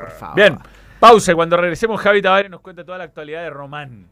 Por 0.00 0.10
favor. 0.10 0.36
Bien, 0.36 0.58
pausa. 0.98 1.34
Cuando 1.34 1.56
regresemos, 1.56 2.00
Javi 2.00 2.22
Tavares 2.22 2.50
nos 2.50 2.60
cuenta 2.60 2.84
toda 2.84 2.98
la 2.98 3.04
actualidad 3.04 3.42
de 3.42 3.50
Román. 3.50 4.06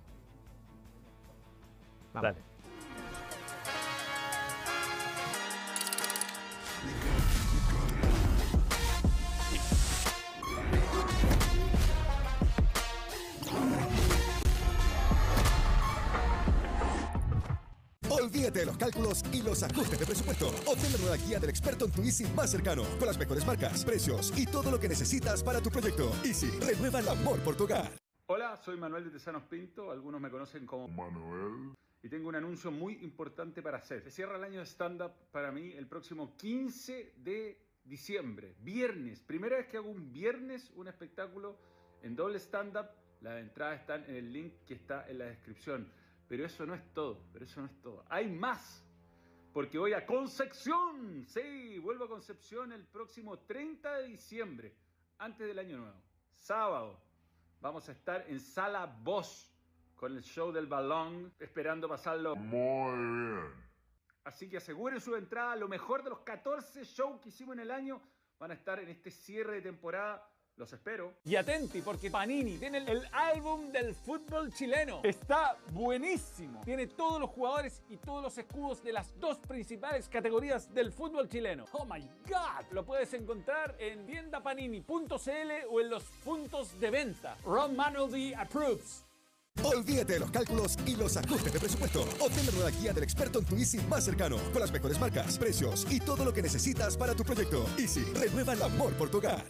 Vamos. 2.13 2.23
Dale. 2.23 2.50
Olvídate 18.31 18.61
de 18.61 18.67
los 18.67 18.77
cálculos 18.77 19.25
y 19.33 19.43
los 19.43 19.61
ajustes 19.65 19.99
de 19.99 20.07
presupuesto. 20.07 20.55
Obtén 20.65 20.93
la 20.93 20.99
nueva 20.99 21.17
guía 21.17 21.41
del 21.41 21.51
experto 21.51 21.87
en 21.87 21.91
tu 21.91 22.01
Easy 22.03 22.25
más 22.33 22.53
cercano, 22.53 22.85
con 22.97 23.09
las 23.09 23.19
mejores 23.19 23.45
marcas, 23.45 23.85
precios 23.85 24.33
y 24.39 24.47
todo 24.47 24.71
lo 24.71 24.79
que 24.79 24.89
necesitas 24.89 25.43
para 25.43 25.61
tu 25.61 25.69
proyecto. 25.69 26.13
Easy, 26.25 26.49
renueva 26.61 27.01
el 27.01 27.09
amor 27.09 27.41
por 27.41 27.57
tu 27.57 27.65
hogar. 27.65 27.91
Hola, 28.27 28.57
soy 28.57 28.77
Manuel 28.77 29.03
de 29.03 29.11
Tesanos 29.11 29.43
Pinto, 29.51 29.91
algunos 29.91 30.21
me 30.21 30.31
conocen 30.31 30.65
como 30.65 30.87
Manuel. 30.87 31.75
Y 32.05 32.09
tengo 32.09 32.29
un 32.29 32.37
anuncio 32.37 32.71
muy 32.71 33.03
importante 33.03 33.63
para 33.63 33.79
hacer. 33.79 34.01
Se 34.01 34.13
cierra 34.13 34.37
el 34.37 34.45
año 34.45 34.61
de 34.61 34.67
stand-up 34.67 35.11
para 35.33 35.51
mí 35.51 35.73
el 35.73 35.89
próximo 35.89 36.37
15 36.37 37.15
de 37.17 37.59
diciembre, 37.83 38.55
viernes. 38.61 39.19
Primera 39.19 39.57
vez 39.57 39.67
que 39.67 39.77
hago 39.77 39.91
un 39.91 40.13
viernes 40.13 40.71
un 40.77 40.87
espectáculo 40.87 41.59
en 42.05 42.15
doble 42.15 42.39
stand-up. 42.39 42.91
Las 43.23 43.41
entradas 43.41 43.81
están 43.81 44.05
en 44.05 44.15
el 44.15 44.33
link 44.33 44.53
que 44.69 44.75
está 44.75 45.09
en 45.09 45.19
la 45.19 45.25
descripción. 45.25 45.91
Pero 46.31 46.47
eso 46.47 46.65
no 46.65 46.77
es 46.77 46.95
todo, 46.95 47.27
pero 47.33 47.45
eso 47.45 47.61
no 47.61 47.67
es 47.67 47.81
todo. 47.83 48.05
Hay 48.09 48.31
más. 48.31 48.87
Porque 49.53 49.79
voy 49.79 49.95
a 49.95 50.07
Concepción. 50.07 51.25
Sí, 51.27 51.77
vuelvo 51.81 52.05
a 52.05 52.09
Concepción 52.09 52.71
el 52.71 52.87
próximo 52.87 53.41
30 53.41 53.97
de 53.97 54.07
diciembre, 54.07 54.73
antes 55.19 55.45
del 55.45 55.59
año 55.59 55.79
nuevo. 55.79 56.01
Sábado. 56.37 57.03
Vamos 57.61 57.89
a 57.89 57.93
estar 57.93 58.25
en 58.29 58.39
Sala 58.39 58.87
Voz 59.03 59.53
con 59.97 60.17
el 60.17 60.23
show 60.23 60.53
del 60.53 60.69
balón, 60.69 61.35
esperando 61.41 61.89
pasarlo 61.89 62.37
muy 62.37 62.93
bien. 62.93 63.53
Así 64.23 64.49
que 64.49 64.59
aseguren 64.59 65.01
su 65.01 65.17
entrada. 65.17 65.57
Lo 65.57 65.67
mejor 65.67 66.05
de 66.05 66.11
los 66.11 66.21
14 66.21 66.85
shows 66.85 67.21
que 67.21 67.31
hicimos 67.31 67.55
en 67.55 67.63
el 67.63 67.73
año 67.73 68.01
van 68.39 68.53
a 68.53 68.55
estar 68.55 68.79
en 68.79 68.89
este 68.89 69.11
cierre 69.11 69.55
de 69.55 69.63
temporada. 69.63 70.30
Los 70.61 70.75
espero. 70.75 71.15
Y 71.25 71.37
atenti, 71.37 71.81
porque 71.81 72.11
Panini 72.11 72.59
tiene 72.59 72.79
el, 72.79 72.89
el 72.91 73.09
álbum 73.13 73.73
del 73.73 73.95
fútbol 73.95 74.53
chileno. 74.53 75.01
Está 75.03 75.57
buenísimo. 75.73 76.61
Tiene 76.67 76.87
todos 76.87 77.19
los 77.19 77.31
jugadores 77.31 77.81
y 77.89 77.97
todos 77.97 78.23
los 78.23 78.37
escudos 78.37 78.85
de 78.85 78.93
las 78.93 79.19
dos 79.19 79.39
principales 79.39 80.07
categorías 80.07 80.75
del 80.75 80.93
fútbol 80.93 81.31
chileno. 81.31 81.65
Oh 81.73 81.87
my 81.87 82.07
god. 82.29 82.71
Lo 82.73 82.85
puedes 82.85 83.15
encontrar 83.15 83.75
en 83.79 84.05
tiendapanini.cl 84.05 85.51
o 85.71 85.81
en 85.81 85.89
los 85.89 86.03
puntos 86.23 86.79
de 86.79 86.91
venta. 86.91 87.39
Ron 87.43 87.75
Manuel 87.75 88.11
D. 88.11 88.37
approves. 88.37 89.07
Olvídate 89.65 90.13
de 90.13 90.21
los 90.21 90.31
cálculos 90.31 90.77
y 90.85 90.95
los 90.95 91.17
ajustes 91.17 91.55
de 91.55 91.59
presupuesto. 91.59 92.03
Obtén 92.21 92.45
la 92.45 92.53
nueva 92.53 92.71
guía 92.71 92.93
del 92.93 93.05
experto 93.05 93.39
en 93.39 93.47
tu 93.47 93.57
Easy 93.57 93.79
más 93.89 94.05
cercano, 94.05 94.37
con 94.53 94.61
las 94.61 94.71
mejores 94.71 95.01
marcas, 95.01 95.39
precios 95.39 95.87
y 95.91 96.01
todo 96.01 96.23
lo 96.23 96.35
que 96.35 96.43
necesitas 96.43 96.99
para 96.99 97.15
tu 97.15 97.25
proyecto. 97.25 97.65
Easy, 97.79 98.05
renueva 98.15 98.53
el 98.53 98.63
amor 98.63 98.93
por 98.93 99.11
tu 99.11 99.19
hogar. 99.19 99.43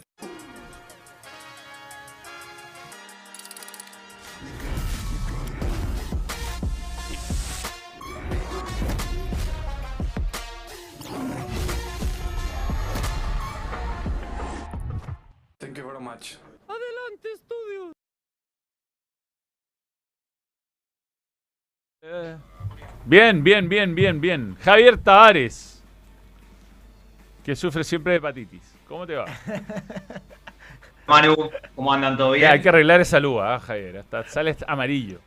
Bien, 23.11 23.43
bien, 23.43 23.67
bien, 23.67 23.93
bien, 23.93 24.21
bien. 24.21 24.55
Javier 24.61 24.97
Tavares, 24.97 25.83
que 27.43 27.57
sufre 27.57 27.83
siempre 27.83 28.13
de 28.13 28.19
hepatitis. 28.19 28.73
¿Cómo 28.87 29.05
te 29.05 29.15
va? 29.15 29.25
Manu, 31.07 31.35
¿cómo 31.75 31.91
andan? 31.91 32.15
¿Todo 32.15 32.31
bien? 32.31 32.43
Ya, 32.43 32.51
hay 32.53 32.61
que 32.61 32.69
arreglar 32.69 33.01
esa 33.01 33.19
luz, 33.19 33.41
ah, 33.43 33.59
Javier. 33.59 33.97
Hasta 33.97 34.23
sale 34.29 34.55
amarillo. 34.65 35.19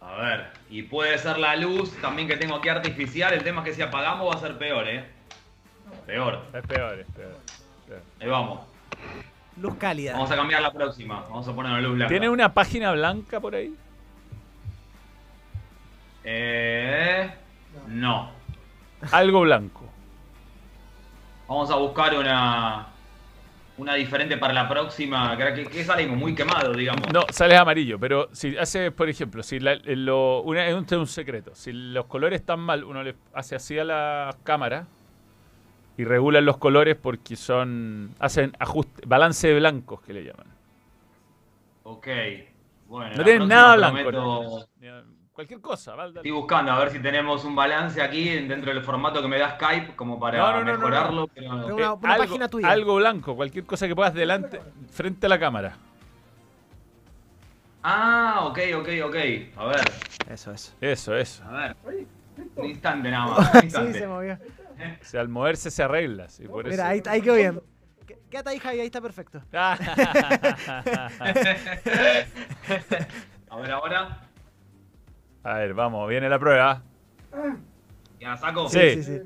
A 0.00 0.14
ver, 0.16 0.46
y 0.70 0.80
puede 0.84 1.18
ser 1.18 1.36
la 1.36 1.54
luz 1.56 1.92
también 2.00 2.26
que 2.26 2.38
tengo 2.38 2.56
aquí 2.56 2.70
artificial. 2.70 3.34
El 3.34 3.44
tema 3.44 3.60
es 3.60 3.66
que 3.66 3.74
si 3.74 3.82
apagamos 3.82 4.34
va 4.34 4.38
a 4.38 4.40
ser 4.40 4.56
peor, 4.56 4.88
¿eh? 4.88 5.04
Peor. 6.06 6.42
Es 6.54 6.66
peor, 6.66 7.00
es 7.00 7.06
peor. 7.08 7.36
peor. 7.86 8.00
Ahí 8.18 8.28
vamos. 8.28 8.60
Luz 9.60 9.74
cálida. 9.74 10.14
Vamos 10.14 10.30
a 10.30 10.36
cambiar 10.36 10.62
la 10.62 10.72
próxima. 10.72 11.26
Vamos 11.28 11.46
a 11.46 11.54
poner 11.54 11.70
una 11.70 11.82
luz 11.82 11.96
blanca. 11.96 12.08
¿Tiene 12.08 12.30
una 12.30 12.54
página 12.54 12.92
blanca 12.92 13.40
por 13.40 13.54
ahí? 13.54 13.76
Eh. 16.24 17.30
No. 17.88 18.30
Algo 19.12 19.40
blanco. 19.42 19.84
Vamos 21.46 21.70
a 21.70 21.76
buscar 21.76 22.14
una. 22.14 22.86
Una 23.78 23.94
diferente 23.94 24.36
para 24.36 24.52
la 24.52 24.68
próxima. 24.68 25.36
Que, 25.36 25.64
que, 25.66 25.84
salimos 25.84 26.16
muy 26.18 26.34
quemado, 26.34 26.72
digamos. 26.72 27.12
No, 27.12 27.22
sale 27.30 27.56
amarillo, 27.56 27.96
pero 27.98 28.28
si 28.32 28.56
hace, 28.58 28.90
por 28.90 29.08
ejemplo, 29.08 29.42
si 29.44 29.60
la- 29.60 29.76
lo, 29.84 30.42
una, 30.42 30.66
es 30.66 30.74
un, 30.74 30.84
es 30.84 30.92
un 30.92 31.06
secreto. 31.06 31.54
Si 31.54 31.72
los 31.72 32.06
colores 32.06 32.40
están 32.40 32.58
mal, 32.58 32.82
uno 32.82 33.04
le 33.04 33.14
hace 33.32 33.54
así 33.54 33.78
a 33.78 33.84
la 33.84 34.36
cámara 34.42 34.86
y 35.96 36.04
regulan 36.04 36.44
los 36.44 36.56
colores 36.56 36.96
porque 36.96 37.36
son. 37.36 38.14
hacen 38.18 38.52
ajuste, 38.58 39.02
balance 39.06 39.46
de 39.46 39.54
blancos 39.54 40.00
que 40.00 40.12
le 40.12 40.24
llaman. 40.24 40.46
Ok. 41.84 42.08
Bueno. 42.88 43.14
No 43.16 43.22
tienen 43.24 43.46
nada 43.48 43.76
blanco. 43.76 44.10
prometo- 44.10 44.66
¿no? 44.80 45.17
Cualquier 45.38 45.60
cosa, 45.60 45.94
Valda. 45.94 46.18
Estoy 46.18 46.32
buscando 46.32 46.72
a 46.72 46.78
ver 46.80 46.90
si 46.90 46.98
tenemos 46.98 47.44
un 47.44 47.54
balance 47.54 48.02
aquí 48.02 48.28
dentro 48.28 48.74
del 48.74 48.82
formato 48.82 49.22
que 49.22 49.28
me 49.28 49.38
da 49.38 49.54
Skype 49.54 49.94
como 49.94 50.18
para 50.18 50.36
No, 50.38 50.46
no, 50.46 50.52
no, 50.52 50.58
no, 50.64 50.72
no. 50.72 50.78
mejorarlo. 50.78 51.28
pero- 51.28 51.50
Pero 51.64 51.76
una- 51.76 51.92
una 51.94 52.12
algo, 52.14 52.24
página 52.24 52.48
tuya. 52.48 52.68
algo 52.68 52.96
blanco, 52.96 53.36
cualquier 53.36 53.64
cosa 53.64 53.86
que 53.86 53.94
puedas 53.94 54.14
delante, 54.14 54.60
frente 54.90 55.26
a 55.26 55.28
la 55.28 55.38
cámara. 55.38 55.76
Ah, 57.84 58.40
ok, 58.46 58.58
ok, 58.78 58.88
ok. 59.04 59.14
A 59.58 59.64
ver, 59.66 59.80
Eso, 60.28 60.50
eso. 60.50 60.74
Eso, 60.80 61.14
eso. 61.16 61.44
a 61.44 61.50
ver. 61.52 61.76
Un 62.56 62.64
instante 62.64 63.08
nada 63.08 63.26
más. 63.38 63.54
Un 63.54 63.70
Sí, 63.70 63.92
se 63.92 64.08
movió. 64.08 64.34
O 64.34 65.04
sea, 65.04 65.20
al 65.20 65.28
moverse 65.28 65.70
se 65.70 65.84
arregla. 65.84 66.28
sí, 66.30 66.48
por 66.48 66.66
eso. 66.66 66.72
Mira, 66.72 66.88
ahí, 66.88 67.00
ahí 67.06 67.22
quedó 67.22 67.34
bien. 67.36 67.60
Qu- 67.60 67.62
Quédate 68.28 68.50
ahí, 68.50 68.58
Javi, 68.58 68.80
ahí 68.80 68.86
está 68.86 69.00
perfecto. 69.00 69.40
A 69.52 69.78
ver 73.60 73.70
ahora. 73.70 74.18
A 75.42 75.54
ver, 75.54 75.74
vamos, 75.74 76.08
viene 76.08 76.28
la 76.28 76.38
prueba. 76.38 76.82
¿Ya 78.20 78.30
la 78.30 78.36
saco? 78.36 78.68
Sí. 78.68 79.02
Sí, 79.02 79.02
sí. 79.02 79.20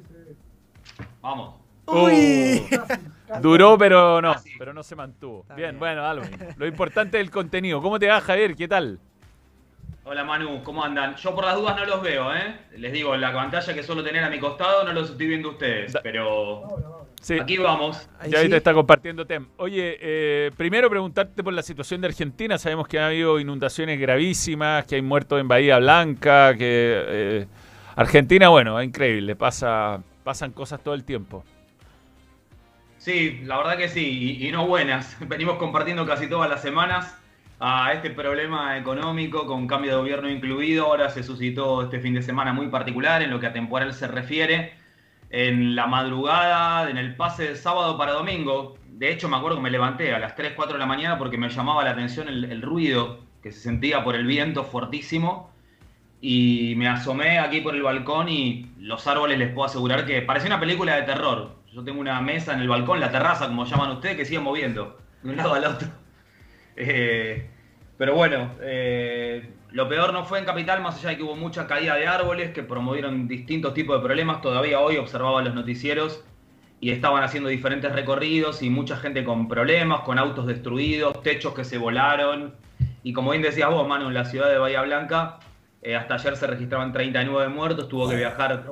Vamos. 1.20 1.54
Uy. 1.86 2.62
Uh, 2.70 3.40
duró, 3.40 3.78
pero 3.78 4.20
no, 4.20 4.34
pero 4.58 4.72
no 4.74 4.82
se 4.82 4.94
mantuvo. 4.94 5.40
Está 5.42 5.54
Bien, 5.54 5.70
bien. 5.70 5.78
bueno, 5.78 6.02
mismo. 6.22 6.46
Lo 6.56 6.66
importante 6.66 7.18
es 7.18 7.24
el 7.24 7.30
contenido. 7.30 7.80
¿Cómo 7.80 7.98
te 7.98 8.08
va, 8.08 8.20
Javier? 8.20 8.54
¿Qué 8.54 8.68
tal? 8.68 8.98
Hola 10.04 10.24
Manu, 10.24 10.64
¿cómo 10.64 10.82
andan? 10.82 11.14
Yo 11.14 11.32
por 11.32 11.44
las 11.44 11.54
dudas 11.54 11.76
no 11.76 11.86
los 11.86 12.02
veo, 12.02 12.34
¿eh? 12.34 12.56
Les 12.76 12.92
digo, 12.92 13.16
la 13.16 13.32
pantalla 13.32 13.72
que 13.72 13.84
suelo 13.84 14.02
tener 14.02 14.24
a 14.24 14.30
mi 14.30 14.40
costado 14.40 14.82
no 14.82 14.92
los 14.92 15.10
estoy 15.10 15.28
viendo 15.28 15.50
ustedes, 15.50 15.96
pero. 16.02 17.06
Sí, 17.20 17.38
aquí 17.38 17.56
vamos. 17.56 18.08
Ya 18.26 18.38
ahí 18.38 18.44
sí. 18.46 18.50
te 18.50 18.56
está 18.56 18.74
compartiendo 18.74 19.24
Tem. 19.24 19.46
Oye, 19.58 19.96
eh, 20.00 20.50
primero 20.56 20.90
preguntarte 20.90 21.44
por 21.44 21.52
la 21.52 21.62
situación 21.62 22.00
de 22.00 22.08
Argentina. 22.08 22.58
Sabemos 22.58 22.88
que 22.88 22.98
ha 22.98 23.06
habido 23.06 23.38
inundaciones 23.38 24.00
gravísimas, 24.00 24.86
que 24.86 24.96
hay 24.96 25.02
muertos 25.02 25.40
en 25.40 25.46
Bahía 25.46 25.78
Blanca, 25.78 26.56
que 26.56 27.04
eh, 27.06 27.46
Argentina, 27.94 28.48
bueno, 28.48 28.80
es 28.80 28.88
increíble, 28.88 29.36
pasa, 29.36 30.02
pasan 30.24 30.50
cosas 30.50 30.82
todo 30.82 30.94
el 30.94 31.04
tiempo. 31.04 31.44
Sí, 32.98 33.40
la 33.44 33.56
verdad 33.58 33.76
que 33.76 33.88
sí, 33.88 34.38
y, 34.40 34.48
y 34.48 34.50
no 34.50 34.66
buenas. 34.66 35.16
Venimos 35.28 35.58
compartiendo 35.58 36.04
casi 36.04 36.28
todas 36.28 36.50
las 36.50 36.60
semanas 36.60 37.21
a 37.64 37.92
este 37.92 38.10
problema 38.10 38.76
económico 38.76 39.46
con 39.46 39.68
cambio 39.68 39.92
de 39.92 39.96
gobierno 39.98 40.28
incluido. 40.28 40.86
Ahora 40.86 41.10
se 41.10 41.22
suscitó 41.22 41.84
este 41.84 42.00
fin 42.00 42.12
de 42.12 42.20
semana 42.20 42.52
muy 42.52 42.66
particular 42.66 43.22
en 43.22 43.30
lo 43.30 43.38
que 43.38 43.46
a 43.46 43.52
temporal 43.52 43.94
se 43.94 44.08
refiere. 44.08 44.72
En 45.30 45.76
la 45.76 45.86
madrugada, 45.86 46.90
en 46.90 46.98
el 46.98 47.14
pase 47.14 47.50
de 47.50 47.56
sábado 47.56 47.96
para 47.96 48.14
domingo. 48.14 48.76
De 48.88 49.12
hecho, 49.12 49.28
me 49.28 49.36
acuerdo 49.36 49.58
que 49.58 49.62
me 49.62 49.70
levanté 49.70 50.12
a 50.12 50.18
las 50.18 50.34
3, 50.34 50.54
4 50.56 50.72
de 50.72 50.80
la 50.80 50.86
mañana 50.86 51.18
porque 51.18 51.38
me 51.38 51.48
llamaba 51.48 51.84
la 51.84 51.90
atención 51.90 52.28
el, 52.28 52.62
ruido 52.62 53.20
que 53.44 53.52
se 53.52 53.60
sentía 53.60 54.02
por 54.02 54.16
el 54.16 54.26
viento 54.26 54.64
fuertísimo. 54.64 55.52
Y 56.20 56.74
me 56.76 56.88
asomé 56.88 57.38
aquí 57.38 57.60
por 57.60 57.76
el 57.76 57.82
balcón 57.82 58.28
y 58.28 58.72
los 58.78 59.06
árboles 59.06 59.38
les 59.38 59.52
puedo 59.52 59.66
asegurar 59.66 60.04
que 60.04 60.20
parecía 60.20 60.48
una 60.48 60.58
película 60.58 60.96
de 60.96 61.02
terror. 61.02 61.58
Yo 61.72 61.84
tengo 61.84 62.00
una 62.00 62.20
mesa 62.20 62.54
en 62.54 62.60
el 62.60 62.68
balcón, 62.68 62.98
la 62.98 63.12
terraza, 63.12 63.46
como 63.46 63.66
llaman 63.66 63.92
ustedes, 63.92 64.16
que 64.16 64.24
sigue 64.24 64.40
moviendo 64.40 64.98
de 65.22 65.30
un 65.30 65.36
lado 65.36 65.54
al 65.54 65.64
otro. 65.64 65.88
Eh, 66.74 67.51
pero 68.02 68.16
bueno, 68.16 68.50
eh, 68.60 69.48
lo 69.70 69.88
peor 69.88 70.12
no 70.12 70.24
fue 70.24 70.40
en 70.40 70.44
Capital, 70.44 70.82
más 70.82 70.96
allá 70.96 71.10
de 71.10 71.18
que 71.18 71.22
hubo 71.22 71.36
mucha 71.36 71.68
caída 71.68 71.94
de 71.94 72.08
árboles 72.08 72.50
que 72.50 72.64
promovieron 72.64 73.28
distintos 73.28 73.74
tipos 73.74 73.96
de 73.96 74.04
problemas. 74.04 74.42
Todavía 74.42 74.80
hoy 74.80 74.96
observaba 74.96 75.40
los 75.40 75.54
noticieros 75.54 76.24
y 76.80 76.90
estaban 76.90 77.22
haciendo 77.22 77.48
diferentes 77.48 77.92
recorridos 77.92 78.60
y 78.64 78.70
mucha 78.70 78.96
gente 78.96 79.22
con 79.22 79.46
problemas, 79.46 80.00
con 80.00 80.18
autos 80.18 80.48
destruidos, 80.48 81.22
techos 81.22 81.54
que 81.54 81.62
se 81.62 81.78
volaron. 81.78 82.56
Y 83.04 83.12
como 83.12 83.30
bien 83.30 83.42
decías 83.44 83.70
vos, 83.70 83.86
Manu, 83.86 84.08
en 84.08 84.14
la 84.14 84.24
ciudad 84.24 84.50
de 84.50 84.58
Bahía 84.58 84.82
Blanca, 84.82 85.38
eh, 85.80 85.94
hasta 85.94 86.14
ayer 86.14 86.36
se 86.36 86.48
registraban 86.48 86.92
39 86.92 87.50
muertos, 87.50 87.88
tuvo 87.88 88.08
que 88.08 88.16
viajar 88.16 88.64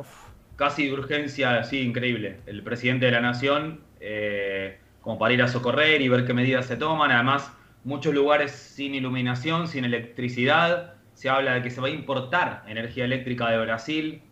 casi 0.57 0.87
de 0.89 0.95
urgencia, 0.95 1.63
sí, 1.63 1.83
increíble. 1.83 2.41
El 2.47 2.65
presidente 2.65 3.07
de 3.07 3.13
la 3.13 3.21
nación, 3.21 3.79
eh, 4.01 4.81
como 5.03 5.21
para 5.21 5.35
ir 5.35 5.43
a 5.43 5.47
socorrer 5.47 6.03
y 6.03 6.09
ver 6.09 6.27
qué 6.27 6.35
medidas 6.35 6.67
se 6.67 6.77
toman. 6.77 7.13
Además, 7.13 7.53
muchos 7.85 8.15
lugares 8.15 8.51
sin 8.53 8.95
iluminación, 8.95 9.69
sin 9.69 9.85
electricidad. 9.85 10.95
Se 11.15 11.29
habla 11.29 11.55
de 11.55 11.63
que 11.63 11.71
se 11.71 11.81
va 11.81 11.89
a 11.89 11.91
importar 11.91 12.63
energía 12.67 13.05
eléctrica 13.05 13.49
de 13.51 13.59
Brasil. 13.61 14.23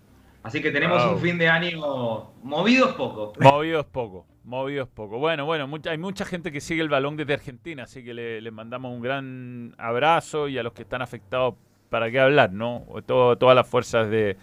Así 0.43 0.63
que 0.63 0.71
tenemos 0.71 1.03
Wow. 1.05 1.15
un 1.15 1.21
fin 1.21 1.39
de 1.39 1.49
año 1.49 2.31
movido 2.43 2.89
es 2.89 2.95
poco. 2.95 3.33
Movido 3.41 3.81
es 3.81 3.87
poco, 3.87 4.25
movido 4.45 4.85
es 4.85 4.89
poco. 4.89 5.19
Bueno, 5.19 5.45
bueno, 5.45 5.67
mucha- 5.67 5.91
hay 5.91 5.99
mucha 5.99 6.25
gente 6.25 6.53
que 6.53 6.61
sigue 6.61 6.81
el 6.81 6.89
balón 6.89 7.17
desde 7.17 7.35
Argentina, 7.35 7.83
así 7.83 8.03
que 8.05 8.15
le, 8.15 8.41
le 8.41 8.51
mandamos 8.51 8.93
un 8.93 9.03
gran 9.03 9.75
abrazo 9.77 10.49
y 10.49 10.57
a 10.57 10.63
los 10.63 10.73
que 10.73 10.83
están 10.83 11.03
afectados, 11.03 11.55
¿para 11.91 12.11
qué 12.11 12.21
hablar, 12.21 12.53
no? 12.53 12.87
Todo- 13.07 13.37
todas 13.37 13.57
las 13.57 13.69
fuerzas 13.69 14.09
de 14.09 14.37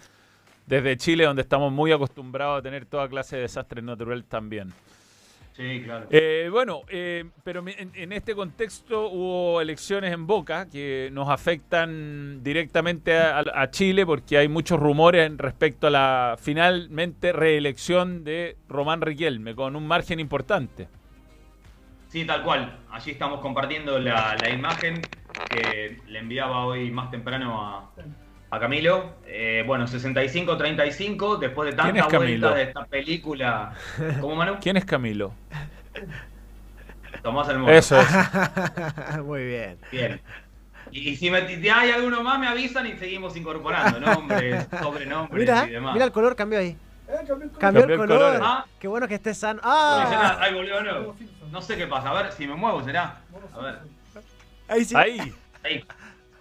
desde 0.66 0.96
Chile, 0.96 1.24
donde 1.24 1.42
estamos 1.42 1.72
muy 1.72 1.92
acostumbrados 1.92 2.58
a 2.58 2.62
tener 2.62 2.86
toda 2.86 3.08
clase 3.08 3.36
de 3.36 3.42
desastres 3.42 3.84
naturales 3.84 4.24
también. 4.28 4.72
Sí, 5.56 5.80
claro. 5.82 6.06
Eh, 6.10 6.48
bueno, 6.52 6.82
eh, 6.88 7.24
pero 7.42 7.64
en, 7.66 7.90
en 7.94 8.12
este 8.12 8.34
contexto 8.34 9.08
hubo 9.08 9.58
elecciones 9.62 10.12
en 10.12 10.26
Boca 10.26 10.68
que 10.68 11.08
nos 11.12 11.30
afectan 11.30 12.42
directamente 12.42 13.16
a, 13.16 13.42
a 13.54 13.70
Chile 13.70 14.04
porque 14.04 14.36
hay 14.36 14.48
muchos 14.48 14.78
rumores 14.78 15.32
respecto 15.38 15.86
a 15.86 15.90
la 15.90 16.36
finalmente 16.38 17.32
reelección 17.32 18.22
de 18.22 18.58
Román 18.68 19.00
Riquelme 19.00 19.54
con 19.54 19.76
un 19.76 19.88
margen 19.88 20.20
importante. 20.20 20.88
Sí, 22.08 22.26
tal 22.26 22.42
cual. 22.42 22.78
Allí 22.90 23.12
estamos 23.12 23.40
compartiendo 23.40 23.98
la, 23.98 24.36
la 24.38 24.50
imagen 24.50 25.00
que 25.48 26.00
le 26.06 26.18
enviaba 26.18 26.66
hoy 26.66 26.90
más 26.90 27.10
temprano 27.10 27.62
a, 27.62 27.90
a 28.50 28.60
Camilo. 28.60 29.14
Eh, 29.26 29.64
bueno, 29.66 29.86
65-35, 29.86 31.38
después 31.38 31.70
de 31.70 31.76
¿Quién 31.76 31.94
tantas 31.94 32.06
es 32.06 32.12
Camilo? 32.12 32.48
vueltas 32.48 32.54
de 32.54 32.62
esta 32.62 32.84
película. 32.86 33.72
¿Cómo, 34.20 34.36
Manu? 34.36 34.56
¿Quién 34.60 34.76
es 34.76 34.84
Camilo? 34.84 35.32
Tomás 37.22 37.48
el 37.48 37.58
Mono. 37.58 37.72
Eso 37.72 37.98
es. 38.00 38.08
Muy 39.24 39.44
bien. 39.44 39.78
Bien. 39.90 40.20
Y, 40.92 41.10
y 41.10 41.16
si 41.16 41.30
me, 41.30 41.46
si 41.48 41.68
hay 41.68 41.90
alguno 41.90 42.22
más, 42.22 42.38
me 42.38 42.46
avisan 42.46 42.86
y 42.86 42.92
seguimos 42.96 43.36
incorporando 43.36 43.98
nombres, 43.98 44.68
sobrenombres 44.80 45.40
Mira, 45.40 45.66
y 45.66 45.70
demás. 45.72 45.92
mira 45.94 46.04
el 46.04 46.12
color, 46.12 46.36
cambió 46.36 46.60
ahí. 46.60 46.76
Eh, 47.08 47.16
cambió 47.26 47.34
el 47.44 47.50
color. 47.50 47.58
Cambió 47.58 47.84
el 47.84 47.96
color. 47.96 48.18
color. 48.18 48.40
Ah. 48.42 48.66
Qué 48.78 48.86
bueno 48.86 49.08
que 49.08 49.14
esté 49.16 49.34
sano. 49.34 49.60
¡Ah! 49.64 50.36
Ay, 50.40 50.54
volvió, 50.54 50.80
no. 50.82 51.16
No 51.50 51.62
sé 51.62 51.76
qué 51.76 51.86
pasa. 51.88 52.10
A 52.10 52.22
ver, 52.22 52.32
si 52.32 52.46
me 52.46 52.54
muevo, 52.54 52.84
será. 52.84 53.18
A 53.52 53.58
ver. 53.60 53.78
Ahí 54.68 54.84
sí. 54.84 54.94
Ahí. 54.96 55.34
Ahí. 55.64 55.84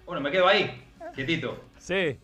Bueno, 0.05 0.21
me 0.21 0.29
quedo 0.29 0.47
ahí. 0.47 0.83
Quietito. 1.15 1.63
Sí. 1.85 2.17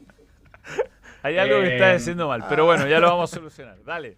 Hay 1.21 1.37
algo 1.37 1.59
que 1.59 1.67
Eh, 1.67 1.73
está 1.75 1.91
haciendo 1.93 2.27
mal, 2.27 2.43
pero 2.49 2.65
bueno, 2.65 2.87
ya 2.87 2.99
lo 2.99 3.09
vamos 3.11 3.31
a 3.31 3.35
solucionar. 3.35 3.77
Dale. 3.83 4.17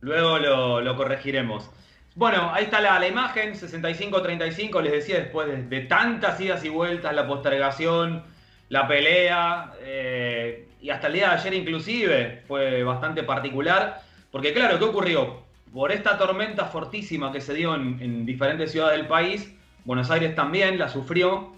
Luego 0.00 0.38
lo, 0.38 0.80
lo 0.82 0.94
corregiremos. 0.94 1.70
Bueno, 2.14 2.50
ahí 2.52 2.64
está 2.64 2.80
la, 2.80 2.98
la 2.98 3.08
imagen, 3.08 3.54
65-35, 3.54 4.82
les 4.82 4.92
decía, 4.92 5.16
después 5.16 5.48
de, 5.48 5.62
de 5.62 5.80
tantas 5.86 6.38
idas 6.40 6.62
y 6.64 6.68
vueltas, 6.68 7.14
la 7.14 7.26
postergación, 7.26 8.24
la 8.68 8.86
pelea, 8.86 9.72
eh, 9.80 10.68
y 10.80 10.90
hasta 10.90 11.06
el 11.06 11.14
día 11.14 11.28
de 11.30 11.34
ayer 11.36 11.54
inclusive, 11.54 12.42
fue 12.46 12.82
bastante 12.84 13.22
particular, 13.22 14.02
porque 14.30 14.52
claro, 14.52 14.78
¿qué 14.78 14.84
ocurrió? 14.84 15.44
Por 15.72 15.92
esta 15.92 16.18
tormenta 16.18 16.66
fortísima 16.66 17.32
que 17.32 17.40
se 17.40 17.54
dio 17.54 17.74
en, 17.74 17.98
en 18.00 18.26
diferentes 18.26 18.72
ciudades 18.72 18.98
del 18.98 19.06
país, 19.06 19.54
Buenos 19.84 20.10
Aires 20.10 20.34
también 20.34 20.78
la 20.78 20.88
sufrió, 20.88 21.54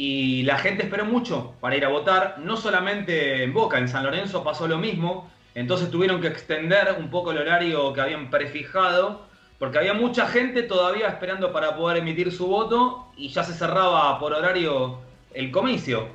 y 0.00 0.44
la 0.44 0.58
gente 0.58 0.84
esperó 0.84 1.04
mucho 1.04 1.56
para 1.60 1.74
ir 1.74 1.84
a 1.84 1.88
votar, 1.88 2.36
no 2.38 2.56
solamente 2.56 3.42
en 3.42 3.52
Boca, 3.52 3.78
en 3.78 3.88
San 3.88 4.04
Lorenzo 4.04 4.44
pasó 4.44 4.68
lo 4.68 4.78
mismo, 4.78 5.28
entonces 5.56 5.90
tuvieron 5.90 6.20
que 6.20 6.28
extender 6.28 6.94
un 6.96 7.10
poco 7.10 7.32
el 7.32 7.38
horario 7.38 7.92
que 7.92 8.00
habían 8.00 8.30
prefijado, 8.30 9.26
porque 9.58 9.78
había 9.78 9.94
mucha 9.94 10.28
gente 10.28 10.62
todavía 10.62 11.08
esperando 11.08 11.52
para 11.52 11.74
poder 11.74 11.96
emitir 11.96 12.30
su 12.30 12.46
voto 12.46 13.08
y 13.16 13.30
ya 13.30 13.42
se 13.42 13.52
cerraba 13.52 14.20
por 14.20 14.32
horario 14.34 15.00
el 15.34 15.50
comicio. 15.50 16.06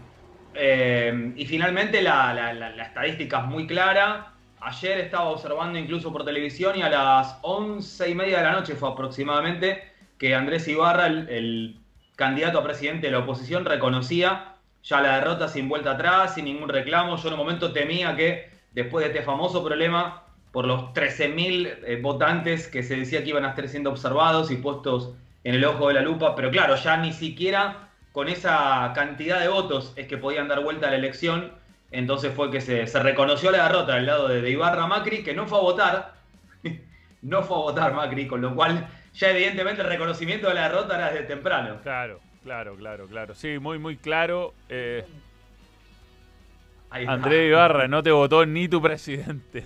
Eh, 0.53 1.33
y 1.35 1.45
finalmente 1.45 2.01
la, 2.01 2.53
estadística 2.81 3.39
es 3.39 3.45
muy 3.47 3.67
clara. 3.67 4.31
Ayer 4.61 4.99
estaba 4.99 5.25
observando 5.25 5.77
incluso 5.77 6.09
por 6.09 6.23
televisión 6.23 6.77
y 6.77 6.83
a 6.83 6.89
las 6.89 7.37
once 7.41 8.09
y 8.09 8.15
media 8.15 8.37
de 8.37 8.43
la 8.45 8.53
noche 8.53 8.75
fue 8.75 8.87
aproximadamente 8.87 9.91
que 10.17 10.33
Andrés 10.33 10.69
Ibarra, 10.69 11.07
el 11.07 11.82
candidato 12.15 12.59
a 12.59 12.63
presidente 12.63 13.07
de 13.07 13.13
la 13.13 13.19
oposición, 13.19 13.65
reconocía 13.65 14.55
ya 14.83 15.01
la 15.01 15.15
derrota 15.15 15.47
sin 15.47 15.69
vuelta 15.69 15.91
atrás, 15.91 16.35
sin 16.35 16.45
ningún 16.45 16.69
reclamo. 16.69 17.15
Yo 17.17 17.27
en 17.27 17.33
un 17.33 17.39
momento 17.39 17.71
temía 17.71 18.15
que 18.15 18.49
después 18.73 19.05
de 19.05 19.11
este 19.11 19.23
famoso 19.23 19.63
problema, 19.63 20.23
por 20.51 20.65
los 20.65 20.93
13.000 20.93 21.79
eh, 21.83 21.99
votantes 22.01 22.67
que 22.67 22.83
se 22.83 22.95
decía 22.95 23.23
que 23.23 23.29
iban 23.29 23.45
a 23.45 23.49
estar 23.49 23.67
siendo 23.67 23.89
observados 23.89 24.51
y 24.51 24.57
puestos 24.57 25.13
en 25.43 25.55
el 25.55 25.65
ojo 25.65 25.87
de 25.87 25.95
la 25.95 26.01
lupa, 26.01 26.35
pero 26.35 26.51
claro, 26.51 26.75
ya 26.75 26.97
ni 26.97 27.11
siquiera 27.11 27.89
con 28.11 28.29
esa 28.29 28.91
cantidad 28.93 29.39
de 29.39 29.47
votos 29.47 29.93
es 29.95 30.07
que 30.07 30.17
podían 30.17 30.47
dar 30.47 30.63
vuelta 30.63 30.87
a 30.87 30.91
la 30.91 30.97
elección, 30.97 31.51
entonces 31.91 32.33
fue 32.33 32.51
que 32.51 32.61
se, 32.61 32.85
reconoció 32.85 33.51
la 33.51 33.63
derrota 33.63 33.95
del 33.95 34.05
lado 34.05 34.27
de, 34.27 34.41
de 34.41 34.51
Ibarra 34.51 34.85
Macri, 34.85 35.23
que 35.23 35.33
no 35.33 35.47
fue 35.47 35.57
a 35.57 35.61
votar, 35.61 36.13
no 37.23 37.41
fue 37.41 37.57
a 37.57 37.59
votar 37.59 37.93
Macri, 37.93 38.27
con 38.27 38.41
lo 38.41 38.53
cual 38.53 38.87
ya 39.13 39.29
evidentemente 39.29 39.81
el 39.81 39.87
reconocimiento 39.87 40.47
de 40.47 40.55
la 40.55 40.69
derrota 40.69 40.95
era 40.95 41.11
desde 41.11 41.25
temprano. 41.25 41.79
Claro, 41.83 42.19
claro, 42.43 42.75
claro, 42.75 43.07
claro. 43.07 43.35
Sí, 43.35 43.59
muy, 43.59 43.79
muy 43.79 43.97
claro. 43.97 44.53
Eh. 44.69 45.05
André 46.89 47.47
Ibarra, 47.47 47.87
no 47.87 48.03
te 48.03 48.11
votó 48.11 48.45
ni 48.45 48.67
tu 48.67 48.81
presidente. 48.81 49.65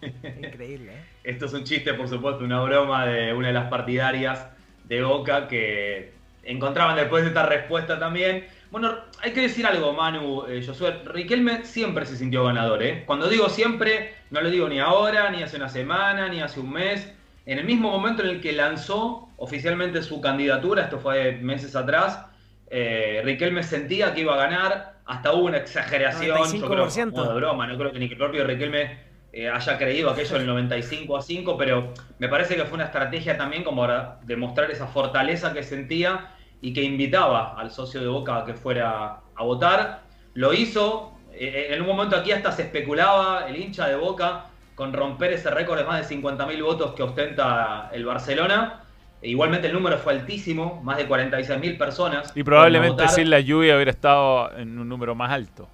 Increíble, 0.02 0.92
¿eh? 0.92 1.04
Esto 1.24 1.46
es 1.46 1.52
un 1.52 1.64
chiste, 1.64 1.94
por 1.94 2.08
supuesto, 2.08 2.44
una 2.44 2.60
broma 2.62 3.06
de 3.06 3.32
una 3.34 3.48
de 3.48 3.54
las 3.54 3.68
partidarias 3.68 4.46
de 4.84 5.02
Boca 5.02 5.48
que 5.48 6.12
encontraban 6.42 6.96
después 6.96 7.22
de 7.22 7.28
esta 7.28 7.44
respuesta 7.44 7.98
también. 7.98 8.46
Bueno, 8.70 8.94
hay 9.20 9.32
que 9.32 9.42
decir 9.42 9.66
algo, 9.66 9.92
Manu, 9.92 10.44
eh, 10.46 10.64
Josué. 10.66 11.02
Riquelme 11.04 11.64
siempre 11.64 12.06
se 12.06 12.16
sintió 12.16 12.44
ganador, 12.44 12.82
¿eh? 12.82 13.04
Cuando 13.04 13.28
digo 13.28 13.48
siempre, 13.48 14.14
no 14.30 14.40
lo 14.40 14.50
digo 14.50 14.68
ni 14.68 14.78
ahora, 14.80 15.30
ni 15.30 15.42
hace 15.42 15.56
una 15.56 15.68
semana, 15.68 16.28
ni 16.28 16.40
hace 16.40 16.60
un 16.60 16.72
mes. 16.72 17.12
En 17.46 17.58
el 17.58 17.64
mismo 17.64 17.90
momento 17.90 18.22
en 18.22 18.28
el 18.30 18.40
que 18.40 18.52
lanzó 18.52 19.28
oficialmente 19.36 20.02
su 20.02 20.20
candidatura, 20.20 20.84
esto 20.84 20.98
fue 20.98 21.32
meses 21.32 21.74
atrás, 21.74 22.26
eh, 22.68 23.22
Riquelme 23.24 23.62
sentía 23.62 24.14
que 24.14 24.20
iba 24.20 24.34
a 24.34 24.36
ganar, 24.36 25.00
hasta 25.06 25.32
hubo 25.32 25.46
una 25.46 25.56
exageración, 25.56 26.38
yo 26.52 26.68
creo, 26.68 26.86
95%. 26.86 27.10
como 27.10 27.24
de 27.24 27.34
broma, 27.34 27.66
no 27.66 27.76
creo 27.76 27.92
que 27.92 27.98
ni 27.98 28.06
que 28.06 28.14
el 28.14 28.18
propio 28.18 28.44
Riquelme 28.44 29.10
eh, 29.32 29.48
haya 29.48 29.78
creído 29.78 30.10
aquello 30.10 30.36
en 30.36 30.42
el 30.42 30.48
95 30.48 31.16
a 31.16 31.22
5, 31.22 31.56
pero 31.56 31.94
me 32.18 32.28
parece 32.28 32.56
que 32.56 32.64
fue 32.64 32.74
una 32.74 32.84
estrategia 32.84 33.36
también 33.36 33.64
como 33.64 33.82
para 33.82 34.20
demostrar 34.24 34.70
esa 34.70 34.86
fortaleza 34.86 35.52
que 35.52 35.62
sentía 35.62 36.34
y 36.60 36.72
que 36.72 36.82
invitaba 36.82 37.58
al 37.58 37.70
socio 37.70 38.00
de 38.00 38.08
Boca 38.08 38.38
a 38.38 38.44
que 38.44 38.54
fuera 38.54 39.20
a 39.34 39.42
votar. 39.42 40.02
Lo 40.34 40.52
hizo, 40.52 41.12
eh, 41.32 41.68
en 41.70 41.80
un 41.80 41.86
momento 41.86 42.16
aquí 42.16 42.32
hasta 42.32 42.52
se 42.52 42.62
especulaba 42.62 43.48
el 43.48 43.56
hincha 43.56 43.88
de 43.88 43.96
Boca 43.96 44.49
con 44.80 44.94
romper 44.94 45.34
ese 45.34 45.50
récord 45.50 45.76
de 45.76 45.84
más 45.84 46.08
de 46.08 46.16
50.000 46.16 46.64
votos 46.64 46.94
que 46.94 47.02
ostenta 47.02 47.90
el 47.92 48.06
Barcelona. 48.06 48.80
Igualmente 49.20 49.66
el 49.66 49.74
número 49.74 49.98
fue 49.98 50.14
altísimo, 50.14 50.80
más 50.82 50.96
de 50.96 51.06
46.000 51.06 51.76
personas. 51.76 52.32
Y 52.34 52.42
probablemente 52.42 53.06
sin 53.08 53.28
la 53.28 53.40
lluvia 53.40 53.74
hubiera 53.74 53.90
estado 53.90 54.56
en 54.56 54.78
un 54.78 54.88
número 54.88 55.14
más 55.14 55.32
alto. 55.32 55.68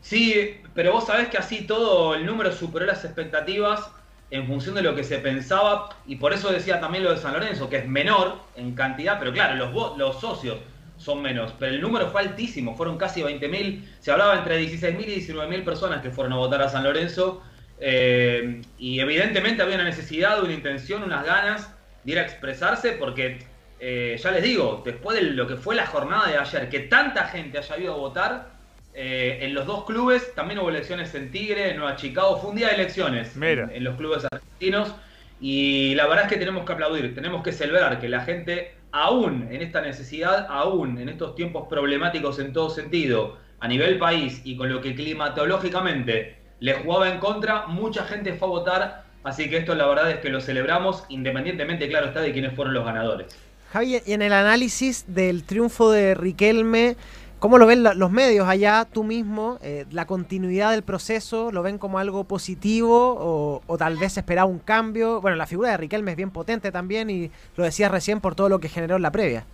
Sí, 0.00 0.62
pero 0.72 0.92
vos 0.92 1.04
sabés 1.04 1.28
que 1.28 1.36
así 1.36 1.66
todo 1.66 2.14
el 2.14 2.24
número 2.24 2.52
superó 2.52 2.86
las 2.86 3.04
expectativas 3.04 3.90
en 4.30 4.46
función 4.46 4.76
de 4.76 4.80
lo 4.80 4.94
que 4.94 5.04
se 5.04 5.18
pensaba 5.18 5.90
y 6.06 6.16
por 6.16 6.32
eso 6.32 6.50
decía 6.50 6.80
también 6.80 7.04
lo 7.04 7.10
de 7.10 7.18
San 7.18 7.34
Lorenzo, 7.34 7.68
que 7.68 7.76
es 7.76 7.86
menor 7.86 8.38
en 8.56 8.74
cantidad, 8.74 9.18
pero 9.18 9.30
claro, 9.30 9.56
los, 9.56 9.98
los 9.98 10.18
socios 10.22 10.56
son 10.96 11.20
menos, 11.20 11.52
pero 11.58 11.74
el 11.74 11.82
número 11.82 12.08
fue 12.08 12.22
altísimo, 12.22 12.74
fueron 12.76 12.96
casi 12.96 13.20
20.000, 13.20 13.84
se 14.00 14.10
hablaba 14.10 14.38
entre 14.38 14.58
16.000 14.58 15.06
y 15.06 15.20
19.000 15.20 15.64
personas 15.64 16.00
que 16.00 16.10
fueron 16.10 16.32
a 16.32 16.36
votar 16.36 16.62
a 16.62 16.70
San 16.70 16.82
Lorenzo 16.82 17.42
eh, 17.80 18.62
y 18.78 19.00
evidentemente 19.00 19.62
había 19.62 19.76
una 19.76 19.84
necesidad, 19.84 20.42
una 20.42 20.52
intención, 20.52 21.02
unas 21.02 21.24
ganas 21.24 21.70
de 22.04 22.12
ir 22.12 22.18
a 22.18 22.22
expresarse 22.22 22.92
porque 22.92 23.38
eh, 23.78 24.18
ya 24.22 24.30
les 24.30 24.42
digo, 24.42 24.82
después 24.84 25.18
de 25.18 25.24
lo 25.24 25.46
que 25.46 25.56
fue 25.56 25.74
la 25.74 25.86
jornada 25.86 26.28
de 26.28 26.38
ayer, 26.38 26.68
que 26.68 26.80
tanta 26.80 27.24
gente 27.24 27.58
haya 27.58 27.78
ido 27.78 27.94
a 27.94 27.96
votar, 27.96 28.56
eh, 28.94 29.40
en 29.42 29.52
los 29.52 29.66
dos 29.66 29.84
clubes 29.84 30.34
también 30.34 30.58
hubo 30.58 30.70
elecciones 30.70 31.14
en 31.14 31.30
Tigre, 31.30 31.70
en 31.70 31.76
Nueva 31.76 31.96
Chicago. 31.96 32.38
Fue 32.38 32.50
un 32.50 32.56
día 32.56 32.68
de 32.68 32.76
elecciones. 32.76 33.36
En, 33.68 33.76
en 33.76 33.84
los 33.84 33.96
clubes 33.96 34.24
argentinos. 34.24 34.94
Y 35.38 35.94
la 35.96 36.06
verdad 36.06 36.24
es 36.24 36.32
que 36.32 36.38
tenemos 36.38 36.64
que 36.64 36.72
aplaudir, 36.72 37.14
tenemos 37.14 37.42
que 37.42 37.52
celebrar 37.52 38.00
que 38.00 38.08
la 38.08 38.22
gente, 38.22 38.74
aún 38.92 39.48
en 39.50 39.60
esta 39.60 39.82
necesidad, 39.82 40.46
aún 40.48 40.98
en 40.98 41.10
estos 41.10 41.34
tiempos 41.34 41.68
problemáticos 41.68 42.38
en 42.38 42.54
todo 42.54 42.70
sentido, 42.70 43.36
a 43.60 43.68
nivel 43.68 43.98
país 43.98 44.40
y 44.44 44.56
con 44.56 44.72
lo 44.72 44.80
que 44.80 44.94
climatológicamente 44.94 46.45
le 46.60 46.74
jugaba 46.74 47.10
en 47.10 47.18
contra, 47.18 47.66
mucha 47.66 48.04
gente 48.04 48.34
fue 48.34 48.48
a 48.48 48.50
votar. 48.50 49.04
Así 49.24 49.50
que 49.50 49.56
esto 49.56 49.74
la 49.74 49.86
verdad 49.86 50.10
es 50.10 50.18
que 50.18 50.28
lo 50.28 50.40
celebramos, 50.40 51.04
independientemente, 51.08 51.88
claro 51.88 52.06
está, 52.06 52.20
de 52.20 52.32
quiénes 52.32 52.54
fueron 52.54 52.74
los 52.74 52.84
ganadores. 52.84 53.26
Javi, 53.72 54.00
y 54.06 54.12
en 54.12 54.22
el 54.22 54.32
análisis 54.32 55.04
del 55.08 55.42
triunfo 55.42 55.90
de 55.90 56.14
Riquelme, 56.14 56.96
¿cómo 57.40 57.58
lo 57.58 57.66
ven 57.66 57.82
los 57.82 58.10
medios 58.12 58.48
allá, 58.48 58.86
tú 58.90 59.02
mismo? 59.02 59.58
Eh, 59.62 59.84
¿La 59.90 60.06
continuidad 60.06 60.70
del 60.70 60.84
proceso 60.84 61.50
lo 61.50 61.64
ven 61.64 61.78
como 61.78 61.98
algo 61.98 62.22
positivo 62.22 63.16
o, 63.18 63.62
o 63.66 63.76
tal 63.76 63.96
vez 63.96 64.16
esperaba 64.16 64.48
un 64.48 64.60
cambio? 64.60 65.20
Bueno, 65.20 65.36
la 65.36 65.46
figura 65.46 65.70
de 65.70 65.76
Riquelme 65.78 66.12
es 66.12 66.16
bien 66.16 66.30
potente 66.30 66.70
también 66.70 67.10
y 67.10 67.32
lo 67.56 67.64
decías 67.64 67.90
recién 67.90 68.20
por 68.20 68.36
todo 68.36 68.48
lo 68.48 68.60
que 68.60 68.68
generó 68.68 68.94
en 68.96 69.02
la 69.02 69.10
previa. 69.10 69.44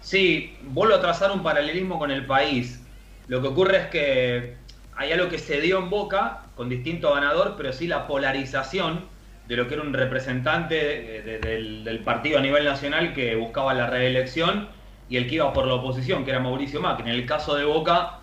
Sí, 0.00 0.56
vuelvo 0.62 0.94
a 0.94 1.00
trazar 1.02 1.30
un 1.30 1.42
paralelismo 1.42 1.98
con 1.98 2.10
el 2.10 2.24
país. 2.24 2.80
Lo 3.26 3.42
que 3.42 3.48
ocurre 3.48 3.76
es 3.76 3.86
que 3.88 4.56
hay 4.98 5.12
algo 5.12 5.28
que 5.28 5.38
se 5.38 5.60
dio 5.60 5.78
en 5.78 5.90
Boca 5.90 6.42
con 6.56 6.68
distinto 6.68 7.14
ganador, 7.14 7.54
pero 7.56 7.72
sí 7.72 7.86
la 7.86 8.06
polarización 8.06 9.06
de 9.46 9.56
lo 9.56 9.66
que 9.68 9.74
era 9.74 9.82
un 9.82 9.94
representante 9.94 10.74
de- 10.74 11.22
de- 11.22 11.38
del, 11.38 11.84
del 11.84 12.00
partido 12.00 12.38
a 12.38 12.42
nivel 12.42 12.64
nacional 12.64 13.14
que 13.14 13.34
buscaba 13.36 13.72
la 13.74 13.86
reelección 13.88 14.68
y 15.08 15.16
el 15.16 15.26
que 15.28 15.36
iba 15.36 15.52
por 15.52 15.66
la 15.66 15.74
oposición, 15.74 16.24
que 16.24 16.30
era 16.32 16.40
Mauricio 16.40 16.80
Macri. 16.82 17.08
En 17.08 17.14
el 17.14 17.24
caso 17.24 17.54
de 17.54 17.64
Boca 17.64 18.18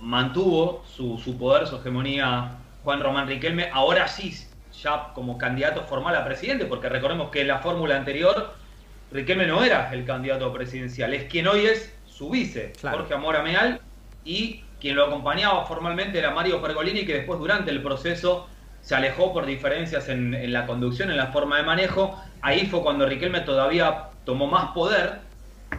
mantuvo 0.00 0.84
su, 0.86 1.18
su 1.18 1.38
poder, 1.38 1.66
su 1.66 1.76
hegemonía 1.76 2.58
Juan 2.84 3.00
Román 3.00 3.26
Riquelme, 3.26 3.70
ahora 3.72 4.06
sí, 4.08 4.34
ya 4.82 5.12
como 5.14 5.38
candidato 5.38 5.82
formal 5.84 6.14
a 6.16 6.24
presidente, 6.24 6.66
porque 6.66 6.88
recordemos 6.88 7.30
que 7.30 7.40
en 7.40 7.48
la 7.48 7.58
fórmula 7.60 7.96
anterior 7.96 8.54
Riquelme 9.10 9.46
no 9.46 9.62
era 9.64 9.92
el 9.94 10.04
candidato 10.04 10.52
presidencial, 10.52 11.14
es 11.14 11.24
quien 11.24 11.46
hoy 11.46 11.66
es 11.66 11.96
su 12.04 12.28
vice, 12.30 12.72
Claro. 12.80 12.98
Jorge 12.98 13.14
Amora 13.14 13.42
Meal, 13.42 13.80
y 14.24 14.65
quien 14.80 14.96
lo 14.96 15.04
acompañaba 15.06 15.64
formalmente 15.64 16.18
era 16.18 16.30
Mario 16.30 16.60
Pergolini, 16.60 17.04
que 17.04 17.14
después 17.14 17.38
durante 17.38 17.70
el 17.70 17.82
proceso 17.82 18.48
se 18.80 18.94
alejó 18.94 19.32
por 19.32 19.46
diferencias 19.46 20.08
en, 20.08 20.52
la 20.52 20.66
conducción, 20.66 21.10
en 21.10 21.16
la 21.16 21.28
forma 21.28 21.56
de 21.56 21.64
manejo. 21.64 22.22
Ahí 22.42 22.66
fue 22.66 22.82
cuando 22.82 23.06
Riquelme 23.06 23.40
todavía 23.40 24.10
tomó 24.24 24.46
más 24.46 24.70
poder, 24.72 25.20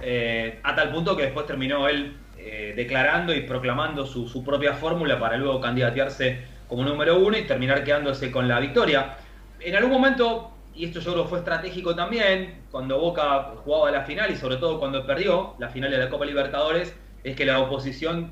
eh, 0.01 0.59
a 0.63 0.75
tal 0.75 0.91
punto 0.91 1.15
que 1.15 1.23
después 1.23 1.45
terminó 1.45 1.87
él 1.87 2.17
eh, 2.37 2.73
declarando 2.75 3.33
y 3.33 3.41
proclamando 3.41 4.05
su, 4.05 4.27
su 4.27 4.43
propia 4.43 4.73
fórmula 4.73 5.19
para 5.19 5.37
luego 5.37 5.61
candidatearse 5.61 6.41
como 6.67 6.83
número 6.83 7.17
uno 7.17 7.37
y 7.37 7.43
terminar 7.43 7.83
quedándose 7.83 8.31
con 8.31 8.47
la 8.47 8.59
victoria. 8.59 9.15
En 9.61 9.75
algún 9.75 9.91
momento 9.91 10.51
y 10.77 10.85
esto 10.85 10.99
yo 10.99 11.13
creo 11.13 11.25
fue 11.25 11.39
estratégico 11.39 11.95
también, 11.95 12.61
cuando 12.69 12.99
Boca 12.99 13.53
jugaba 13.63 13.89
la 13.89 14.03
final 14.03 14.29
y 14.31 14.35
sobre 14.35 14.57
todo 14.57 14.79
cuando 14.79 15.05
perdió 15.07 15.55
la 15.57 15.69
final 15.69 15.89
de 15.89 15.97
la 15.97 16.09
Copa 16.09 16.23
Libertadores, 16.23 16.95
es 17.23 17.35
que 17.35 17.45
la 17.45 17.59
oposición 17.59 18.31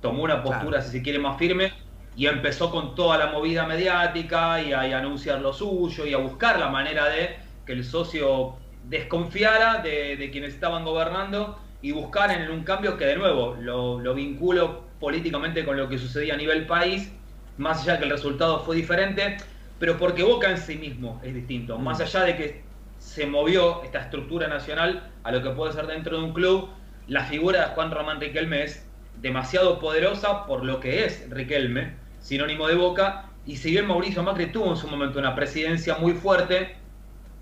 tomó 0.00 0.22
una 0.22 0.42
postura, 0.42 0.82
si 0.82 0.90
se 0.90 1.02
quiere, 1.02 1.18
más 1.18 1.38
firme 1.38 1.72
y 2.16 2.26
empezó 2.26 2.70
con 2.70 2.94
toda 2.94 3.18
la 3.18 3.26
movida 3.26 3.66
mediática 3.66 4.60
y 4.62 4.72
a, 4.72 4.86
y 4.86 4.92
a 4.92 4.98
anunciar 4.98 5.40
lo 5.40 5.52
suyo 5.52 6.06
y 6.06 6.14
a 6.14 6.18
buscar 6.18 6.58
la 6.58 6.68
manera 6.68 7.08
de 7.08 7.36
que 7.64 7.72
el 7.72 7.84
socio 7.84 8.56
desconfiara 8.88 9.80
de, 9.82 10.16
de 10.16 10.30
quienes 10.30 10.54
estaban 10.54 10.84
gobernando 10.84 11.58
y 11.82 11.92
buscar 11.92 12.30
en 12.30 12.50
un 12.50 12.64
cambio 12.64 12.96
que 12.96 13.06
de 13.06 13.16
nuevo 13.16 13.56
lo, 13.60 14.00
lo 14.00 14.14
vinculo 14.14 14.84
políticamente 14.98 15.64
con 15.64 15.76
lo 15.76 15.88
que 15.88 15.98
sucedía 15.98 16.34
a 16.34 16.36
nivel 16.36 16.66
país, 16.66 17.10
más 17.56 17.82
allá 17.82 17.98
que 17.98 18.04
el 18.04 18.10
resultado 18.10 18.60
fue 18.60 18.76
diferente, 18.76 19.38
pero 19.78 19.96
porque 19.96 20.22
Boca 20.22 20.50
en 20.50 20.58
sí 20.58 20.76
mismo 20.76 21.20
es 21.24 21.34
distinto, 21.34 21.78
más 21.78 22.00
allá 22.00 22.24
de 22.24 22.36
que 22.36 22.64
se 22.98 23.26
movió 23.26 23.82
esta 23.82 24.00
estructura 24.00 24.46
nacional 24.46 25.10
a 25.22 25.32
lo 25.32 25.42
que 25.42 25.50
puede 25.50 25.72
ser 25.72 25.86
dentro 25.86 26.18
de 26.18 26.24
un 26.24 26.34
club, 26.34 26.68
la 27.06 27.24
figura 27.24 27.60
de 27.60 27.74
Juan 27.74 27.90
Román 27.90 28.20
Riquelme 28.20 28.62
es 28.64 28.89
demasiado 29.20 29.78
poderosa 29.78 30.46
por 30.46 30.64
lo 30.64 30.80
que 30.80 31.04
es 31.04 31.28
Riquelme, 31.30 31.96
sinónimo 32.20 32.66
de 32.68 32.74
Boca, 32.74 33.30
y 33.46 33.56
si 33.56 33.70
bien 33.70 33.86
Mauricio 33.86 34.22
Macri 34.22 34.52
tuvo 34.52 34.70
en 34.70 34.76
su 34.76 34.88
momento 34.88 35.18
una 35.18 35.34
presidencia 35.34 35.96
muy 35.96 36.12
fuerte, 36.12 36.76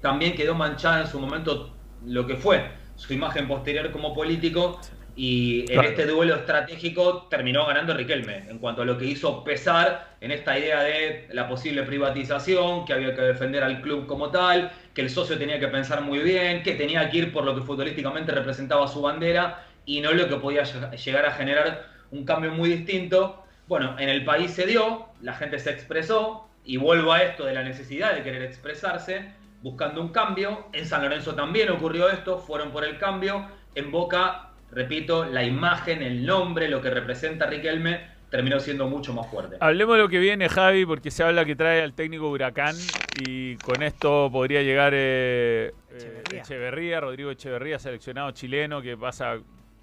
también 0.00 0.34
quedó 0.34 0.54
manchada 0.54 1.00
en 1.00 1.06
su 1.06 1.18
momento 1.18 1.74
lo 2.04 2.26
que 2.26 2.36
fue 2.36 2.70
su 2.96 3.12
imagen 3.12 3.46
posterior 3.46 3.90
como 3.92 4.14
político 4.14 4.80
y 5.18 5.60
en 5.62 5.66
Claro. 5.66 5.88
este 5.88 6.06
duelo 6.06 6.36
estratégico 6.36 7.26
terminó 7.28 7.66
ganando 7.66 7.92
Riquelme 7.92 8.48
en 8.48 8.58
cuanto 8.58 8.82
a 8.82 8.84
lo 8.84 8.96
que 8.96 9.04
hizo 9.04 9.42
pesar 9.42 10.14
en 10.20 10.30
esta 10.30 10.56
idea 10.56 10.80
de 10.84 11.26
la 11.32 11.48
posible 11.48 11.82
privatización, 11.82 12.84
que 12.84 12.92
había 12.92 13.14
que 13.16 13.22
defender 13.22 13.64
al 13.64 13.80
club 13.80 14.06
como 14.06 14.30
tal, 14.30 14.70
que 14.94 15.00
el 15.00 15.10
socio 15.10 15.36
tenía 15.36 15.58
que 15.58 15.66
pensar 15.66 16.02
muy 16.02 16.20
bien, 16.20 16.62
que 16.62 16.74
tenía 16.74 17.10
que 17.10 17.18
ir 17.18 17.32
por 17.32 17.44
lo 17.44 17.52
que 17.56 17.62
futbolísticamente 17.62 18.30
representaba 18.30 18.86
su 18.86 19.02
bandera 19.02 19.64
y 19.84 20.00
no 20.00 20.12
lo 20.12 20.28
que 20.28 20.36
podía 20.36 20.62
lleg- 20.62 20.96
llegar 20.96 21.26
a 21.26 21.32
generar 21.32 21.86
un 22.12 22.24
cambio 22.24 22.52
muy 22.52 22.68
distinto. 22.68 23.44
Bueno, 23.66 23.96
en 23.98 24.08
el 24.08 24.24
país 24.24 24.52
se 24.52 24.66
dio, 24.66 25.06
la 25.20 25.34
gente 25.34 25.58
se 25.58 25.70
expresó 25.70 26.48
y 26.64 26.76
vuelvo 26.76 27.12
a 27.12 27.22
esto 27.24 27.44
de 27.44 27.54
la 27.54 27.64
necesidad 27.64 28.14
de 28.14 28.22
querer 28.22 28.42
expresarse 28.42 29.32
buscando 29.62 30.00
un 30.00 30.10
cambio. 30.10 30.68
En 30.72 30.86
San 30.86 31.02
Lorenzo 31.02 31.34
también 31.34 31.70
ocurrió 31.70 32.08
esto, 32.08 32.38
fueron 32.38 32.70
por 32.70 32.84
el 32.84 32.98
cambio. 32.98 33.48
En 33.74 33.90
Boca, 33.90 34.47
repito, 34.72 35.24
la 35.24 35.44
imagen, 35.44 36.02
el 36.02 36.24
nombre, 36.24 36.68
lo 36.68 36.80
que 36.80 36.90
representa 36.90 37.46
Riquelme 37.46 38.18
terminó 38.30 38.60
siendo 38.60 38.88
mucho 38.88 39.12
más 39.12 39.26
fuerte. 39.28 39.56
Hablemos 39.60 39.96
de 39.96 40.02
lo 40.02 40.08
que 40.08 40.18
viene, 40.18 40.48
Javi, 40.48 40.84
porque 40.84 41.10
se 41.10 41.24
habla 41.24 41.44
que 41.44 41.56
trae 41.56 41.82
al 41.82 41.94
técnico 41.94 42.28
Huracán 42.28 42.76
y 43.20 43.56
con 43.56 43.82
esto 43.82 44.28
podría 44.30 44.62
llegar 44.62 44.92
eh, 44.94 45.72
eh, 45.90 46.22
Echeverría, 46.34 47.00
Rodrigo 47.00 47.30
Echeverría, 47.30 47.78
seleccionado 47.78 48.30
chileno, 48.32 48.82
que 48.82 48.96
pasa 48.96 49.38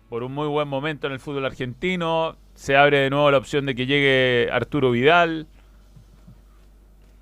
por 0.09 0.23
un 0.23 0.31
muy 0.33 0.47
buen 0.47 0.67
momento 0.67 1.07
en 1.07 1.13
el 1.13 1.19
fútbol 1.19 1.45
argentino. 1.45 2.37
Se 2.53 2.77
abre 2.77 2.99
de 2.99 3.09
nuevo 3.09 3.31
la 3.31 3.37
opción 3.37 3.65
de 3.65 3.73
que 3.73 3.85
llegue 3.87 4.49
Arturo 4.51 4.91
Vidal. 4.91 5.47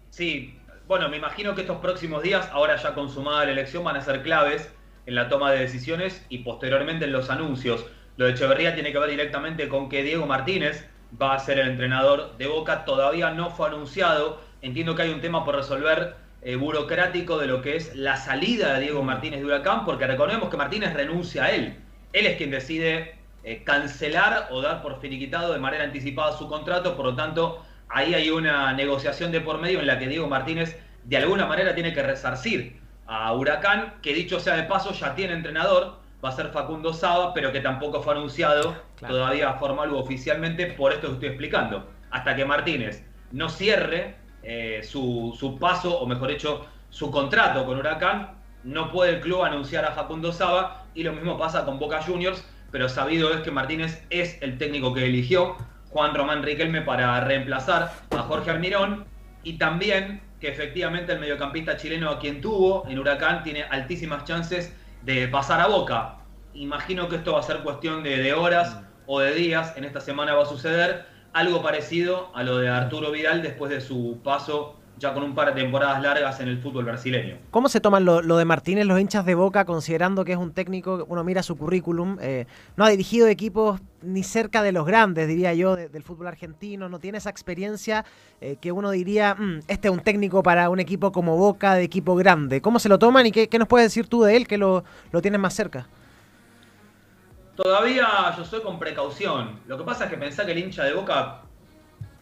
Sí, 0.09 0.59
bueno, 0.87 1.07
me 1.09 1.17
imagino 1.17 1.55
que 1.55 1.61
estos 1.61 1.77
próximos 1.77 2.21
días, 2.21 2.49
ahora 2.51 2.75
ya 2.75 2.93
consumada 2.93 3.45
la 3.45 3.51
elección, 3.53 3.83
van 3.83 3.95
a 3.95 4.01
ser 4.01 4.21
claves 4.21 4.71
en 5.05 5.15
la 5.15 5.29
toma 5.29 5.51
de 5.51 5.59
decisiones 5.59 6.25
y 6.29 6.39
posteriormente 6.39 7.05
en 7.05 7.11
los 7.11 7.29
anuncios. 7.29 7.85
Lo 8.17 8.25
de 8.25 8.31
Echeverría 8.31 8.73
tiene 8.73 8.91
que 8.91 8.99
ver 8.99 9.09
directamente 9.09 9.67
con 9.67 9.89
que 9.89 10.03
Diego 10.03 10.25
Martínez 10.25 10.87
va 11.21 11.33
a 11.33 11.39
ser 11.39 11.59
el 11.59 11.67
entrenador 11.67 12.37
de 12.37 12.47
Boca. 12.47 12.85
Todavía 12.85 13.31
no 13.31 13.49
fue 13.49 13.67
anunciado. 13.67 14.41
Entiendo 14.61 14.95
que 14.95 15.03
hay 15.03 15.09
un 15.09 15.21
tema 15.21 15.43
por 15.43 15.55
resolver 15.55 16.15
eh, 16.41 16.55
burocrático 16.55 17.37
de 17.37 17.47
lo 17.47 17.61
que 17.61 17.75
es 17.75 17.95
la 17.95 18.17
salida 18.17 18.73
de 18.75 18.81
Diego 18.81 19.03
Martínez 19.03 19.39
de 19.39 19.45
Huracán, 19.45 19.85
porque 19.85 20.07
recordemos 20.07 20.49
que 20.49 20.57
Martínez 20.57 20.93
renuncia 20.93 21.45
a 21.45 21.51
él. 21.51 21.75
Él 22.13 22.25
es 22.25 22.37
quien 22.37 22.51
decide 22.51 23.15
eh, 23.43 23.63
cancelar 23.63 24.47
o 24.51 24.61
dar 24.61 24.81
por 24.81 24.99
finiquitado 25.01 25.53
de 25.53 25.59
manera 25.59 25.83
anticipada 25.83 26.37
su 26.37 26.47
contrato, 26.47 26.95
por 26.95 27.05
lo 27.05 27.15
tanto, 27.15 27.63
ahí 27.89 28.13
hay 28.13 28.29
una 28.29 28.73
negociación 28.73 29.31
de 29.31 29.41
por 29.41 29.59
medio 29.59 29.79
en 29.79 29.87
la 29.87 29.99
que 29.99 30.07
Diego 30.07 30.27
Martínez 30.27 30.79
de 31.03 31.17
alguna 31.17 31.45
manera 31.45 31.73
tiene 31.73 31.93
que 31.93 32.03
resarcir 32.03 32.82
a 33.13 33.31
Huracán, 33.33 33.93
que 34.01 34.11
dicho 34.13 34.39
sea 34.39 34.55
de 34.55 34.63
paso 34.63 34.91
ya 34.91 35.13
tiene 35.13 35.33
entrenador, 35.33 35.99
va 36.23 36.29
a 36.29 36.31
ser 36.31 36.47
Facundo 36.47 36.93
Saba, 36.93 37.31
pero 37.33 37.51
que 37.51 37.59
tampoco 37.59 38.01
fue 38.01 38.13
anunciado 38.13 38.75
todavía 39.07 39.53
formal 39.53 39.91
u 39.91 39.97
oficialmente 39.97 40.67
por 40.67 40.93
esto 40.93 41.07
que 41.07 41.13
estoy 41.13 41.29
explicando. 41.29 41.87
Hasta 42.09 42.35
que 42.35 42.43
Martínez 42.43 43.05
no 43.31 43.49
cierre 43.49 44.15
eh, 44.41 44.81
su, 44.83 45.35
su 45.37 45.59
paso, 45.59 45.99
o 45.99 46.07
mejor 46.07 46.29
dicho, 46.29 46.65
su 46.89 47.11
contrato 47.11 47.65
con 47.65 47.77
Huracán, 47.77 48.31
no 48.63 48.91
puede 48.91 49.15
el 49.15 49.21
club 49.21 49.43
anunciar 49.43 49.85
a 49.85 49.91
Facundo 49.91 50.31
Saba 50.31 50.85
y 50.95 51.03
lo 51.03 51.13
mismo 51.13 51.37
pasa 51.37 51.65
con 51.65 51.77
Boca 51.77 52.01
Juniors, 52.01 52.43
pero 52.71 52.89
sabido 52.89 53.31
es 53.31 53.41
que 53.41 53.51
Martínez 53.51 54.03
es 54.09 54.41
el 54.41 54.57
técnico 54.57 54.91
que 54.91 55.05
eligió 55.05 55.55
Juan 55.89 56.15
Román 56.15 56.41
Riquelme 56.41 56.81
para 56.81 57.19
reemplazar 57.19 57.91
a 58.09 58.17
Jorge 58.23 58.49
Almirón 58.49 59.05
y 59.43 59.59
también 59.59 60.21
que 60.43 60.49
efectivamente 60.49 61.13
el 61.13 61.19
mediocampista 61.19 61.77
chileno 61.77 62.09
a 62.09 62.19
quien 62.19 62.41
tuvo 62.41 62.85
en 62.89 62.99
Huracán 62.99 63.43
tiene 63.43 63.63
altísimas 63.63 64.25
chances 64.25 64.75
de 65.03 65.29
pasar 65.29 65.61
a 65.61 65.67
Boca. 65.67 66.17
Imagino 66.53 67.07
que 67.07 67.15
esto 67.15 67.31
va 67.31 67.39
a 67.39 67.43
ser 67.43 67.59
cuestión 67.59 68.03
de, 68.03 68.17
de 68.17 68.33
horas 68.33 68.77
o 69.05 69.21
de 69.21 69.33
días, 69.33 69.73
en 69.77 69.85
esta 69.85 70.01
semana 70.01 70.33
va 70.33 70.43
a 70.43 70.45
suceder 70.45 71.05
algo 71.31 71.63
parecido 71.63 72.29
a 72.35 72.43
lo 72.43 72.57
de 72.57 72.67
Arturo 72.67 73.11
Vidal 73.11 73.41
después 73.41 73.71
de 73.71 73.79
su 73.79 74.19
paso 74.21 74.75
ya 74.99 75.13
con 75.13 75.23
un 75.23 75.35
par 75.35 75.53
de 75.53 75.61
temporadas 75.61 76.01
largas 76.01 76.39
en 76.39 76.47
el 76.47 76.59
fútbol 76.61 76.85
brasileño. 76.85 77.37
¿Cómo 77.51 77.67
se 77.67 77.81
toman 77.81 78.05
lo, 78.05 78.21
lo 78.21 78.37
de 78.37 78.45
Martínez 78.45 78.85
los 78.85 78.99
hinchas 78.99 79.25
de 79.25 79.35
Boca, 79.35 79.65
considerando 79.65 80.23
que 80.23 80.31
es 80.33 80.37
un 80.37 80.53
técnico, 80.53 81.05
uno 81.09 81.23
mira 81.23 81.43
su 81.43 81.57
currículum, 81.57 82.17
eh, 82.21 82.45
no 82.77 82.85
ha 82.85 82.89
dirigido 82.89 83.27
equipos 83.27 83.81
ni 84.01 84.23
cerca 84.23 84.61
de 84.63 84.71
los 84.71 84.85
grandes, 84.85 85.27
diría 85.27 85.53
yo, 85.53 85.75
de- 85.75 85.89
del 85.89 86.03
fútbol 86.03 86.27
argentino, 86.27 86.89
no 86.89 86.99
tiene 86.99 87.17
esa 87.17 87.29
experiencia 87.29 88.05
eh, 88.41 88.57
que 88.61 88.71
uno 88.71 88.91
diría, 88.91 89.35
"Mm, 89.35 89.59
este 89.67 89.87
es 89.87 89.93
un 89.93 90.01
técnico 90.01 90.43
para 90.43 90.69
un 90.69 90.79
equipo 90.79 91.11
como 91.11 91.37
Boca, 91.37 91.75
de 91.75 91.83
equipo 91.83 92.15
grande. 92.15 92.61
¿Cómo 92.61 92.79
se 92.79 92.89
lo 92.89 92.99
toman 92.99 93.25
y 93.25 93.31
qué, 93.31 93.49
qué 93.49 93.57
nos 93.59 93.67
puedes 93.67 93.85
decir 93.87 94.07
tú 94.07 94.23
de 94.23 94.35
él 94.37 94.47
que 94.47 94.57
lo, 94.57 94.83
lo 95.11 95.21
tienes 95.21 95.39
más 95.39 95.53
cerca? 95.53 95.87
Todavía 97.55 98.07
yo 98.35 98.43
soy 98.43 98.61
con 98.61 98.79
precaución. 98.79 99.59
Lo 99.67 99.77
que 99.77 99.83
pasa 99.83 100.05
es 100.05 100.09
que 100.09 100.17
pensá 100.17 100.45
que 100.45 100.53
el 100.53 100.57
hincha 100.57 100.83
de 100.83 100.93
Boca 100.93 101.41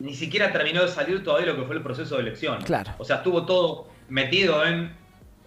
ni 0.01 0.13
siquiera 0.13 0.51
terminó 0.51 0.81
de 0.81 0.87
salir 0.87 1.23
todavía 1.23 1.47
lo 1.53 1.55
que 1.59 1.63
fue 1.65 1.75
el 1.75 1.81
proceso 1.81 2.15
de 2.15 2.21
elección. 2.21 2.61
Claro. 2.63 2.91
O 2.97 3.05
sea, 3.05 3.17
estuvo 3.17 3.45
todo 3.45 3.87
metido 4.09 4.65
en 4.65 4.93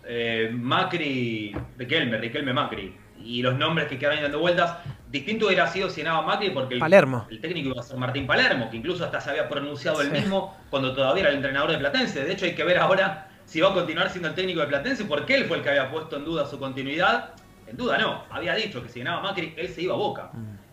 eh, 0.05 0.51
Macri, 0.53 1.55
Riquelme, 1.77 2.19
Riquelme 2.19 2.53
Macri. 2.53 2.97
Y 3.23 3.43
los 3.43 3.57
nombres 3.57 3.89
que 3.89 3.99
quedaron 3.99 4.21
dando 4.23 4.39
vueltas. 4.39 4.77
Distinto 5.11 5.47
hubiera 5.47 5.67
sido 5.69 5.89
si 5.89 6.03
ganaba 6.03 6.27
Macri 6.27 6.51
porque 6.51 6.75
el, 6.75 6.81
Palermo. 6.81 7.27
el 7.31 7.41
técnico 7.41 7.71
iba 7.71 7.81
a 7.81 7.85
ser 7.85 7.97
Martín 7.97 8.27
Palermo, 8.27 8.69
que 8.69 8.77
incluso 8.77 9.05
hasta 9.05 9.21
se 9.21 9.31
había 9.31 9.49
pronunciado 9.49 10.01
él 10.03 10.09
Sí. 10.09 10.21
mismo 10.21 10.57
cuando 10.71 10.93
todavía 10.95 11.23
era 11.23 11.31
el 11.31 11.37
entrenador 11.37 11.71
de 11.71 11.79
Platense. 11.79 12.25
De 12.25 12.33
hecho, 12.33 12.45
hay 12.45 12.55
que 12.55 12.65
ver 12.65 12.79
ahora 12.79 13.29
si 13.45 13.61
va 13.61 13.71
a 13.71 13.75
continuar 13.75 14.11
siendo 14.11 14.29
el 14.29 14.35
técnico 14.35 14.61
de 14.61 14.67
Platense, 14.67 15.05
porque 15.05 15.37
él 15.37 15.45
fue 15.47 15.59
el 15.59 15.63
que 15.63 15.71
había 15.71 15.91
puesto 15.91 16.17
en 16.17 16.25
duda 16.25 16.47
su 16.47 16.59
continuidad. 16.59 17.31
En 17.67 17.77
duda 17.77 17.97
no, 17.99 18.25
había 18.31 18.55
dicho 18.57 18.83
que 18.83 18.89
si 18.89 18.99
ganaba 19.01 19.23
Macri, 19.23 19.55
él 19.57 19.69
se 19.69 19.83
iba 19.83 19.95
a 19.95 19.97
Boca. 19.97 20.31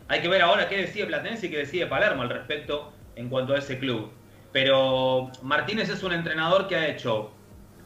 Hay 0.08 0.22
que 0.22 0.28
ver 0.28 0.42
ahora 0.42 0.68
qué 0.68 0.78
decide 0.78 1.06
Platense 1.06 1.48
y 1.48 1.50
qué 1.52 1.58
decide 1.60 1.86
Palermo 1.86 2.24
al 2.24 2.30
respecto 2.30 2.92
en 3.16 3.30
cuanto 3.30 3.54
a 3.54 3.58
ese 3.58 3.80
club. 3.80 4.12
Pero 4.52 5.32
Martínez 5.42 5.90
es 5.90 6.04
un 6.04 6.14
entrenador 6.14 6.68
que 6.68 6.76
ha 6.76 6.88
hecho 6.88 7.32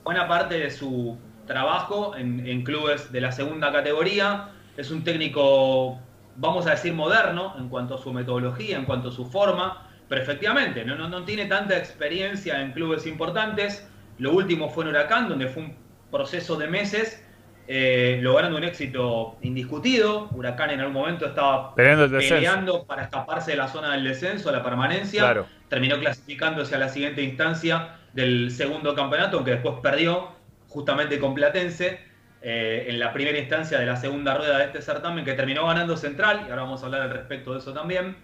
buena 0.03 0.27
parte 0.27 0.59
de 0.59 0.71
su 0.71 1.17
trabajo 1.45 2.15
en, 2.15 2.63
clubes 2.63 3.11
de 3.11 3.21
la 3.21 3.31
segunda 3.31 3.71
categoría. 3.71 4.49
Es 4.77 4.91
un 4.91 5.03
técnico, 5.03 5.99
vamos 6.35 6.65
a 6.67 6.71
decir, 6.71 6.93
moderno 6.93 7.55
en 7.57 7.69
cuanto 7.69 7.95
a 7.95 7.97
su 7.97 8.11
metodología, 8.11 8.77
en 8.77 8.85
cuanto 8.85 9.09
a 9.09 9.11
su 9.11 9.25
forma. 9.25 9.89
Pero 10.09 10.21
efectivamente, 10.21 10.85
no, 10.85 10.95
no, 10.95 11.07
no 11.07 11.23
tiene 11.23 11.45
tanta 11.45 11.77
experiencia 11.77 12.61
en 12.61 12.71
clubes 12.71 13.05
importantes. 13.05 13.87
Lo 14.17 14.33
último 14.33 14.69
fue 14.69 14.85
en 14.85 14.91
Huracán, 14.91 15.29
donde 15.29 15.47
fue 15.47 15.63
un 15.63 15.75
proceso 16.11 16.55
de 16.55 16.67
meses, 16.67 17.24
eh, 17.67 18.19
logrando 18.21 18.57
un 18.57 18.63
éxito 18.63 19.37
indiscutido. 19.41 20.29
Huracán 20.31 20.69
en 20.69 20.79
algún 20.79 20.93
momento 20.93 21.25
estaba 21.25 21.73
Peleando 21.75 22.85
para 22.85 23.03
escaparse 23.03 23.51
de 23.51 23.57
la 23.57 23.67
zona 23.67 23.93
del 23.93 24.03
descenso 24.03 24.49
a 24.49 24.51
la 24.51 24.63
permanencia. 24.63 25.21
Claro. 25.21 25.47
Terminó 25.69 25.99
clasificándose 25.99 26.75
a 26.75 26.77
la 26.77 26.89
siguiente 26.89 27.21
instancia 27.23 27.97
del 28.13 28.51
segundo 28.51 28.95
campeonato, 28.95 29.37
aunque 29.37 29.51
después 29.51 29.75
perdió 29.81 30.29
justamente 30.67 31.19
con 31.19 31.33
Platense 31.33 31.99
eh, 32.41 32.85
en 32.89 32.99
la 32.99 33.11
primera 33.11 33.37
instancia 33.37 33.79
de 33.79 33.85
la 33.85 33.95
segunda 33.95 34.35
rueda 34.35 34.59
de 34.59 34.65
este 34.65 34.81
certamen, 34.81 35.25
que 35.25 35.33
terminó 35.33 35.65
ganando 35.65 35.97
Central, 35.97 36.45
y 36.47 36.51
ahora 36.51 36.63
vamos 36.63 36.83
a 36.83 36.85
hablar 36.85 37.01
al 37.01 37.09
respecto 37.09 37.53
de 37.53 37.59
eso 37.59 37.73
también. 37.73 38.15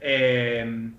Eh, 0.00 0.90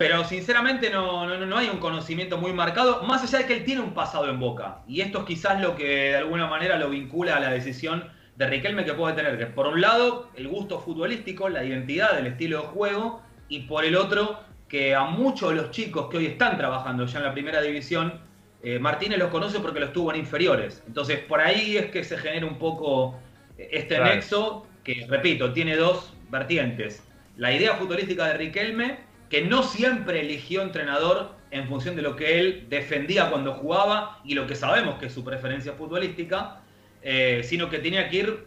pero 0.00 0.24
sinceramente 0.24 0.88
no, 0.88 1.26
no, 1.26 1.44
no 1.44 1.58
hay 1.58 1.68
un 1.68 1.76
conocimiento 1.76 2.38
muy 2.38 2.54
marcado, 2.54 3.02
más 3.02 3.22
allá 3.22 3.40
de 3.40 3.44
que 3.44 3.52
él 3.52 3.64
tiene 3.64 3.82
un 3.82 3.92
pasado 3.92 4.30
en 4.30 4.40
Boca. 4.40 4.78
Y 4.88 5.02
esto 5.02 5.18
es 5.18 5.24
quizás 5.26 5.60
lo 5.60 5.76
que 5.76 5.84
de 5.84 6.16
alguna 6.16 6.46
manera 6.46 6.78
lo 6.78 6.88
vincula 6.88 7.36
a 7.36 7.40
la 7.40 7.50
decisión 7.50 8.08
de 8.34 8.46
Riquelme 8.46 8.86
que 8.86 8.94
puede 8.94 9.14
tener, 9.14 9.36
que 9.36 9.44
por 9.44 9.66
un 9.66 9.82
lado 9.82 10.30
el 10.36 10.48
gusto 10.48 10.80
futbolístico, 10.80 11.50
la 11.50 11.62
identidad, 11.64 12.18
el 12.18 12.28
estilo 12.28 12.62
de 12.62 12.66
juego, 12.68 13.20
y 13.50 13.64
por 13.64 13.84
el 13.84 13.94
otro 13.94 14.40
que 14.70 14.94
a 14.94 15.04
muchos 15.04 15.50
de 15.50 15.56
los 15.56 15.70
chicos 15.70 16.08
que 16.08 16.16
hoy 16.16 16.24
están 16.28 16.56
trabajando 16.56 17.04
ya 17.04 17.18
en 17.18 17.24
la 17.26 17.34
primera 17.34 17.60
división 17.60 18.22
eh, 18.62 18.78
Martínez 18.78 19.18
los 19.18 19.28
conoce 19.28 19.60
porque 19.60 19.80
los 19.80 19.92
tuvo 19.92 20.14
en 20.14 20.20
inferiores. 20.20 20.82
Entonces, 20.86 21.18
por 21.18 21.42
ahí 21.42 21.76
es 21.76 21.90
que 21.90 22.04
se 22.04 22.16
genera 22.16 22.46
un 22.46 22.58
poco 22.58 23.18
este 23.58 23.96
Claro. 23.96 24.14
nexo 24.14 24.66
que, 24.82 25.04
repito, 25.10 25.52
tiene 25.52 25.76
dos 25.76 26.14
vertientes. 26.30 27.06
La 27.36 27.52
idea 27.52 27.74
futbolística 27.74 28.26
de 28.28 28.38
Riquelme, 28.38 29.09
que 29.30 29.42
no 29.42 29.62
siempre 29.62 30.20
eligió 30.20 30.60
entrenador 30.60 31.36
en 31.52 31.68
función 31.68 31.96
de 31.96 32.02
lo 32.02 32.16
que 32.16 32.40
él 32.40 32.66
defendía 32.68 33.30
cuando 33.30 33.54
jugaba 33.54 34.18
y 34.24 34.34
lo 34.34 34.46
que 34.46 34.56
sabemos 34.56 34.98
que 34.98 35.06
es 35.06 35.14
su 35.14 35.24
preferencia 35.24 35.72
futbolística, 35.72 36.60
eh, 37.02 37.42
sino 37.44 37.70
que 37.70 37.78
tenía 37.78 38.08
que 38.08 38.16
ir 38.16 38.46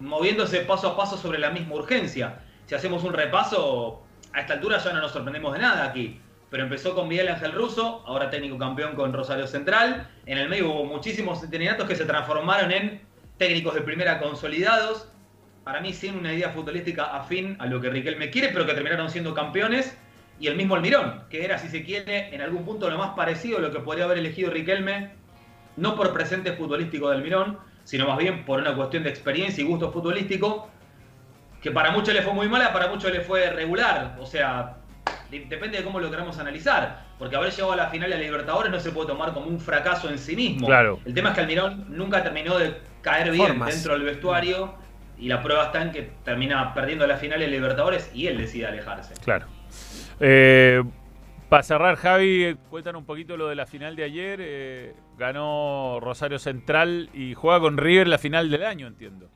moviéndose 0.00 0.60
paso 0.60 0.88
a 0.88 0.96
paso 0.96 1.16
sobre 1.18 1.38
la 1.38 1.50
misma 1.50 1.74
urgencia. 1.74 2.40
Si 2.64 2.74
hacemos 2.74 3.04
un 3.04 3.12
repaso, 3.12 4.02
a 4.32 4.40
esta 4.40 4.54
altura 4.54 4.78
ya 4.78 4.92
no 4.92 5.00
nos 5.00 5.12
sorprendemos 5.12 5.52
de 5.52 5.60
nada 5.60 5.84
aquí. 5.84 6.18
Pero 6.50 6.62
empezó 6.62 6.94
con 6.94 7.08
Miguel 7.08 7.28
Ángel 7.28 7.52
Russo, 7.52 8.02
ahora 8.06 8.30
técnico 8.30 8.56
campeón 8.56 8.94
con 8.94 9.12
Rosario 9.12 9.46
Central. 9.46 10.08
En 10.26 10.38
el 10.38 10.48
medio 10.48 10.70
hubo 10.70 10.84
muchísimos 10.84 11.42
interinatos 11.42 11.88
que 11.88 11.96
se 11.96 12.04
transformaron 12.04 12.72
en 12.72 13.02
técnicos 13.36 13.74
de 13.74 13.82
primera 13.82 14.18
consolidados. 14.18 15.08
Para 15.64 15.80
mí, 15.80 15.92
sin 15.92 16.16
una 16.16 16.32
idea 16.32 16.50
futbolística 16.50 17.04
afín 17.04 17.56
a 17.58 17.66
lo 17.66 17.80
que 17.80 17.90
Riquelme 17.90 18.30
quiere, 18.30 18.50
pero 18.50 18.64
que 18.64 18.74
terminaron 18.74 19.10
siendo 19.10 19.34
campeones. 19.34 19.98
Y 20.38 20.48
el 20.48 20.56
mismo 20.56 20.74
Almirón, 20.74 21.24
que 21.30 21.44
era, 21.44 21.58
si 21.58 21.68
se 21.68 21.82
quiere, 21.84 22.34
en 22.34 22.42
algún 22.42 22.64
punto 22.64 22.90
lo 22.90 22.98
más 22.98 23.10
parecido 23.16 23.58
a 23.58 23.60
lo 23.60 23.70
que 23.70 23.80
podría 23.80 24.04
haber 24.04 24.18
elegido 24.18 24.50
Riquelme, 24.50 25.12
no 25.76 25.94
por 25.96 26.12
presente 26.12 26.52
futbolístico 26.52 27.08
del 27.08 27.18
Almirón, 27.18 27.58
sino 27.84 28.06
más 28.06 28.18
bien 28.18 28.44
por 28.44 28.60
una 28.60 28.74
cuestión 28.74 29.02
de 29.04 29.10
experiencia 29.10 29.62
y 29.62 29.66
gusto 29.66 29.90
futbolístico, 29.92 30.68
que 31.62 31.70
para 31.70 31.90
muchos 31.90 32.12
le 32.14 32.22
fue 32.22 32.34
muy 32.34 32.48
mala, 32.48 32.72
para 32.72 32.88
muchos 32.88 33.10
le 33.10 33.20
fue 33.20 33.50
regular. 33.50 34.16
O 34.20 34.26
sea, 34.26 34.76
de- 35.30 35.46
depende 35.46 35.78
de 35.78 35.84
cómo 35.84 36.00
lo 36.00 36.10
queramos 36.10 36.38
analizar. 36.38 37.06
Porque 37.18 37.34
haber 37.34 37.50
llegado 37.50 37.72
a 37.72 37.76
la 37.76 37.86
final 37.88 38.10
de 38.10 38.16
la 38.16 38.22
Libertadores 38.22 38.70
no 38.70 38.78
se 38.78 38.90
puede 38.90 39.08
tomar 39.08 39.32
como 39.32 39.46
un 39.46 39.58
fracaso 39.58 40.10
en 40.10 40.18
sí 40.18 40.36
mismo. 40.36 40.66
Claro. 40.66 41.00
El 41.06 41.14
tema 41.14 41.30
es 41.30 41.34
que 41.34 41.40
Almirón 41.40 41.86
nunca 41.88 42.22
terminó 42.22 42.58
de 42.58 42.76
caer 43.00 43.30
bien 43.30 43.46
Formas. 43.48 43.74
dentro 43.74 43.94
del 43.94 44.02
vestuario. 44.02 44.74
Y 45.18 45.28
la 45.28 45.42
prueba 45.42 45.64
está 45.64 45.80
en 45.80 45.92
que 45.92 46.10
termina 46.24 46.74
perdiendo 46.74 47.06
la 47.06 47.16
final 47.16 47.40
de 47.40 47.46
la 47.46 47.52
Libertadores 47.52 48.10
y 48.12 48.26
él 48.26 48.36
decide 48.36 48.66
alejarse. 48.66 49.14
Claro. 49.24 49.46
Eh, 50.20 50.82
para 51.48 51.62
cerrar, 51.62 51.96
Javi, 51.96 52.56
cuéntanos 52.68 53.00
un 53.00 53.06
poquito 53.06 53.36
lo 53.36 53.48
de 53.48 53.54
la 53.56 53.66
final 53.66 53.94
de 53.96 54.04
ayer. 54.04 54.38
Eh, 54.42 54.94
ganó 55.16 55.98
Rosario 56.00 56.38
Central 56.38 57.10
y 57.12 57.34
juega 57.34 57.60
con 57.60 57.76
River 57.78 58.08
la 58.08 58.18
final 58.18 58.50
del 58.50 58.64
año, 58.64 58.86
entiendo. 58.86 59.30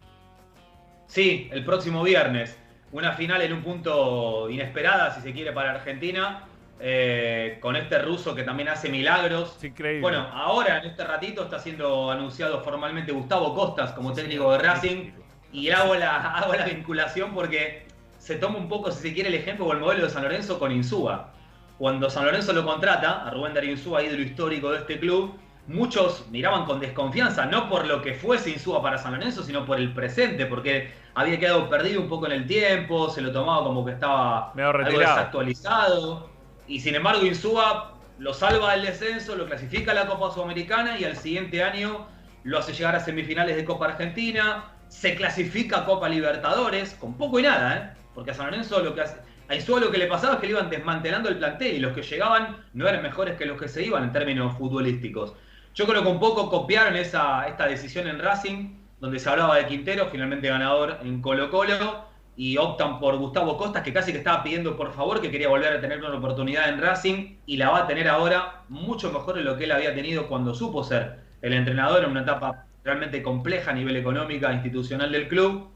Sí, 1.07 1.49
el 1.53 1.64
próximo 1.64 2.03
viernes. 2.03 2.59
Una 2.93 3.12
final 3.12 3.43
en 3.43 3.53
un 3.53 3.62
punto 3.62 4.49
inesperada, 4.51 5.12
si 5.14 5.20
se 5.22 5.33
quiere, 5.33 5.53
para 5.53 5.72
Argentina. 5.72 6.47
eh, 6.83 7.59
con 7.61 7.76
este 7.76 7.99
ruso 8.01 8.35
que 8.35 8.43
también 8.43 8.68
hace 8.70 8.89
milagros. 8.89 9.62
Increíble. 9.62 10.01
Bueno, 10.01 10.20
ahora 10.33 10.78
en 10.78 10.87
este 10.87 11.05
ratito 11.05 11.43
está 11.45 11.59
siendo 11.59 12.11
anunciado 12.11 12.62
formalmente 12.64 13.12
Gustavo 13.12 13.55
Costas 13.55 13.93
como 13.93 14.14
técnico 14.14 14.51
de 14.53 14.59
Racing. 14.59 15.12
Y 15.53 15.70
hago 15.70 15.95
la, 15.95 16.16
hago 16.39 16.55
la 16.55 16.64
vinculación 16.64 17.35
porque 17.35 17.87
se 18.21 18.37
toma 18.37 18.59
un 18.59 18.68
poco, 18.68 18.93
si 18.93 19.01
se 19.01 19.14
quiere, 19.14 19.31
el 19.31 19.35
ejemplo 19.35 19.64
o 19.66 19.73
el 19.73 19.81
modelo 19.81 20.05
de 20.05 20.11
San 20.11 20.23
Lorenzo 20.23 20.59
con 20.59 20.71
Insúa. 20.71 21.31
Cuando 21.79 22.11
San 22.11 22.27
Lorenzo 22.27 22.53
lo 22.53 22.66
contrata, 22.66 23.27
a 23.27 23.31
Rubén 23.31 23.55
Darío 23.55 23.73
Insúa, 23.73 24.03
ídolo 24.03 24.21
histórico 24.21 24.71
de 24.71 24.81
este 24.81 25.01
club, 25.01 25.35
muchos 25.66 26.27
miraban 26.31 26.66
con 26.66 26.81
desconfianza, 26.81 27.47
no 27.47 27.71
por 27.71 27.87
lo 27.87 28.03
que 28.03 28.12
fuese 28.12 28.51
Insúa 28.51 28.83
para 28.83 28.99
San 28.99 29.14
Lorenzo, 29.14 29.43
sino 29.43 29.64
por 29.64 29.79
el 29.79 29.95
presente, 29.95 30.45
porque 30.45 30.93
había 31.14 31.39
quedado 31.39 31.71
perdido 31.71 31.99
un 31.99 32.11
poco 32.11 32.27
en 32.27 32.33
el 32.33 32.47
tiempo, 32.47 33.09
se 33.09 33.23
lo 33.23 33.33
tomaba 33.33 33.64
como 33.64 33.87
que 33.87 33.93
estaba 33.93 34.53
algo 34.53 34.99
desactualizado. 34.99 36.29
Y 36.68 36.81
sin 36.81 36.97
embargo, 36.97 37.25
Insúa 37.25 37.95
lo 38.18 38.35
salva 38.35 38.73
del 38.73 38.83
descenso, 38.83 39.35
lo 39.35 39.47
clasifica 39.47 39.93
a 39.93 39.95
la 39.95 40.07
Copa 40.07 40.31
Sudamericana 40.31 40.99
y 40.99 41.05
al 41.05 41.16
siguiente 41.16 41.64
año 41.64 42.07
lo 42.43 42.59
hace 42.59 42.75
llegar 42.75 42.95
a 42.97 43.01
semifinales 43.01 43.57
de 43.57 43.64
Copa 43.64 43.87
Argentina, 43.87 44.75
se 44.89 45.14
clasifica 45.14 45.79
a 45.79 45.85
Copa 45.87 46.07
Libertadores, 46.11 46.93
con 47.01 47.14
poco 47.14 47.41
y 47.41 47.45
nada, 47.45 47.77
¿eh? 47.77 47.99
Porque 48.14 48.32
a 48.32 48.34
San 48.34 48.46
Lorenzo 48.46 48.82
lo 48.82 48.94
que 48.94 49.02
hace- 49.02 49.20
lo 49.48 49.90
que 49.90 49.98
le 49.98 50.06
pasaba 50.06 50.34
es 50.34 50.40
que 50.40 50.46
le 50.46 50.52
iban 50.52 50.70
desmantelando 50.70 51.28
el 51.28 51.38
plantel 51.38 51.74
y 51.74 51.80
los 51.80 51.92
que 51.92 52.02
llegaban 52.02 52.58
no 52.72 52.86
eran 52.88 53.02
mejores 53.02 53.36
que 53.36 53.46
los 53.46 53.61
que 53.61 53.68
se 53.68 53.84
iban 53.84 54.04
en 54.04 54.12
términos 54.12 54.56
futbolísticos. 54.56 55.34
Yo 55.74 55.86
creo 55.86 56.02
que 56.02 56.08
un 56.08 56.20
poco 56.20 56.50
copiaron 56.50 56.96
esa, 56.96 57.46
esta 57.48 57.66
decisión 57.66 58.06
en 58.08 58.18
Racing, 58.18 58.76
donde 59.00 59.18
se 59.18 59.28
hablaba 59.28 59.56
de 59.56 59.66
Quintero, 59.66 60.06
finalmente 60.11 60.48
ganador 60.48 60.98
en 61.02 61.22
Colo 61.22 61.50
Colo, 61.50 62.04
y 62.36 62.56
optan 62.56 63.00
por 63.00 63.16
Gustavo 63.16 63.56
Costas, 63.56 63.82
que 63.82 63.92
casi 63.92 64.12
que 64.12 64.18
estaba 64.18 64.42
pidiendo 64.42 64.76
por 64.76 64.92
favor 64.92 65.20
que 65.20 65.30
quería 65.30 65.48
volver 65.48 65.72
a 65.72 65.80
tener 65.80 65.98
una 65.98 66.14
oportunidad 66.16 66.68
en 66.68 66.80
Racing, 66.80 67.36
y 67.46 67.56
la 67.56 67.70
va 67.70 67.78
a 67.80 67.86
tener 67.86 68.08
ahora 68.08 68.62
mucho 68.68 69.12
mejor 69.12 69.34
de 69.36 69.42
lo 69.42 69.56
que 69.56 69.64
él 69.64 69.72
había 69.72 69.94
tenido 69.94 70.26
cuando 70.28 70.54
supo 70.54 70.84
ser 70.84 71.20
el 71.42 71.52
entrenador 71.54 72.04
en 72.04 72.11
una 72.11 72.22
etapa 72.22 72.66
realmente 72.84 73.22
compleja 73.22 73.72
a 73.72 73.74
nivel 73.74 73.96
económico 73.96 74.46
e 74.46 74.52
institucional 74.54 75.11
del 75.12 75.28
club. 75.28 75.70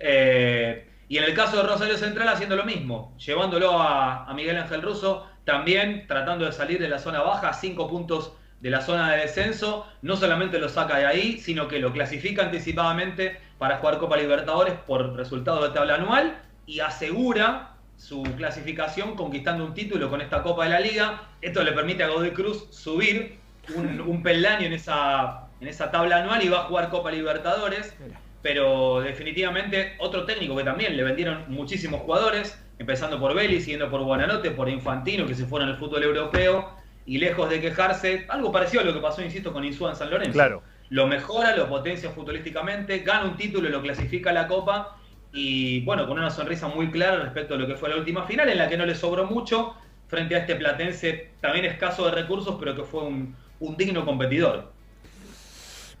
Eh, 0.00 0.88
y 1.12 1.18
en 1.18 1.24
el 1.24 1.34
caso 1.34 1.58
de 1.58 1.64
Rosario 1.64 1.98
Central 1.98 2.26
haciendo 2.28 2.56
lo 2.56 2.64
mismo, 2.64 3.14
llevándolo 3.18 3.78
a, 3.78 4.32
Miguel 4.34 4.56
Ángel 4.56 4.80
Russo, 4.80 5.28
también 5.44 6.06
tratando 6.06 6.46
de 6.46 6.52
salir 6.52 6.78
de 6.78 6.88
la 6.88 6.98
zona 6.98 7.20
baja, 7.20 7.52
cinco 7.52 7.86
puntos 7.86 8.32
de 8.62 8.70
la 8.70 8.80
zona 8.80 9.12
de 9.12 9.18
descenso, 9.18 9.86
no 10.00 10.16
solamente 10.16 10.58
lo 10.58 10.70
saca 10.70 10.96
de 10.96 11.04
ahí, 11.04 11.38
sino 11.38 11.68
que 11.68 11.80
lo 11.80 11.92
clasifica 11.92 12.44
anticipadamente 12.44 13.38
para 13.58 13.76
jugar 13.76 13.98
Copa 13.98 14.16
Libertadores 14.16 14.72
por 14.86 15.14
resultado 15.14 15.62
de 15.62 15.74
tabla 15.74 15.96
anual 15.96 16.40
y 16.64 16.80
asegura 16.80 17.74
su 17.98 18.22
clasificación 18.38 19.14
conquistando 19.14 19.66
un 19.66 19.74
título 19.74 20.08
con 20.08 20.22
esta 20.22 20.42
Copa 20.42 20.64
de 20.64 20.70
la 20.70 20.80
Liga. 20.80 21.24
Esto 21.42 21.62
le 21.62 21.72
permite 21.72 22.04
a 22.04 22.08
Godoy 22.08 22.30
Cruz 22.30 22.68
subir 22.70 23.38
un, 23.76 24.00
un 24.00 24.22
peldaño 24.22 24.64
en 24.64 24.72
esa, 24.72 25.48
en 25.60 25.68
esa 25.68 25.90
tabla 25.90 26.22
anual 26.22 26.42
y 26.42 26.48
va 26.48 26.60
a 26.60 26.64
jugar 26.64 26.88
Copa 26.88 27.10
Libertadores. 27.10 27.94
Pero 28.42 29.00
definitivamente 29.00 29.94
otro 29.98 30.24
técnico 30.24 30.56
que 30.56 30.64
también 30.64 30.96
le 30.96 31.04
vendieron 31.04 31.44
muchísimos 31.48 32.00
jugadores, 32.00 32.58
empezando 32.78 33.20
por 33.20 33.34
Belli, 33.34 33.60
siguiendo 33.60 33.88
por 33.88 34.02
Buenanote, 34.02 34.50
por 34.50 34.68
Infantino, 34.68 35.26
que 35.26 35.34
se 35.34 35.46
fueron 35.46 35.68
al 35.68 35.76
fútbol 35.76 36.02
europeo, 36.02 36.76
y 37.06 37.18
lejos 37.18 37.48
de 37.50 37.60
quejarse, 37.60 38.26
algo 38.28 38.50
parecido 38.52 38.82
a 38.82 38.84
lo 38.84 38.94
que 38.94 39.00
pasó, 39.00 39.22
insisto, 39.22 39.52
con 39.52 39.64
Insúa 39.64 39.90
en 39.90 39.96
San 39.96 40.10
Lorenzo. 40.10 40.32
Claro. 40.32 40.62
Lo 40.90 41.06
mejora, 41.06 41.56
lo 41.56 41.68
potencia 41.68 42.10
futbolísticamente, 42.10 42.98
gana 42.98 43.24
un 43.24 43.36
título, 43.36 43.68
lo 43.68 43.80
clasifica 43.80 44.30
a 44.30 44.32
la 44.32 44.48
Copa, 44.48 44.98
y 45.32 45.80
bueno, 45.84 46.06
con 46.06 46.18
una 46.18 46.30
sonrisa 46.30 46.68
muy 46.68 46.90
clara 46.90 47.22
respecto 47.22 47.54
a 47.54 47.56
lo 47.56 47.66
que 47.66 47.76
fue 47.76 47.88
la 47.88 47.96
última 47.96 48.24
final, 48.24 48.48
en 48.48 48.58
la 48.58 48.68
que 48.68 48.76
no 48.76 48.84
le 48.84 48.94
sobró 48.94 49.24
mucho, 49.24 49.74
frente 50.08 50.34
a 50.34 50.38
este 50.38 50.56
platense 50.56 51.30
también 51.40 51.64
escaso 51.64 52.04
de 52.04 52.10
recursos, 52.10 52.56
pero 52.58 52.76
que 52.76 52.82
fue 52.82 53.02
un, 53.04 53.34
un 53.60 53.76
digno 53.76 54.04
competidor. 54.04 54.70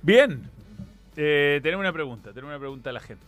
Bien. 0.02 0.50
Eh, 1.16 1.60
tenemos 1.62 1.82
una 1.82 1.92
pregunta, 1.92 2.32
tenemos 2.32 2.50
una 2.50 2.58
pregunta 2.58 2.90
a 2.90 2.92
la 2.92 3.00
gente. 3.00 3.26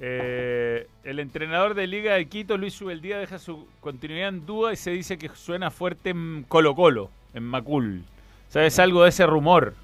Eh, 0.00 0.86
el 1.02 1.18
entrenador 1.18 1.74
de 1.74 1.88
Liga 1.88 2.14
de 2.14 2.28
Quito, 2.28 2.56
Luis 2.56 2.74
Subeldía, 2.74 3.18
deja 3.18 3.38
su 3.38 3.66
continuidad 3.80 4.28
en 4.28 4.46
duda 4.46 4.72
y 4.72 4.76
se 4.76 4.92
dice 4.92 5.18
que 5.18 5.28
suena 5.30 5.70
fuerte 5.70 6.10
en 6.10 6.44
Colo 6.46 6.74
Colo, 6.76 7.10
en 7.34 7.42
Macul. 7.42 8.04
¿Sabes 8.48 8.78
algo 8.78 9.02
de 9.02 9.08
ese 9.08 9.26
rumor? 9.26 9.74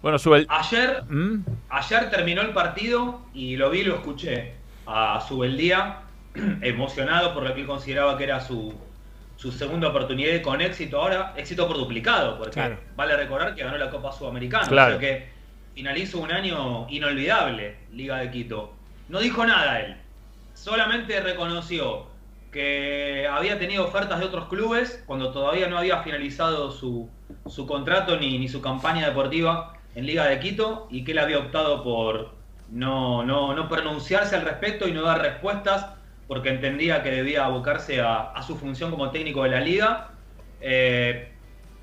Bueno, 0.00 0.18
Subel... 0.18 0.46
Ayer, 0.48 1.04
¿Mm? 1.08 1.44
ayer 1.68 2.10
terminó 2.10 2.42
el 2.42 2.52
partido 2.52 3.20
y 3.34 3.56
lo 3.56 3.70
vi 3.70 3.80
y 3.80 3.84
lo 3.84 3.96
escuché 3.96 4.54
a 4.86 5.24
Subeldía, 5.28 6.00
emocionado 6.62 7.34
por 7.34 7.44
lo 7.44 7.54
que 7.54 7.60
él 7.60 7.66
consideraba 7.66 8.16
que 8.16 8.24
era 8.24 8.40
su, 8.40 8.74
su 9.42 9.50
segunda 9.50 9.88
oportunidad 9.88 10.34
y 10.34 10.40
con 10.40 10.60
éxito 10.60 11.02
ahora, 11.02 11.34
éxito 11.36 11.66
por 11.66 11.76
duplicado, 11.76 12.38
porque 12.38 12.52
Claro. 12.52 12.78
vale 12.94 13.16
recordar 13.16 13.56
que 13.56 13.64
ganó 13.64 13.76
la 13.76 13.90
Copa 13.90 14.12
Sudamericana, 14.12 14.68
Claro. 14.68 14.96
o 14.96 15.00
sea 15.00 15.08
que 15.08 15.28
finalizó 15.74 16.20
un 16.20 16.30
año 16.30 16.86
inolvidable 16.88 17.76
Liga 17.92 18.18
de 18.18 18.30
Quito. 18.30 18.72
No 19.08 19.18
dijo 19.18 19.44
nada 19.44 19.80
él, 19.80 19.96
solamente 20.54 21.20
reconoció 21.20 22.06
que 22.52 23.26
había 23.28 23.58
tenido 23.58 23.84
ofertas 23.84 24.20
de 24.20 24.26
otros 24.26 24.46
clubes 24.46 25.02
cuando 25.06 25.32
todavía 25.32 25.66
no 25.66 25.76
había 25.76 26.02
finalizado 26.04 26.70
su, 26.70 27.10
su 27.48 27.66
contrato 27.66 28.16
ni, 28.18 28.38
ni 28.38 28.48
su 28.48 28.60
campaña 28.62 29.08
deportiva 29.08 29.74
en 29.96 30.06
Liga 30.06 30.26
de 30.26 30.38
Quito 30.38 30.86
y 30.88 31.02
que 31.02 31.12
él 31.12 31.18
había 31.18 31.38
optado 31.38 31.82
por 31.82 32.30
no, 32.70 33.24
no, 33.24 33.54
no 33.54 33.68
pronunciarse 33.68 34.36
al 34.36 34.42
respecto 34.42 34.86
y 34.86 34.92
no 34.92 35.02
dar 35.02 35.20
respuestas 35.20 35.86
porque 36.32 36.48
entendía 36.48 37.02
que 37.02 37.10
debía 37.10 37.44
abocarse 37.44 38.00
a, 38.00 38.30
a 38.32 38.42
su 38.42 38.56
función 38.56 38.90
como 38.90 39.10
técnico 39.10 39.42
de 39.44 39.50
la 39.50 39.60
liga. 39.60 40.12
Eh, 40.62 41.30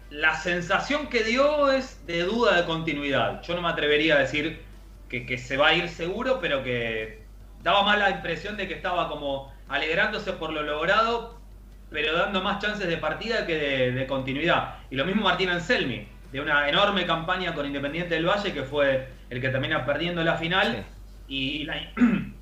la 0.09 0.33
sensación 0.35 1.07
que 1.07 1.23
dio 1.23 1.71
es 1.71 2.03
de 2.07 2.23
duda 2.23 2.55
de 2.59 2.65
continuidad. 2.65 3.43
Yo 3.43 3.53
no 3.55 3.61
me 3.61 3.69
atrevería 3.69 4.15
a 4.15 4.19
decir 4.21 4.65
que, 5.07 5.27
que 5.27 5.37
se 5.37 5.55
va 5.55 5.67
a 5.67 5.75
ir 5.75 5.87
seguro, 5.87 6.39
pero 6.41 6.63
que 6.63 7.27
daba 7.61 7.83
más 7.83 7.99
la 7.99 8.09
impresión 8.09 8.57
de 8.57 8.67
que 8.67 8.73
estaba 8.73 9.07
como 9.07 9.53
alegrándose 9.67 10.33
por 10.33 10.51
lo 10.51 10.63
logrado, 10.63 11.39
pero 11.91 12.13
dando 12.17 12.41
más 12.41 12.57
chances 12.59 12.87
de 12.87 12.97
partida 12.97 13.45
que 13.45 13.55
de, 13.55 13.91
de 13.91 14.07
continuidad. 14.07 14.77
Y 14.89 14.95
lo 14.95 15.05
mismo 15.05 15.21
Martín 15.21 15.49
Anselmi, 15.49 16.07
de 16.31 16.41
una 16.41 16.67
enorme 16.69 17.05
campaña 17.05 17.53
con 17.53 17.67
Independiente 17.67 18.15
del 18.15 18.25
Valle, 18.27 18.51
que 18.51 18.63
fue 18.63 19.09
el 19.29 19.41
que 19.41 19.49
termina 19.49 19.85
perdiendo 19.85 20.23
la 20.23 20.37
final. 20.37 20.87
Y 21.27 21.65
la- 21.65 21.91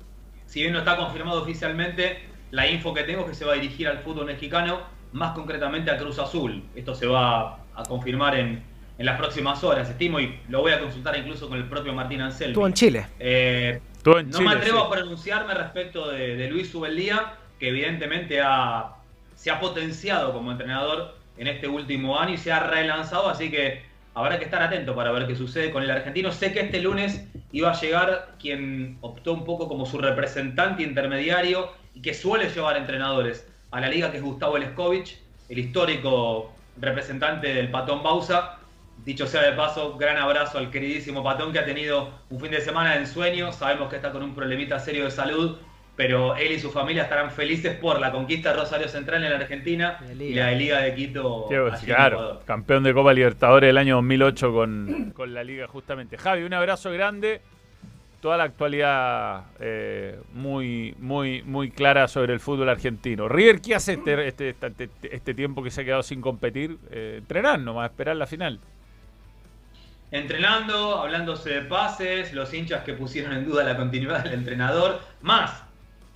si 0.48 0.62
bien 0.62 0.72
no 0.72 0.80
está 0.80 0.96
confirmado 0.96 1.42
oficialmente, 1.42 2.18
la 2.50 2.66
info 2.66 2.94
que 2.94 3.02
tengo 3.04 3.20
es 3.20 3.28
que 3.28 3.34
se 3.34 3.44
va 3.44 3.52
a 3.52 3.56
dirigir 3.56 3.86
al 3.86 3.98
fútbol 3.98 4.24
mexicano 4.24 4.80
más 5.12 5.32
concretamente 5.32 5.90
a 5.90 5.98
Cruz 5.98 6.18
Azul. 6.18 6.64
Esto 6.74 6.94
se 6.94 7.06
va 7.06 7.58
a 7.74 7.82
confirmar 7.86 8.34
en, 8.34 8.62
en 8.96 9.06
las 9.06 9.18
próximas 9.18 9.62
horas, 9.62 9.90
estimo, 9.90 10.18
y 10.18 10.40
lo 10.48 10.62
voy 10.62 10.72
a 10.72 10.80
consultar 10.80 11.16
incluso 11.18 11.48
con 11.48 11.58
el 11.58 11.64
propio 11.64 11.92
Martín 11.92 12.22
Anselmi. 12.22 12.52
Estuvo 12.52 12.66
en 12.66 12.72
Chile. 12.72 13.06
Eh, 13.20 13.80
en 14.04 14.30
no 14.30 14.38
Chile, 14.38 14.48
me 14.48 14.54
atrevo 14.56 14.78
sí. 14.80 14.86
a 14.86 14.90
pronunciarme 14.90 15.54
respecto 15.54 16.10
de, 16.10 16.36
de 16.36 16.48
Luis 16.48 16.74
Ubeldía, 16.74 17.34
que 17.60 17.68
evidentemente 17.68 18.40
ha, 18.40 18.94
se 19.34 19.50
ha 19.50 19.60
potenciado 19.60 20.32
como 20.32 20.50
entrenador 20.50 21.14
en 21.36 21.46
este 21.46 21.68
último 21.68 22.18
año 22.18 22.34
y 22.34 22.38
se 22.38 22.50
ha 22.50 22.60
relanzado, 22.60 23.28
así 23.28 23.50
que 23.50 23.82
habrá 24.14 24.38
que 24.38 24.44
estar 24.44 24.62
atento 24.62 24.94
para 24.94 25.12
ver 25.12 25.26
qué 25.26 25.36
sucede 25.36 25.70
con 25.70 25.82
el 25.82 25.90
argentino. 25.90 26.32
Sé 26.32 26.52
que 26.52 26.60
este 26.60 26.80
lunes 26.80 27.26
iba 27.52 27.70
a 27.70 27.80
llegar 27.80 28.34
quien 28.40 28.98
optó 29.00 29.32
un 29.32 29.44
poco 29.44 29.68
como 29.68 29.86
su 29.86 29.98
representante 29.98 30.82
intermediario 30.82 31.72
y 31.94 32.02
que 32.02 32.14
suele 32.14 32.48
llevar 32.48 32.76
entrenadores 32.76 33.46
a 33.70 33.80
la 33.80 33.88
liga, 33.88 34.10
que 34.10 34.18
es 34.18 34.22
Gustavo 34.22 34.58
Leskovich, 34.58 35.18
el 35.48 35.58
histórico 35.58 36.52
representante 36.80 37.54
del 37.54 37.70
Patón 37.70 38.02
Bausa. 38.02 38.58
Dicho 39.04 39.26
sea 39.26 39.42
de 39.42 39.52
paso, 39.52 39.96
gran 39.96 40.16
abrazo 40.16 40.58
al 40.58 40.70
queridísimo 40.70 41.22
Patón 41.22 41.52
que 41.52 41.60
ha 41.60 41.64
tenido 41.64 42.10
un 42.30 42.40
fin 42.40 42.50
de 42.50 42.60
semana 42.60 42.94
de 42.94 43.00
ensueño. 43.00 43.52
Sabemos 43.52 43.88
que 43.88 43.96
está 43.96 44.10
con 44.10 44.22
un 44.22 44.34
problemita 44.34 44.78
serio 44.80 45.04
de 45.04 45.10
salud, 45.10 45.56
pero 45.98 46.36
él 46.36 46.52
y 46.52 46.60
su 46.60 46.70
familia 46.70 47.02
estarán 47.02 47.32
felices 47.32 47.76
por 47.76 47.98
la 47.98 48.12
conquista 48.12 48.50
de 48.50 48.60
Rosario 48.60 48.86
Central 48.86 49.24
en 49.24 49.30
la 49.30 49.36
Argentina 49.38 49.98
y 50.16 50.32
la 50.32 50.46
de 50.46 50.54
Liga 50.54 50.80
de 50.80 50.94
Quito. 50.94 51.46
Claro, 51.48 51.74
Ecuador. 51.76 52.42
campeón 52.44 52.84
de 52.84 52.94
Copa 52.94 53.12
Libertadores 53.12 53.66
del 53.66 53.78
año 53.78 53.96
2008 53.96 54.52
con, 54.52 55.12
con 55.12 55.34
la 55.34 55.42
liga 55.42 55.66
justamente. 55.66 56.16
Javi, 56.16 56.44
un 56.44 56.54
abrazo 56.54 56.92
grande. 56.92 57.40
Toda 58.20 58.36
la 58.36 58.44
actualidad 58.44 59.46
eh, 59.58 60.20
muy, 60.34 60.94
muy, 61.00 61.42
muy 61.42 61.72
clara 61.72 62.06
sobre 62.06 62.32
el 62.32 62.38
fútbol 62.38 62.68
argentino. 62.68 63.28
River, 63.28 63.60
¿qué 63.60 63.74
hace 63.74 63.94
este, 63.94 64.28
este, 64.28 64.50
este, 64.50 64.90
este 65.02 65.34
tiempo 65.34 65.64
que 65.64 65.72
se 65.72 65.80
ha 65.80 65.84
quedado 65.84 66.04
sin 66.04 66.20
competir? 66.20 66.78
Eh, 66.92 67.16
entrenar 67.18 67.58
nomás, 67.58 67.90
esperar 67.90 68.14
la 68.14 68.28
final. 68.28 68.60
Entrenando, 70.12 71.00
hablándose 71.00 71.50
de 71.50 71.62
pases, 71.62 72.32
los 72.32 72.54
hinchas 72.54 72.84
que 72.84 72.92
pusieron 72.92 73.32
en 73.32 73.44
duda 73.44 73.64
la 73.64 73.76
continuidad 73.76 74.22
del 74.22 74.34
entrenador. 74.34 75.00
Más, 75.22 75.67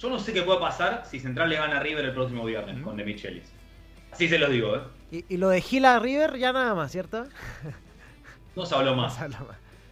yo 0.02 0.10
no 0.10 0.18
sé 0.18 0.32
qué 0.32 0.42
puede 0.42 0.58
pasar 0.58 1.04
si 1.08 1.20
Central 1.20 1.48
le 1.48 1.56
gana 1.56 1.76
a 1.76 1.80
River 1.80 2.04
el 2.04 2.12
próximo 2.12 2.44
viernes 2.44 2.82
con 2.82 2.96
De 2.96 3.04
Michelis. 3.04 3.52
Así 4.10 4.28
se 4.28 4.38
los 4.38 4.50
digo, 4.50 4.76
¿eh? 4.76 4.80
Y, 5.12 5.34
y 5.34 5.36
lo 5.36 5.48
de 5.48 5.60
Gila 5.60 5.98
River 6.00 6.36
ya 6.38 6.52
nada 6.52 6.74
más, 6.74 6.90
¿cierto? 6.92 7.26
No 8.54 8.66
se 8.66 8.74
habló 8.74 8.94
más. 8.94 9.18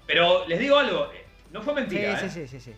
Pero 0.07 0.47
les 0.47 0.59
digo 0.59 0.77
algo, 0.79 1.11
eh, 1.15 1.25
no 1.51 1.63
fue 1.63 1.73
Sí, 1.75 1.81
mentira. 1.81 2.19
sí, 2.19 2.27
¿eh? 2.27 2.31
sí, 2.31 2.49
sí, 2.49 2.61
sí. 2.61 2.73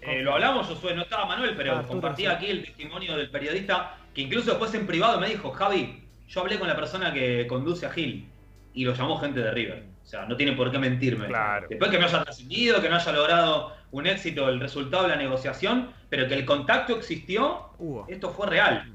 Eh, 0.00 0.22
lo 0.22 0.34
hablamos, 0.34 0.66
Josué, 0.68 0.94
no 0.94 1.02
estaba 1.02 1.26
Manuel, 1.26 1.54
pero 1.56 1.76
Ah, 1.78 2.14
sí. 2.16 2.26
aquí 2.26 2.46
el 2.46 2.64
testimonio 2.64 3.16
del 3.16 3.28
periodista 3.30 3.96
que 4.14 4.20
incluso 4.22 4.50
después 4.50 4.72
en 4.74 4.86
privado 4.86 5.18
me 5.18 5.28
dijo, 5.28 5.50
Javi, 5.50 6.04
yo 6.28 6.40
hablé 6.40 6.58
con 6.58 6.68
la 6.68 6.76
persona 6.76 7.12
que 7.12 7.46
conduce 7.48 7.86
a 7.86 7.90
Gil 7.90 8.28
y 8.74 8.84
lo 8.84 8.94
llamó 8.94 9.18
gente 9.18 9.40
de 9.40 9.50
River. 9.50 9.84
O 10.02 10.06
sea, 10.06 10.26
no 10.26 10.36
tiene 10.36 10.52
por 10.52 10.70
qué 10.70 10.78
mentirme. 10.78 11.26
Claro. 11.26 11.66
Después 11.68 11.90
que 11.90 11.98
no 11.98 12.06
haya 12.06 12.22
trascendido, 12.22 12.80
que 12.80 12.88
no 12.88 12.96
haya 12.96 13.12
logrado 13.12 13.72
un 13.92 14.06
éxito 14.06 14.48
el 14.48 14.60
resultado 14.60 15.04
de 15.04 15.10
la 15.10 15.16
negociación, 15.16 15.90
pero 16.08 16.26
que 16.28 16.34
el 16.34 16.44
contacto 16.44 16.96
existió, 16.96 17.70
Hubo. 17.78 18.06
esto 18.08 18.30
fue 18.30 18.46
real. 18.48 18.92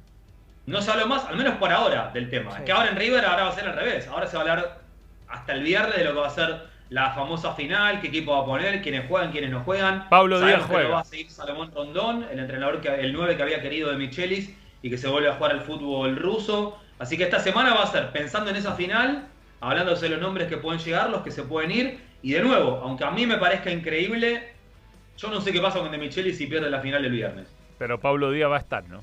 No 0.65 0.81
se 0.81 0.91
habló 0.91 1.07
más, 1.07 1.25
al 1.25 1.37
menos 1.37 1.55
por 1.55 1.71
ahora, 1.71 2.11
del 2.13 2.29
tema. 2.29 2.51
Sí. 2.57 2.63
Que 2.65 2.71
ahora 2.71 2.89
en 2.89 2.97
River 2.97 3.25
ahora 3.25 3.43
va 3.43 3.49
a 3.49 3.55
ser 3.55 3.67
al 3.67 3.75
revés. 3.75 4.07
Ahora 4.07 4.27
se 4.27 4.35
va 4.35 4.43
a 4.43 4.51
hablar 4.51 4.81
hasta 5.29 5.53
el 5.53 5.63
viernes 5.63 5.97
de 5.97 6.03
lo 6.03 6.13
que 6.13 6.19
va 6.19 6.27
a 6.27 6.31
ser 6.31 6.67
la 6.89 7.11
famosa 7.11 7.53
final, 7.53 7.99
qué 7.99 8.07
equipo 8.07 8.31
va 8.31 8.43
a 8.43 8.45
poner, 8.45 8.81
quiénes 8.81 9.07
juegan, 9.07 9.31
quiénes 9.31 9.51
no 9.51 9.61
juegan. 9.61 10.07
Pablo 10.09 10.39
Díaz 10.39 10.53
que 10.53 10.57
lo 10.59 10.67
juega. 10.67 10.89
va 10.89 10.99
a 11.01 11.05
seguir 11.05 11.29
Salomón 11.29 11.71
Rondón, 11.73 12.25
el 12.31 12.39
entrenador, 12.39 12.81
que, 12.81 12.89
el 12.89 13.13
9 13.13 13.35
que 13.35 13.43
había 13.43 13.61
querido 13.61 13.91
de 13.91 13.97
Michelis 13.97 14.55
y 14.81 14.89
que 14.89 14.97
se 14.97 15.07
vuelve 15.07 15.29
a 15.29 15.33
jugar 15.33 15.51
al 15.51 15.61
fútbol 15.61 16.15
ruso. 16.15 16.79
Así 16.99 17.17
que 17.17 17.23
esta 17.23 17.39
semana 17.39 17.73
va 17.73 17.83
a 17.83 17.87
ser 17.87 18.11
pensando 18.11 18.49
en 18.49 18.55
esa 18.55 18.73
final, 18.73 19.27
hablándose 19.59 20.05
de 20.05 20.15
los 20.15 20.21
nombres 20.21 20.47
que 20.47 20.57
pueden 20.57 20.79
llegar, 20.79 21.09
los 21.09 21.21
que 21.21 21.31
se 21.31 21.43
pueden 21.43 21.71
ir. 21.71 21.99
Y 22.21 22.33
de 22.33 22.41
nuevo, 22.41 22.79
aunque 22.83 23.03
a 23.03 23.11
mí 23.11 23.25
me 23.25 23.37
parezca 23.37 23.71
increíble, 23.71 24.53
yo 25.17 25.29
no 25.29 25.41
sé 25.41 25.51
qué 25.51 25.61
pasa 25.61 25.79
con 25.79 25.91
De 25.91 25.97
Michelis 25.97 26.37
si 26.37 26.47
pierde 26.47 26.69
la 26.69 26.81
final 26.81 27.05
el 27.05 27.11
viernes. 27.11 27.47
Pero 27.77 27.99
Pablo 27.99 28.31
Díaz 28.31 28.49
va 28.49 28.57
a 28.57 28.59
estar, 28.59 28.87
¿no? 28.87 29.01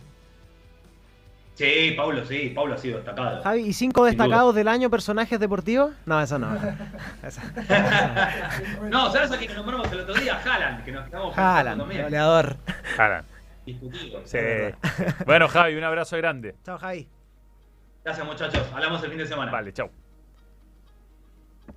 Sí, 1.55 1.95
Pablo 1.97 2.25
sí, 2.25 2.51
Pablo 2.53 2.75
ha 2.75 2.79
sido 2.79 2.97
destacado. 2.97 3.41
Javi, 3.43 3.61
¿y 3.61 3.73
cinco 3.73 4.05
destacados 4.05 4.57
del 4.57 4.67
año 4.67 4.91
personajes 4.91 5.39
deportivos? 5.39 5.93
No, 6.05 6.21
eso 6.21 6.37
no. 6.39 6.49
No, 8.91 9.13
¿sabes 9.13 9.31
a 9.31 9.39
quién 9.39 9.55
nos 9.55 9.59
nombramos 9.59 9.91
el 9.93 10.01
otro 10.01 10.15
día? 10.15 10.41
Haaland, 10.45 10.85
que 10.85 10.91
nos 10.91 11.07
quedamos 11.07 11.29
pensando 11.29 11.85
Haaland, 11.85 12.03
goleador. 12.03 12.57
Haaland. 12.99 13.29
Discutido. 13.65 14.23
Sí. 14.25 14.39
Bueno, 15.25 15.49
Javi, 15.49 15.77
un 15.77 15.85
abrazo 15.85 16.17
grande. 16.17 16.57
Chao, 16.65 16.77
Javi. 16.77 17.09
Gracias 18.05 18.27
muchachos, 18.27 18.67
hablamos 18.75 19.03
el 19.05 19.11
fin 19.11 19.19
de 19.19 19.27
semana. 19.27 19.53
Vale, 19.53 19.73
chau. 19.73 19.91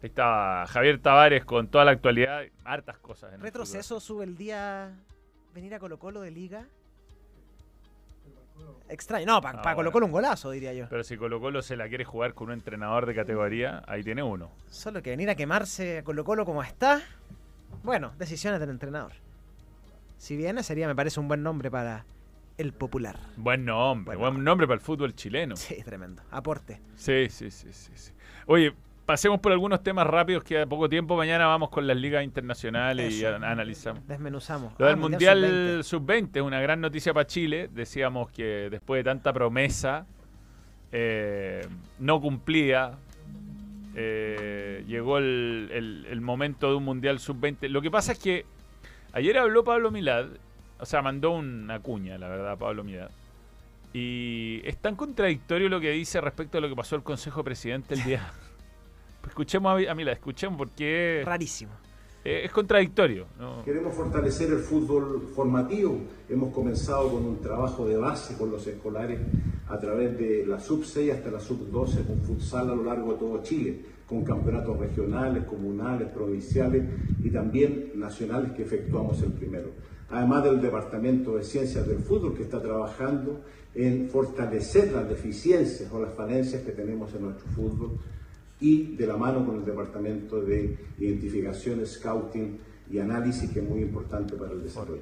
Ahí 0.02 0.10
está 0.10 0.66
Javier 0.68 1.02
Tavares 1.02 1.44
con 1.46 1.68
toda 1.68 1.86
la 1.86 1.92
actualidad. 1.92 2.44
Hartas 2.64 2.98
cosas. 3.00 3.34
en 3.34 3.42
Retroceso 3.42 4.00
sube 4.00 4.24
el 4.26 4.38
día 4.38 4.92
venir 5.54 5.74
a 5.74 5.80
Colo 5.80 5.98
Colo 5.98 6.22
de 6.22 6.32
liga. 6.32 6.68
Extraño. 8.90 9.26
No, 9.26 9.42
para 9.42 9.60
Ah. 9.72 9.76
Colo 9.76 9.92
Colo 9.92 10.06
un 10.06 10.12
golazo, 10.12 10.52
diría 10.52 10.74
yo. 10.74 10.88
Pero 10.90 11.04
si 11.04 11.18
Colo 11.18 11.40
Colo 11.40 11.62
se 11.62 11.76
la 11.76 11.88
quiere 11.90 12.06
jugar 12.06 12.34
con 12.34 12.48
un 12.48 12.54
entrenador 12.54 13.06
de 13.06 13.16
categoría, 13.16 13.84
ahí 13.88 14.04
tiene 14.04 14.24
uno. 14.24 14.52
Solo 14.70 15.02
que 15.02 15.10
venir 15.12 15.30
a 15.30 15.36
quemarse 15.36 16.00
a 16.00 16.04
Colo 16.04 16.24
Colo 16.24 16.46
como 16.46 16.64
está. 16.64 17.02
Bueno, 17.84 18.14
decisiones 18.18 18.60
del 18.60 18.70
entrenador. 18.70 19.14
Si 20.18 20.36
viene, 20.36 20.64
sería, 20.64 20.88
me 20.88 20.96
parece, 20.96 21.20
un 21.20 21.28
buen 21.28 21.44
nombre 21.44 21.70
para 21.70 22.06
el 22.58 22.74
popular. 22.74 23.20
Buen 23.36 23.66
nombre, 23.66 24.16
Buen 24.16 24.34
buen 24.36 24.44
nombre 24.44 24.66
para 24.66 24.76
el 24.76 24.82
fútbol 24.82 25.14
chileno. 25.14 25.56
Sí, 25.56 25.84
tremendo. 25.84 26.24
Aporte. 26.32 26.82
Sí, 26.96 27.28
sí, 27.30 27.52
sí, 27.52 27.72
sí, 27.72 27.92
sí. 27.96 28.12
Oye, 28.48 28.74
pasemos 29.08 29.40
por 29.40 29.52
algunos 29.52 29.82
temas 29.82 30.06
rápidos 30.06 30.44
que 30.44 30.62
a 30.62 30.66
poco 30.68 30.88
tiempo 30.88 31.16
mañana 31.18 31.48
vamos 31.48 31.70
con 31.70 31.88
las 31.88 31.98
ligas 31.98 32.24
internacionales 32.24 33.14
y 33.16 33.26
analizamos. 33.26 34.06
Desmenuzamos. 34.08 34.74
Lo 34.78 34.86
Ah, 34.86 34.90
del 34.90 34.98
Mundial 34.98 35.40
Mundial 35.42 35.84
Sub-20 35.84 36.30
es 36.36 36.42
una 36.44 36.62
gran 36.62 36.80
noticia 36.82 37.14
para 37.14 37.26
Chile. 37.26 37.70
Decíamos 37.74 38.30
que 38.30 38.68
después 38.70 39.00
de 39.00 39.04
tanta 39.06 39.34
promesa 39.34 40.06
eh, 40.92 41.66
no 42.00 42.22
cumplía. 42.22 42.92
eh, 44.00 44.84
llegó 44.88 45.18
el, 45.18 45.70
el- 45.74 46.06
el 46.10 46.22
momento 46.22 46.70
de 46.70 46.76
un 46.76 46.84
Mundial 46.84 47.18
Sub-20. 47.20 47.68
Lo 47.70 47.82
que 47.82 47.90
pasa 47.90 48.12
es 48.12 48.20
que 48.20 48.46
ayer 49.14 49.38
habló 49.40 49.64
Pablo 49.64 49.90
Milad, 49.90 50.28
o 50.80 50.86
sea, 50.86 51.02
mandó 51.02 51.32
una 51.32 51.80
cuña, 51.80 52.18
la 52.20 52.28
verdad, 52.30 52.58
Pablo 52.60 52.84
Milad. 52.84 53.10
Y 53.94 54.62
es 54.66 54.78
tan 54.78 54.96
contradictorio 54.96 55.68
lo 55.70 55.80
que 55.80 55.90
dice 55.92 56.22
respecto 56.22 56.60
a 56.60 56.62
lo 56.62 56.70
que 56.70 56.76
pasó 56.76 56.96
el 56.96 57.02
Consejo 57.04 57.44
Presidente 57.44 57.96
el 57.96 58.04
día. 58.04 58.32
escuchemos 59.28 59.72
a, 59.88 59.92
a 59.92 59.96
Milad, 59.96 60.14
escuchemos 60.14 60.58
porque 60.58 61.24
Rarísimo. 61.26 61.72
eh, 62.24 62.42
es 62.46 62.52
contradictorio. 62.52 63.28
¿no? 63.40 63.64
Queremos 63.64 63.94
fortalecer 63.94 64.52
el 64.52 64.60
fútbol 64.60 65.30
formativo. 65.36 65.98
Hemos 66.30 66.54
comenzado 66.54 67.10
con 67.12 67.26
un 67.26 67.42
trabajo 67.42 67.88
de 67.88 67.98
base 67.98 68.38
con 68.38 68.52
los 68.52 68.66
escolares 68.68 69.20
a 69.70 69.78
través 69.80 70.18
de 70.18 70.46
la 70.46 70.60
sub 70.60 70.84
6 70.86 71.12
hasta 71.14 71.30
la 71.32 71.40
sub 71.40 71.70
12 71.72 72.04
con 72.04 72.20
futsal 72.22 72.70
a 72.70 72.76
lo 72.76 72.84
largo 72.84 73.14
de 73.14 73.20
todo 73.20 73.44
Chile, 73.44 73.82
con 74.08 74.24
campeonatos 74.24 74.78
regionales, 74.80 75.44
comunales, 75.44 76.08
provinciales 76.10 76.84
y 77.24 77.30
también 77.30 77.92
nacionales 77.96 78.52
que 78.54 78.64
efectuamos 78.64 79.22
el 79.22 79.34
primero. 79.34 79.72
Además 80.10 80.46
del 80.46 80.62
Departamento 80.62 81.36
de 81.36 81.44
Ciencias 81.44 81.86
del 81.86 82.00
Fútbol 82.00 82.34
que 82.34 82.44
está 82.44 82.62
trabajando 82.62 83.42
en 83.76 84.08
fortalecer 84.10 84.94
las 84.94 85.08
deficiencias 85.10 85.92
o 85.92 86.02
las 86.02 86.14
falencias 86.14 86.64
que 86.64 86.72
tenemos 86.72 87.14
en 87.14 87.24
nuestro 87.24 87.46
fútbol 87.50 87.98
y 88.60 88.96
de 88.96 89.08
la 89.08 89.18
mano 89.18 89.46
con 89.46 89.58
el 89.58 89.66
Departamento 89.66 90.42
de 90.42 90.78
Identificación, 91.00 91.86
Scouting 91.86 92.58
y 92.92 93.00
Análisis, 93.00 93.50
que 93.52 93.60
es 93.60 93.70
muy 93.70 93.82
importante 93.82 94.36
para 94.36 94.54
el 94.54 94.64
desarrollo. 94.64 95.02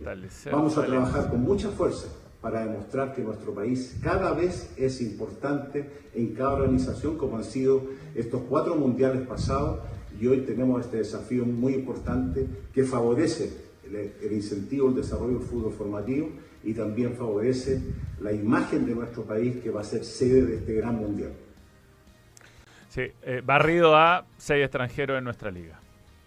Vamos 0.52 0.78
a 0.78 0.86
trabajar 0.86 1.30
con 1.30 1.42
mucha 1.42 1.70
fuerza 1.70 2.08
para 2.42 2.66
demostrar 2.66 3.14
que 3.14 3.24
nuestro 3.24 3.54
país 3.54 3.98
cada 4.04 4.34
vez 4.34 4.72
es 4.78 5.02
importante 5.02 5.90
en 6.14 6.34
cada 6.34 6.54
organización, 6.54 7.18
como 7.18 7.38
han 7.38 7.44
sido 7.44 7.82
estos 8.14 8.42
cuatro 8.50 8.76
mundiales 8.76 9.26
pasados, 9.28 9.80
y 10.20 10.28
hoy 10.28 10.42
tenemos 10.42 10.86
este 10.86 10.98
desafío 10.98 11.46
muy 11.46 11.74
importante 11.74 12.48
que 12.74 12.84
favorece 12.84 13.52
el, 13.86 14.14
el 14.22 14.34
incentivo 14.34 14.88
al 14.88 14.96
desarrollo 14.96 15.40
del 15.40 15.48
fútbol 15.48 15.74
formativo 15.74 16.30
y 16.64 16.74
también 16.74 17.14
favorece 17.14 17.82
la 18.22 18.32
imagen 18.32 18.86
de 18.86 18.96
nuestro 18.96 19.24
país 19.24 19.58
que 19.58 19.70
va 19.70 19.82
a 19.82 19.84
ser 19.84 20.04
sede 20.04 20.46
de 20.46 20.56
este 20.58 20.74
gran 20.74 20.96
mundial. 20.96 21.32
Sí, 22.96 23.12
eh, 23.24 23.42
barrido 23.44 23.94
a 23.98 24.26
seis 24.38 24.64
extranjeros 24.64 25.18
en 25.18 25.26
nuestra 25.26 25.52
liga. 25.52 25.78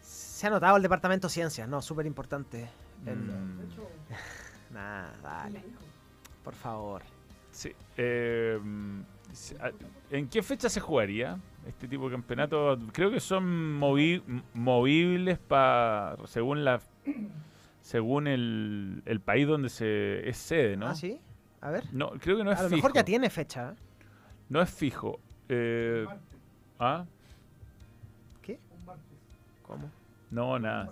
Se 0.03 0.47
ha 0.47 0.51
notado 0.51 0.77
el 0.77 0.83
departamento 0.83 1.29
de 1.29 1.33
ciencias, 1.33 1.67
¿no? 1.67 1.81
Súper 1.81 2.05
importante. 2.05 2.69
El- 3.07 3.17
Mm, 3.17 3.61
Nah, 4.75 5.11
dale. 5.23 5.65
Por 6.45 6.55
favor. 6.55 7.01
sí. 7.51 7.73
eh, 7.97 8.59
ah, 9.61 9.71
¿En 10.11 10.29
qué 10.29 10.43
fecha 10.43 10.69
se 10.69 10.79
jugaría 10.81 11.39
este 11.67 11.89
tipo 11.89 12.05
de 12.05 12.13
campeonato? 12.17 12.79
Creo 12.93 13.11
que 13.11 13.19
son 13.21 13.81
movi- 13.81 14.23
movibles 14.53 15.39
pa, 15.39 16.17
según 16.27 16.67
la 16.67 16.83
según 17.81 18.27
el, 18.27 19.03
el 19.07 19.21
país 19.23 19.47
donde 19.49 19.71
se 19.71 20.29
es 20.29 20.37
sede, 20.37 20.77
¿no? 20.77 20.89
¿Ah, 20.89 20.95
sí? 20.95 21.19
A 21.63 21.71
ver. 21.71 21.85
No, 21.93 22.11
creo 22.21 22.37
que 22.37 22.45
no 22.45 22.53
es 22.53 22.59
a 22.59 22.65
lo 22.65 22.69
mejor 22.69 22.91
fijo. 22.91 22.95
ya 22.95 23.05
tiene 23.07 23.31
fecha. 23.31 23.71
¿eh? 23.71 23.75
No 24.51 24.61
es 24.61 24.69
fijo. 24.71 25.19
Eh, 25.49 26.07
¿Ah? 26.79 27.05
¿Qué? 28.43 28.59
¿Cómo? 29.67 29.91
No, 30.31 30.59
nada. 30.59 30.91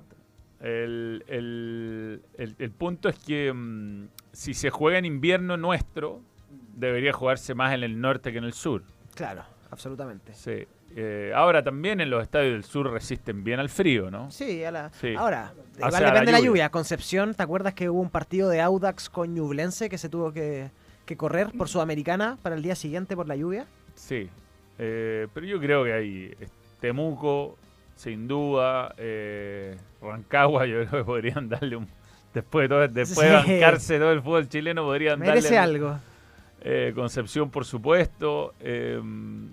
El, 0.60 1.24
el- 1.28 2.22
el- 2.38 2.56
el 2.58 2.70
punto 2.70 3.08
es 3.08 3.18
que 3.18 3.52
mm, 3.52 4.08
si 4.32 4.54
se 4.54 4.70
juega 4.70 4.98
en 4.98 5.04
invierno 5.04 5.56
nuestro, 5.56 6.20
debería 6.74 7.12
jugarse 7.12 7.54
más 7.54 7.74
en 7.74 7.82
el 7.84 8.00
norte 8.00 8.32
que 8.32 8.38
en 8.38 8.44
el 8.44 8.52
sur. 8.54 8.82
Claro, 9.14 9.42
absolutamente. 9.70 10.32
Sí. 10.34 10.66
Eh, 10.98 11.32
ahora 11.34 11.62
también 11.62 12.00
en 12.00 12.08
los 12.08 12.22
estadios 12.22 12.52
del 12.54 12.64
sur 12.64 12.90
resisten 12.90 13.44
bien 13.44 13.60
al 13.60 13.68
frío, 13.68 14.10
¿no? 14.10 14.30
Sí, 14.30 14.64
a 14.64 14.70
la- 14.70 14.90
Sí. 14.94 15.14
ahora, 15.14 15.52
igual 15.76 15.92
sea, 15.92 16.00
la 16.00 16.06
depende 16.06 16.26
de 16.26 16.32
la 16.32 16.38
lluvia. 16.38 16.48
lluvia. 16.48 16.68
Concepción, 16.70 17.34
¿te 17.34 17.42
acuerdas 17.42 17.74
que 17.74 17.90
hubo 17.90 18.00
un 18.00 18.08
partido 18.10 18.48
de 18.48 18.62
Audax 18.62 19.10
con 19.10 19.34
Ñublense 19.34 19.90
que 19.90 19.98
se 19.98 20.08
tuvo 20.08 20.32
que, 20.32 20.70
que 21.04 21.16
correr 21.18 21.50
por 21.56 21.68
Sudamericana 21.68 22.38
para 22.42 22.54
el 22.56 22.62
día 22.62 22.74
siguiente 22.76 23.14
por 23.14 23.28
la 23.28 23.36
lluvia? 23.36 23.66
Sí. 23.94 24.30
Eh, 24.78 25.26
pero 25.32 25.46
yo 25.46 25.58
creo 25.60 25.84
que 25.84 25.92
hay 25.92 26.34
eh, 26.38 26.48
Temuco, 26.80 27.56
sin 27.94 28.28
duda, 28.28 28.94
eh, 28.98 29.76
Rancagua, 30.02 30.66
yo 30.66 30.84
creo 30.86 31.02
que 31.02 31.04
podrían 31.04 31.48
darle 31.48 31.76
un... 31.76 31.88
Después 32.34 32.64
de, 32.64 32.68
todo, 32.68 32.88
después 32.88 33.26
de 33.26 33.34
bancarse 33.34 33.98
todo 33.98 34.12
el 34.12 34.20
fútbol 34.20 34.46
chileno, 34.46 34.84
podrían 34.84 35.18
Merece 35.18 35.54
darle... 35.54 35.78
algo. 35.78 35.98
Eh, 36.60 36.92
Concepción, 36.94 37.48
por 37.50 37.64
supuesto. 37.64 38.54
eh, 38.60 39.00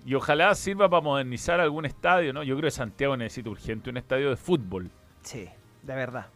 y 0.04 0.14
ojalá 0.14 0.54
sirva 0.54 0.88
para 0.90 1.00
modernizar 1.00 1.60
algún 1.60 1.86
estadio, 1.86 2.32
¿no? 2.32 2.42
Yo 2.42 2.56
creo 2.56 2.66
que 2.66 2.72
Santiago 2.72 3.16
necesita 3.16 3.48
urgente 3.48 3.88
un 3.88 3.96
estadio 3.96 4.30
de 4.30 4.36
fútbol. 4.36 4.90
Sí, 5.22 5.48
de 5.82 5.94
verdad. 5.94 6.26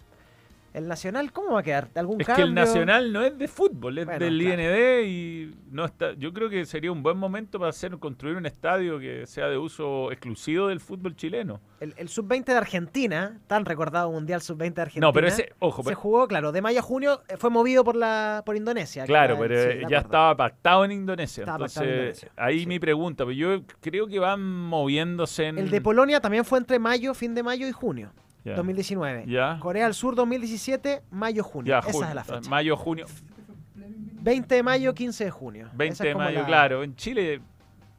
¿El 0.78 0.88
Nacional 0.88 1.32
cómo 1.32 1.52
va 1.54 1.60
a 1.60 1.62
quedar? 1.62 1.88
¿Algún 1.94 2.20
Es 2.20 2.26
cambio? 2.26 2.44
que 2.44 2.48
el 2.48 2.54
Nacional 2.54 3.12
no 3.12 3.22
es 3.22 3.36
de 3.36 3.48
fútbol, 3.48 3.98
es 3.98 4.04
Bueno, 4.06 4.24
del 4.24 4.38
claro. 4.38 4.62
IND 4.62 5.06
y 5.06 5.54
no 5.70 5.84
está. 5.84 6.12
Yo 6.14 6.32
creo 6.32 6.48
que 6.48 6.64
sería 6.64 6.90
un 6.90 7.02
buen 7.02 7.18
momento 7.18 7.58
para 7.58 7.70
hacer 7.70 7.96
construir 7.98 8.36
un 8.36 8.46
estadio 8.46 8.98
que 8.98 9.26
sea 9.26 9.48
de 9.48 9.58
uso 9.58 10.10
exclusivo 10.12 10.68
del 10.68 10.80
fútbol 10.80 11.14
chileno. 11.16 11.60
El, 11.80 11.94
el 11.96 12.08
sub-20 12.08 12.44
de 12.46 12.56
Argentina, 12.56 13.38
tan 13.46 13.64
recordado 13.64 14.10
Mundial 14.10 14.40
sub-20 14.40 14.74
de 14.74 14.82
Argentina. 14.82 15.06
No, 15.06 15.12
pero 15.12 15.26
ese- 15.28 15.52
ojo, 15.58 15.82
Se 15.82 15.90
pero- 15.90 16.00
jugó, 16.00 16.26
claro, 16.28 16.52
de 16.52 16.62
mayo 16.62 16.78
a 16.78 16.82
junio 16.82 17.22
eh, 17.28 17.36
fue 17.36 17.50
movido 17.50 17.84
por 17.84 17.96
la 17.96 18.42
por 18.46 18.56
Indonesia. 18.56 19.04
Claro, 19.04 19.34
era 19.34 19.42
pero 19.42 19.54
eh, 19.60 19.80
sí, 19.82 19.86
ya 19.90 19.98
estaba 19.98 20.36
pactado 20.36 20.84
en 20.84 20.92
Indonesia. 20.92 21.42
Estaba 21.42 21.56
entonces, 21.56 21.74
pactado 21.76 21.92
en 21.92 21.98
Indonesia, 22.00 22.32
ahí 22.36 22.66
mi 22.66 22.78
pregunta, 22.78 23.24
pero 23.24 23.32
yo 23.32 23.62
creo 23.80 24.06
que 24.06 24.18
van 24.18 24.40
moviéndose 24.42 25.46
en. 25.46 25.58
El 25.58 25.70
de 25.70 25.80
Polonia 25.80 26.20
también 26.20 26.44
fue 26.44 26.58
entre 26.58 26.78
mayo, 26.78 27.14
fin 27.14 27.34
de 27.34 27.42
mayo 27.42 27.66
y 27.68 27.72
junio. 27.72 28.12
Ya. 28.44 28.54
2019. 28.54 29.24
Ya. 29.26 29.58
Corea 29.60 29.84
del 29.84 29.94
Sur 29.94 30.14
2017, 30.14 31.02
mayo, 31.10 31.42
junio. 31.44 31.68
Ya, 31.70 31.78
Esa 31.80 31.92
junio, 31.92 32.08
es 32.08 32.14
la 32.14 32.24
fecha. 32.24 32.50
Mayo, 32.50 32.76
junio. 32.76 33.06
20 34.20 34.54
de 34.54 34.62
mayo, 34.62 34.94
15 34.94 35.24
de 35.24 35.30
junio. 35.30 35.68
20 35.74 35.92
Esa 35.94 36.04
es 36.04 36.08
de 36.10 36.14
mayo, 36.14 36.40
la- 36.40 36.46
claro. 36.46 36.82
En 36.82 36.96
Chile 36.96 37.40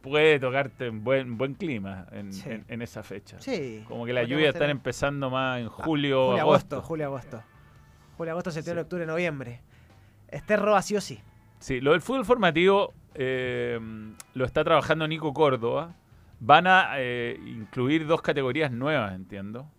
puede 0.02 0.40
tocarte 0.40 0.88
en 0.88 1.04
buen, 1.04 1.38
buen 1.38 1.54
clima 1.56 2.08
en, 2.12 2.34
Sí. 2.34 2.50
en- 2.50 2.66
en 2.68 2.82
esa 2.82 3.04
fecha. 3.04 3.38
Sí. 3.40 3.84
Como 3.88 4.06
que 4.06 4.14
las 4.14 4.22
Podríamos 4.24 4.40
lluvias 4.42 4.56
están 4.56 4.70
empezando 4.70 5.30
más 5.30 5.60
en 5.60 5.68
julio, 5.70 6.28
Julio, 6.28 6.42
agosto. 6.42 6.76
agosto. 6.78 6.82
Julio, 6.88 7.06
agosto. 7.06 7.44
Julio, 8.18 8.32
agosto, 8.34 8.52
septiembre, 8.52 8.82
octubre, 8.84 9.06
noviembre. 9.06 9.62
Esterro 10.30 10.76
así 10.76 10.96
o 10.96 11.02
sí. 11.02 11.20
Sí, 11.60 11.82
lo 11.82 11.92
del 11.92 12.02
fútbol 12.02 12.26
formativo 12.26 12.94
eh, 13.16 13.80
lo 14.34 14.46
está 14.46 14.64
trabajando 14.64 15.08
Nico 15.08 15.34
Córdoba. 15.34 15.96
Van 16.40 16.68
a 16.68 16.92
eh, 16.98 17.38
incluir 17.46 18.06
dos 18.08 18.22
categorías 18.22 18.72
nuevas, 18.72 19.14
entiendo. 19.14 19.70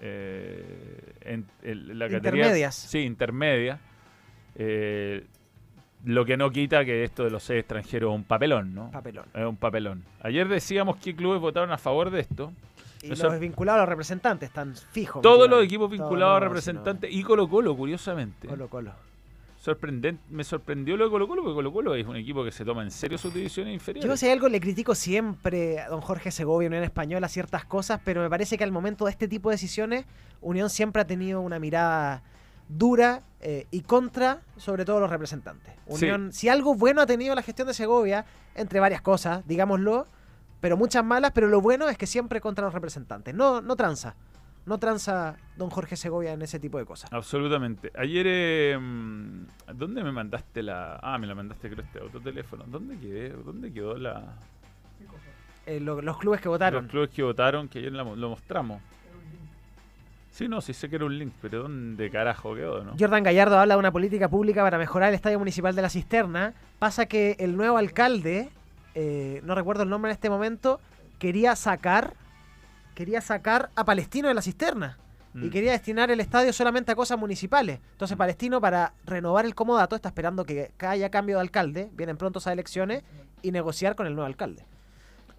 Eh, 0.00 1.12
en, 1.22 1.46
en 1.62 1.98
la 1.98 2.06
categoría- 2.06 2.44
Intermedias. 2.44 2.74
Sí, 2.74 3.00
intermedia. 3.00 3.78
Eh, 4.54 5.24
lo 6.04 6.24
que 6.24 6.36
no 6.36 6.50
quita 6.50 6.84
que 6.84 7.02
esto 7.04 7.24
de 7.24 7.30
los 7.30 7.42
seis 7.42 7.60
extranjeros 7.60 8.10
es 8.12 8.16
un 8.16 8.24
papelón, 8.24 8.74
¿no? 8.74 8.90
Papelón. 8.90 9.26
Es 9.34 9.44
un 9.44 9.56
papelón. 9.56 10.04
Ayer 10.22 10.48
decíamos 10.48 10.96
que 10.96 11.14
clubes 11.14 11.40
votaron 11.40 11.72
a 11.72 11.78
favor 11.78 12.10
de 12.10 12.20
esto. 12.20 12.52
Y 13.02 13.12
Eso- 13.12 13.28
los 13.30 13.38
vinculados 13.40 13.78
a 13.78 13.82
los 13.82 13.88
representantes 13.88 14.48
están 14.48 14.74
fijos. 14.74 15.22
todos 15.22 15.48
los 15.48 15.64
equipos 15.64 15.90
vinculados 15.90 16.36
a 16.36 16.40
representantes 16.40 17.12
y 17.12 17.22
Colo 17.22 17.48
Colo, 17.48 17.76
curiosamente. 17.76 18.48
Colo 18.48 18.68
Colo. 18.68 18.92
Sorprendente, 19.68 20.22
me 20.30 20.44
sorprendió 20.44 20.96
lo 20.96 21.04
de 21.04 21.10
Colo 21.10 21.28
Colo, 21.28 21.42
porque 21.42 21.56
Colo 21.56 21.72
Colo 21.74 21.94
es 21.94 22.06
un 22.06 22.16
equipo 22.16 22.42
que 22.42 22.50
se 22.50 22.64
toma 22.64 22.82
en 22.82 22.90
serio 22.90 23.18
sus 23.18 23.34
divisiones 23.34 23.74
inferiores. 23.74 24.08
Yo 24.08 24.16
si 24.16 24.24
hay 24.24 24.32
algo 24.32 24.48
le 24.48 24.60
critico 24.60 24.94
siempre 24.94 25.78
a 25.78 25.90
don 25.90 26.00
Jorge 26.00 26.30
Segovia, 26.30 26.68
Unión 26.68 26.84
Española, 26.84 27.28
ciertas 27.28 27.66
cosas, 27.66 28.00
pero 28.02 28.22
me 28.22 28.30
parece 28.30 28.56
que 28.56 28.64
al 28.64 28.72
momento 28.72 29.04
de 29.04 29.10
este 29.10 29.28
tipo 29.28 29.50
de 29.50 29.56
decisiones, 29.56 30.06
Unión 30.40 30.70
siempre 30.70 31.02
ha 31.02 31.06
tenido 31.06 31.42
una 31.42 31.58
mirada 31.58 32.22
dura 32.70 33.24
eh, 33.42 33.66
y 33.70 33.82
contra, 33.82 34.40
sobre 34.56 34.86
todo 34.86 35.00
los 35.00 35.10
representantes. 35.10 35.74
Sí. 35.86 36.06
Unión, 36.06 36.32
si 36.32 36.48
algo 36.48 36.74
bueno 36.74 37.02
ha 37.02 37.06
tenido 37.06 37.34
la 37.34 37.42
gestión 37.42 37.68
de 37.68 37.74
Segovia, 37.74 38.24
entre 38.54 38.80
varias 38.80 39.02
cosas, 39.02 39.46
digámoslo, 39.46 40.06
pero 40.62 40.78
muchas 40.78 41.04
malas, 41.04 41.32
pero 41.34 41.48
lo 41.48 41.60
bueno 41.60 41.90
es 41.90 41.98
que 41.98 42.06
siempre 42.06 42.40
contra 42.40 42.64
los 42.64 42.72
representantes. 42.72 43.34
No, 43.34 43.60
no 43.60 43.76
tranza. 43.76 44.16
No 44.68 44.78
tranza 44.78 45.36
don 45.56 45.70
Jorge 45.70 45.96
Segovia 45.96 46.32
en 46.34 46.42
ese 46.42 46.60
tipo 46.60 46.78
de 46.78 46.84
cosas. 46.84 47.10
Absolutamente. 47.12 47.90
Ayer, 47.96 48.26
eh, 48.28 48.78
mm, 48.78 49.46
¿dónde 49.74 50.04
me 50.04 50.12
mandaste 50.12 50.62
la...? 50.62 51.00
Ah, 51.02 51.16
me 51.18 51.26
la 51.26 51.34
mandaste 51.34 51.70
creo 51.70 51.84
este 51.84 51.98
autoteléfono. 52.00 52.64
¿Dónde 52.66 52.98
quedé? 52.98 53.30
¿Dónde 53.30 53.72
quedó 53.72 53.96
la...? 53.96 54.36
Eh, 55.66 55.80
lo- 55.80 56.00
los 56.02 56.18
clubes 56.18 56.40
que 56.40 56.48
votaron. 56.48 56.82
Los 56.84 56.90
clubes 56.90 57.10
que 57.10 57.22
votaron, 57.22 57.68
que 57.68 57.78
ayer 57.78 57.92
la 57.92 58.04
lo 58.04 58.28
mostramos. 58.30 58.80
Sí, 60.30 60.46
no, 60.48 60.60
sí 60.60 60.72
sé 60.72 60.88
que 60.88 60.96
era 60.96 61.04
un 61.04 61.18
link, 61.18 61.32
pero 61.42 61.62
¿dónde 61.62 62.10
carajo 62.10 62.54
quedó, 62.54 62.84
no? 62.84 62.92
Jordan 62.98 63.24
Gallardo 63.24 63.58
habla 63.58 63.74
de 63.74 63.78
una 63.80 63.90
política 63.90 64.28
pública 64.28 64.62
para 64.62 64.78
mejorar 64.78 65.08
el 65.08 65.14
estadio 65.14 65.38
municipal 65.38 65.74
de 65.74 65.82
la 65.82 65.90
Cisterna. 65.90 66.54
Pasa 66.78 67.06
que 67.06 67.36
el 67.40 67.56
nuevo 67.56 67.76
alcalde, 67.76 68.50
eh, 68.94 69.40
no 69.44 69.54
recuerdo 69.56 69.82
el 69.82 69.88
nombre 69.88 70.10
en 70.10 70.14
este 70.14 70.30
momento, 70.30 70.80
quería 71.18 71.56
sacar, 71.56 72.14
quería 72.98 73.20
sacar 73.20 73.70
a 73.76 73.84
Palestino 73.84 74.26
de 74.26 74.34
la 74.34 74.42
Cisterna. 74.42 74.98
Y 75.32 75.38
Mm. 75.46 75.50
quería 75.50 75.70
destinar 75.70 76.10
el 76.10 76.18
estadio 76.18 76.52
solamente 76.52 76.90
a 76.90 76.96
cosas 76.96 77.16
municipales. 77.16 77.78
Entonces 77.92 78.16
Palestino, 78.16 78.60
para 78.60 78.92
renovar 79.06 79.44
el 79.46 79.54
comodato, 79.54 79.94
está 79.94 80.08
esperando 80.08 80.44
que 80.44 80.72
haya 80.80 81.08
cambio 81.08 81.36
de 81.36 81.42
alcalde, 81.42 81.90
vienen 81.92 82.16
pronto 82.16 82.40
esas 82.40 82.54
elecciones, 82.54 83.04
y 83.40 83.52
negociar 83.52 83.94
con 83.94 84.08
el 84.08 84.16
nuevo 84.16 84.26
alcalde. 84.26 84.64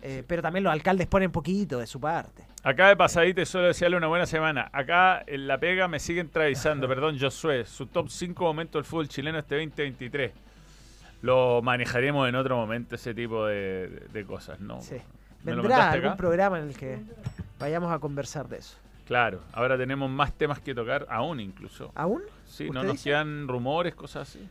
Eh, 0.02 0.24
pero 0.26 0.42
también 0.42 0.64
los 0.64 0.72
alcaldes 0.72 1.08
ponen 1.08 1.34
poquito 1.34 1.80
de 1.80 1.86
su 1.88 2.00
parte. 2.00 2.46
Acá 2.64 2.88
de 2.88 2.96
pasadita 2.96 3.42
y 3.42 3.46
solo 3.46 3.68
desearle 3.68 3.98
una 3.98 4.08
buena 4.08 4.26
semana. 4.26 4.70
Acá 4.72 5.22
en 5.28 5.46
La 5.46 5.58
Pega 5.58 5.90
me 5.90 6.00
siguen 6.00 6.28
entrevistando, 6.28 6.88
perdón, 6.88 7.20
Josué, 7.20 7.66
su 7.66 7.88
top 7.88 8.08
5 8.08 8.42
momentos 8.42 8.80
del 8.80 8.86
fútbol 8.86 9.10
chileno 9.10 9.38
este 9.40 9.56
2023. 9.56 10.32
Lo 11.24 11.62
manejaremos 11.62 12.30
en 12.30 12.36
otro 12.36 12.56
momento, 12.56 12.96
ese 12.96 13.14
tipo 13.14 13.46
de, 13.48 13.90
de 14.14 14.26
cosas, 14.26 14.62
¿no? 14.62 14.80
Sí. 14.82 14.96
¿Me 15.44 15.54
lo 15.54 15.62
Vendrá 15.64 15.92
algún 15.92 16.16
programa 16.18 16.60
en 16.60 16.70
el 16.70 16.78
que 16.78 17.00
vayamos 17.60 17.92
a 17.92 18.00
conversar 18.00 18.48
de 18.48 18.58
eso. 18.58 18.76
Claro, 19.06 19.42
ahora 19.54 19.78
tenemos 19.78 20.10
más 20.10 20.34
temas 20.34 20.60
que 20.60 20.74
tocar, 20.74 21.06
aún 21.10 21.40
incluso. 21.40 21.92
¿Aún? 21.96 22.22
Sí, 22.48 22.66
no 22.66 22.80
¿Usted 22.80 22.84
nos 22.84 22.92
dice? 22.94 23.10
quedan 23.10 23.48
rumores, 23.48 23.96
cosas 23.96 24.30
así. 24.30 24.48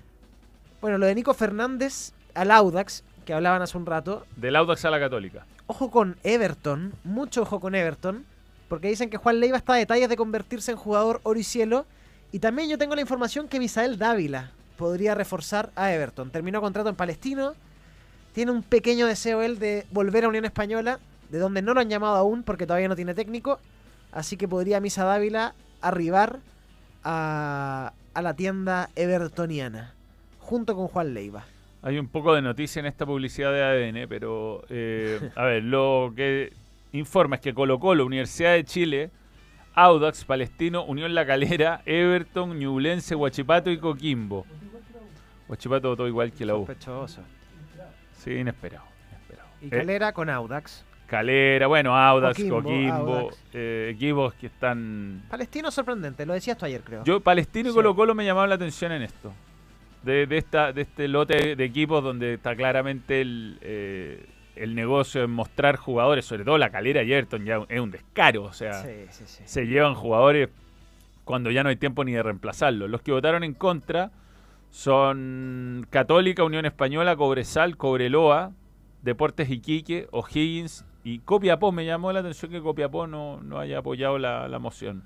Bueno, 0.81 0.99
lo 0.99 1.07
de 1.07 1.15
Nico 1.15 1.33
Fernández 1.35 2.13
al 2.35 2.51
Audax, 2.51 3.05
que 3.25 3.33
hablaban 3.35 3.63
hace 3.63 3.77
un 3.79 3.87
rato. 3.87 4.27
Del 4.37 4.57
Audax 4.57 4.85
a 4.85 4.91
la 4.91 4.99
Católica. 5.01 5.47
Ojo 5.67 5.91
con 5.91 6.17
Everton, 6.23 6.93
mucho 7.05 7.43
ojo 7.43 7.61
con 7.61 7.75
Everton, 7.75 8.25
porque 8.69 8.89
dicen 8.89 9.11
que 9.11 9.17
Juan 9.17 9.39
Leiva 9.41 9.57
está 9.59 9.75
a 9.75 9.77
detalles 9.77 10.09
de 10.09 10.17
convertirse 10.17 10.73
en 10.73 10.77
jugador 10.77 11.21
oro 11.23 11.39
y 11.39 11.45
cielo. 11.45 11.87
Y 12.33 12.41
también 12.41 12.69
yo 12.69 12.79
tengo 12.79 12.95
la 12.95 13.01
información 13.01 13.49
que 13.49 13.59
Misael 13.61 13.97
Dávila 13.99 14.51
podría 14.77 15.15
reforzar 15.15 15.71
a 15.77 15.93
Everton. 15.93 16.31
Terminó 16.31 16.61
contrato 16.61 16.89
en 16.89 16.97
Palestino, 16.97 17.55
tiene 18.35 18.51
un 18.51 18.63
pequeño 18.63 19.07
deseo 19.07 19.43
él 19.43 19.59
de 19.59 19.87
volver 19.91 20.25
a 20.25 20.29
Unión 20.29 20.45
Española, 20.45 20.99
de 21.31 21.39
donde 21.39 21.63
no 21.63 21.75
lo 21.75 21.81
han 21.81 21.89
llamado 21.91 22.17
aún 22.17 22.43
porque 22.43 22.67
todavía 22.67 22.89
no 22.89 22.97
tiene 22.97 23.15
técnico. 23.15 23.59
Así 24.13 24.37
que 24.37 24.49
podría 24.49 24.81
Misa 24.81 25.05
Dávila 25.05 25.55
arribar 25.81 26.39
a, 27.05 27.93
a 28.15 28.23
la 28.23 28.35
tienda 28.35 28.91
evertoniana, 28.97 29.95
junto 30.41 30.75
con 30.75 30.89
Juan 30.89 31.15
Leiva. 31.15 31.45
Hay 31.83 31.99
un 31.99 32.09
poco 32.09 32.35
de 32.35 32.43
noticia 32.43 32.81
en 32.81 32.87
esta 32.87 33.07
publicidad 33.07 33.53
de 33.53 33.63
ADN, 33.63 34.09
pero 34.09 34.65
eh, 34.69 35.31
a 35.37 35.45
ver, 35.45 35.63
lo 35.63 36.13
que 36.17 36.53
informa 36.93 37.37
es 37.37 37.43
que 37.43 37.55
Colo 37.55 37.79
Colo, 37.79 38.05
Universidad 38.05 38.55
de 38.55 38.65
Chile, 38.65 39.11
Audax, 39.75 40.25
Palestino, 40.25 40.85
Unión 40.85 41.15
La 41.15 41.25
Calera, 41.25 41.83
Everton, 41.87 42.59
Ñublense, 42.59 43.15
Huachipato 43.15 43.71
y 43.71 43.79
Coquimbo. 43.79 44.45
Huachipato 45.49 45.91
votó 45.91 46.09
igual 46.09 46.33
que 46.33 46.45
la 46.45 46.57
U. 46.57 46.67
Sospechoso. 46.67 47.21
Sí, 48.19 48.33
inesperado. 48.33 48.85
inesperado. 49.13 49.49
Y 49.63 49.67
Eh, 49.67 49.71
Calera 49.71 50.13
con 50.13 50.29
Audax. 50.31 50.85
Calera, 51.09 51.67
bueno, 51.67 51.97
Audax, 51.97 52.37
Coquimbo, 52.39 52.63
Coquimbo, 52.63 53.15
Audax. 53.17 53.43
eh, 53.55 53.93
equipos 53.95 54.35
que 54.35 54.47
están... 54.47 55.23
Palestino 55.31 55.71
sorprendente, 55.71 56.25
lo 56.27 56.35
decías 56.35 56.57
tú 56.59 56.67
ayer, 56.67 56.83
creo. 56.85 57.03
Yo, 57.05 57.21
Palestino 57.21 57.71
y 57.71 57.73
Sí. 57.73 57.77
Colo 57.77 57.97
Colo 57.97 58.15
me 58.15 58.25
llamaban 58.27 58.51
la 58.51 58.57
atención 58.57 58.93
en 58.93 59.03
esto. 59.03 59.33
De, 60.03 60.27
de 60.27 60.37
esta, 60.39 60.73
de 60.73 60.83
este 60.83 61.09
lote 61.09 61.57
de 61.57 61.65
equipos 61.65 62.05
donde 62.05 62.35
está 62.35 62.55
claramente 62.55 63.21
el, 63.23 63.59
eh, 63.63 64.27
el 64.55 64.75
negocio 64.75 65.25
en 65.25 65.31
mostrar 65.31 65.77
jugadores, 65.77 66.25
sobre 66.27 66.45
todo 66.45 66.57
la 66.59 66.71
calera 66.71 67.03
y 67.03 67.13
Ayrton 67.13 67.45
ya 67.45 67.61
es 67.69 67.81
un 67.81 67.91
descaro. 67.91 68.45
O 68.45 68.53
sea, 68.53 68.75
Sí, 68.75 68.91
sí, 69.11 69.25
sí. 69.27 69.43
se 69.47 69.67
llevan 69.67 69.95
jugadores 69.95 70.51
cuando 71.25 71.51
ya 71.51 71.63
no 71.63 71.71
hay 71.71 71.77
tiempo 71.77 72.05
ni 72.05 72.13
de 72.13 72.23
reemplazarlos. 72.23 72.89
Los 72.91 73.01
que 73.03 73.13
votaron 73.13 73.45
en 73.45 73.55
contra 73.55 74.11
son 74.71 75.87
Católica, 75.91 76.45
Unión 76.45 76.67
Española, 76.67 77.17
Cobresal, 77.17 77.77
Cobreloa, 77.77 78.53
Deportes 79.03 79.51
Iquique, 79.51 80.07
O'Higgins 80.13 80.85
y 81.15 81.19
Copiapó. 81.21 81.73
Me 81.73 81.85
llamó 81.87 82.13
la 82.13 82.21
atención 82.21 82.51
que 82.51 82.61
Copiapó 82.61 83.07
no, 83.07 83.41
no 83.43 83.59
haya 83.59 83.79
apoyado 83.79 84.19
la, 84.19 84.49
la 84.49 84.59
moción. 84.59 85.03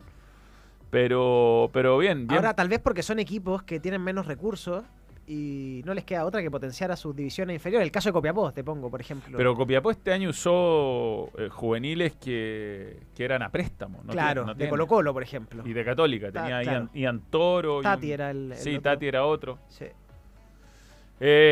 Pero, 0.90 1.70
pero 1.72 1.96
bien, 1.98 2.26
bien. 2.26 2.38
Ahora, 2.38 2.54
tal 2.54 2.68
vez 2.68 2.78
porque 2.80 3.02
son 3.02 3.18
equipos 3.18 3.62
que 3.62 3.80
tienen 3.80 4.02
menos 4.02 4.26
recursos 4.26 4.84
y 5.26 5.80
no 5.86 5.94
les 5.94 6.04
queda 6.04 6.26
otra 6.26 6.42
que 6.42 6.50
potenciar 6.50 6.90
a 6.90 6.96
sus 6.96 7.14
divisiones 7.16 7.54
inferiores. 7.54 7.86
El 7.86 7.92
caso 7.92 8.08
de 8.08 8.12
Copiapó, 8.12 8.52
te 8.52 8.62
pongo, 8.64 8.90
por 8.90 9.00
ejemplo. 9.00 9.38
Pero 9.38 9.54
Copiapó 9.54 9.90
este 9.90 10.12
año 10.12 10.28
usó 10.30 11.30
eh, 11.38 11.48
juveniles 11.48 12.14
que, 12.16 12.98
que 13.14 13.24
eran 13.24 13.42
a 13.42 13.50
préstamo. 13.50 14.00
No 14.04 14.12
claro, 14.12 14.44
no 14.44 14.54
de. 14.54 14.68
Colo 14.68 14.86
Colo, 14.86 15.14
por 15.14 15.22
ejemplo. 15.22 15.62
Y 15.66 15.72
de 15.72 15.84
Católica. 15.84 16.30
Ta- 16.30 16.42
Tenía 16.42 16.60
claro. 16.62 16.78
Ian, 16.78 16.90
Ian 16.92 17.20
Toro. 17.30 17.80
y 17.80 17.82
Tati 17.84 18.12
era 18.12 18.30
el- 18.32 18.52
el 18.52 18.58
Sí, 18.58 18.70
otro. 18.70 18.82
Tati 18.82 19.06
era 19.06 19.24
otro. 19.24 19.58
Sí. 19.68 19.86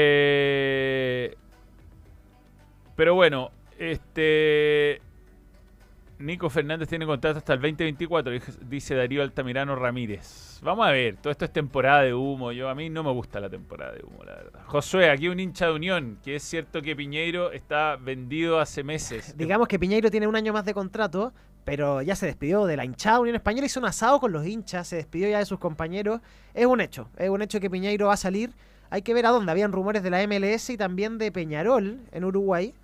Eh, 0.03 1.35
pero 2.97 3.15
bueno, 3.15 3.51
este. 3.81 5.01
Nico 6.19 6.51
Fernández 6.51 6.87
tiene 6.87 7.07
contrato 7.07 7.39
hasta 7.39 7.55
el 7.55 7.61
2024, 7.63 8.31
dije- 8.31 8.53
dice 8.69 8.95
Darío 8.95 9.23
Altamirano 9.23 9.75
Ramírez. 9.75 10.61
Vamos 10.63 10.87
a 10.87 10.91
ver, 10.91 11.17
todo 11.17 11.31
esto 11.31 11.47
es 11.47 11.51
temporada 11.53 12.03
de 12.03 12.13
humo. 12.13 12.53
Yo 12.53 12.69
a 12.69 12.75
mí 12.75 12.91
no 12.91 13.03
me 13.03 13.11
gusta 13.11 13.41
la 13.41 13.49
temporada 13.49 13.93
de 13.93 14.03
humo, 14.05 14.23
la 14.25 14.35
verdad. 14.35 14.61
Josué, 14.67 15.09
aquí 15.09 15.29
un 15.29 15.41
hincha 15.41 15.69
de 15.69 15.73
Unión, 15.73 16.19
que 16.23 16.37
es 16.37 16.43
cierto 16.43 16.83
que 16.83 16.95
Piñeiro 16.95 17.53
está 17.53 17.97
vendido 17.97 18.61
hace 18.61 18.85
meses. 18.85 19.35
Digamos 19.39 19.67
que 19.67 19.79
Piñeiro 19.79 20.11
tiene 20.11 20.27
un 20.27 20.37
año 20.37 20.53
más 20.53 20.67
de 20.67 20.75
contrato, 20.75 21.33
pero 21.65 22.03
ya 22.03 22.15
se 22.15 22.27
despidió 22.27 22.67
de 22.67 22.77
la 22.77 22.85
hinchada 22.85 23.19
Unión 23.21 23.37
Española, 23.37 23.65
hizo 23.65 23.81
un 23.81 23.87
asado 23.87 24.21
con 24.21 24.31
los 24.31 24.47
hinchas, 24.47 24.89
se 24.89 24.97
despidió 24.97 25.27
ya 25.31 25.39
de 25.39 25.47
sus 25.47 25.59
compañeros. 25.59 26.21
Es 26.53 26.67
un 26.67 26.83
hecho, 26.83 27.09
es 27.17 27.31
un 27.31 27.41
hecho 27.41 27.61
que 27.61 27.71
Piñeiro 27.71 28.09
va 28.09 28.13
a 28.13 28.19
salir. 28.19 28.51
Hay 28.91 29.01
que 29.01 29.15
ver 29.15 29.25
a 29.25 29.31
dónde. 29.31 29.51
Habían 29.53 29.73
rumores 29.73 30.03
de 30.03 30.11
la 30.11 30.21
MLS 30.27 30.69
y 30.69 30.77
también 30.77 31.17
de 31.17 31.33
Peñarol 31.33 31.99
en 32.13 32.25
Uruguay. 32.25 32.75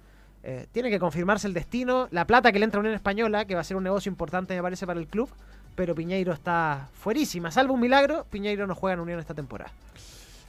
Eh, 0.43 0.67
tiene 0.73 0.91
que 0.91 0.99
confirmarse 0.99 1.47
el 1.47 1.55
destino. 1.55 2.09
La 2.11 2.25
plata 2.27 2.53
que 2.53 2.59
le 2.59 2.65
entra 2.65 2.79
a 2.79 2.81
Unión 2.81 2.95
Española, 2.95 3.45
que 3.47 3.55
va 3.55 3.63
a 3.63 3.65
ser 3.65 3.77
un 3.77 3.85
negocio 3.85 4.11
importante, 4.11 4.55
me 4.55 4.63
parece, 4.63 4.87
para 4.87 5.01
el 5.01 5.07
club. 5.09 5.29
Pero 5.75 5.95
Piñeiro 5.95 6.33
está 6.33 6.89
fuerísima. 7.01 7.51
Salvo 7.51 7.75
un 7.75 7.81
milagro, 7.81 8.25
Piñeiro 8.31 8.67
no 8.67 8.75
juega 8.75 8.95
en 8.95 9.01
Unión 9.01 9.19
esta 9.21 9.35
temporada. 9.35 9.71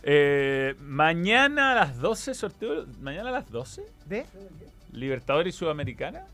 Eh, 0.03 0.75
mañana 0.79 1.73
a 1.73 1.75
las 1.75 1.97
12, 1.99 2.33
sorteo. 2.33 2.85
¿Mañana 3.01 3.29
a 3.29 3.33
las 3.33 3.51
12? 3.51 3.83
¿De? 4.05 4.25
Libertadores 4.93 5.53
y 5.53 5.57
Sudamericana. 5.57 6.25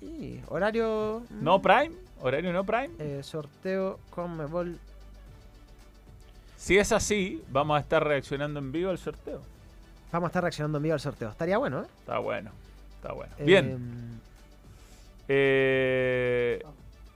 Y 0.00 0.40
horario. 0.48 1.22
mm, 1.30 1.44
¿No 1.44 1.60
Prime? 1.60 1.90
¿Horario 2.20 2.52
no 2.52 2.64
Prime? 2.64 2.90
eh, 2.98 3.20
sorteo 3.22 3.98
con 4.10 4.36
Mebol. 4.36 4.78
Si 6.56 6.78
es 6.78 6.92
así, 6.92 7.42
vamos 7.50 7.76
a 7.76 7.80
estar 7.80 8.02
reaccionando 8.02 8.58
en 8.60 8.72
vivo 8.72 8.88
al 8.90 8.98
sorteo. 8.98 9.42
Vamos 10.12 10.28
a 10.28 10.30
estar 10.30 10.42
reaccionando 10.42 10.78
en 10.78 10.82
vivo 10.84 10.94
al 10.94 11.00
sorteo. 11.00 11.28
Estaría 11.28 11.58
bueno, 11.58 11.82
¿eh? 11.82 11.86
Está 12.00 12.18
bueno, 12.18 12.50
está 13.04 13.12
bueno. 13.12 13.32
Bien. 13.40 14.20
Eh, 15.28 16.62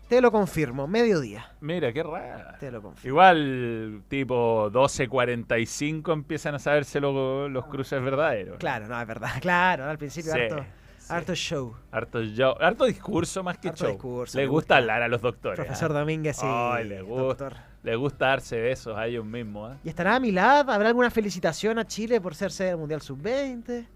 Te 0.08 0.20
lo 0.20 0.30
confirmo, 0.32 0.86
mediodía. 0.86 1.50
mira, 1.60 1.92
qué 1.92 2.02
raro. 2.02 2.56
Te 2.58 2.70
lo 2.70 2.80
confirmo. 2.82 3.08
Igual, 3.08 4.02
tipo 4.08 4.70
12.45 4.70 6.12
empiezan 6.12 6.54
a 6.54 6.58
saberse 6.58 7.00
lo- 7.00 7.48
los 7.48 7.66
cruces 7.66 8.02
verdaderos. 8.02 8.58
Claro, 8.58 8.86
no, 8.88 9.00
es 9.00 9.06
verdad. 9.06 9.30
Claro, 9.40 9.84
al 9.84 9.98
principio 9.98 10.32
Sí, 10.32 10.38
harto, 10.40 10.64
harto 11.10 11.34
show. 11.34 11.74
Harto, 11.90 12.22
yo- 12.22 12.60
harto 12.62 12.84
discurso 12.86 13.42
más 13.42 13.58
que 13.58 13.68
Harto 13.68 13.84
show. 13.84 13.92
discurso, 13.92 14.38
le 14.38 14.46
gusta 14.46 14.54
gusta. 14.56 14.76
hablar 14.78 15.02
a 15.02 15.08
los 15.08 15.20
doctores. 15.20 15.56
Profesor 15.60 15.90
¿ah? 15.94 16.00
Domínguez, 16.00 16.36
sí. 16.36 16.46
Ay, 16.46 16.84
le 16.88 17.02
gusta. 17.02 17.22
doctor. 17.44 17.68
Le 17.82 17.96
gusta 17.96 18.26
darse 18.28 18.58
besos 18.60 18.96
a 18.96 19.06
ellos 19.06 19.24
mismos. 19.24 19.72
¿ah? 19.74 19.78
¿Y 19.84 19.88
estará 19.90 20.16
a 20.16 20.20
mi 20.20 20.32
lado? 20.32 20.72
¿Habrá 20.72 20.88
alguna 20.88 21.10
felicitación 21.10 21.78
a 21.78 21.86
Chile 21.86 22.20
por 22.20 22.34
ser 22.34 22.50
sede 22.50 22.68
del 22.68 22.78
Mundial 22.78 23.00
Sub-20? 23.02 23.86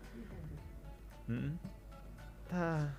Mm. 1.29 1.51
Está- 2.53 2.95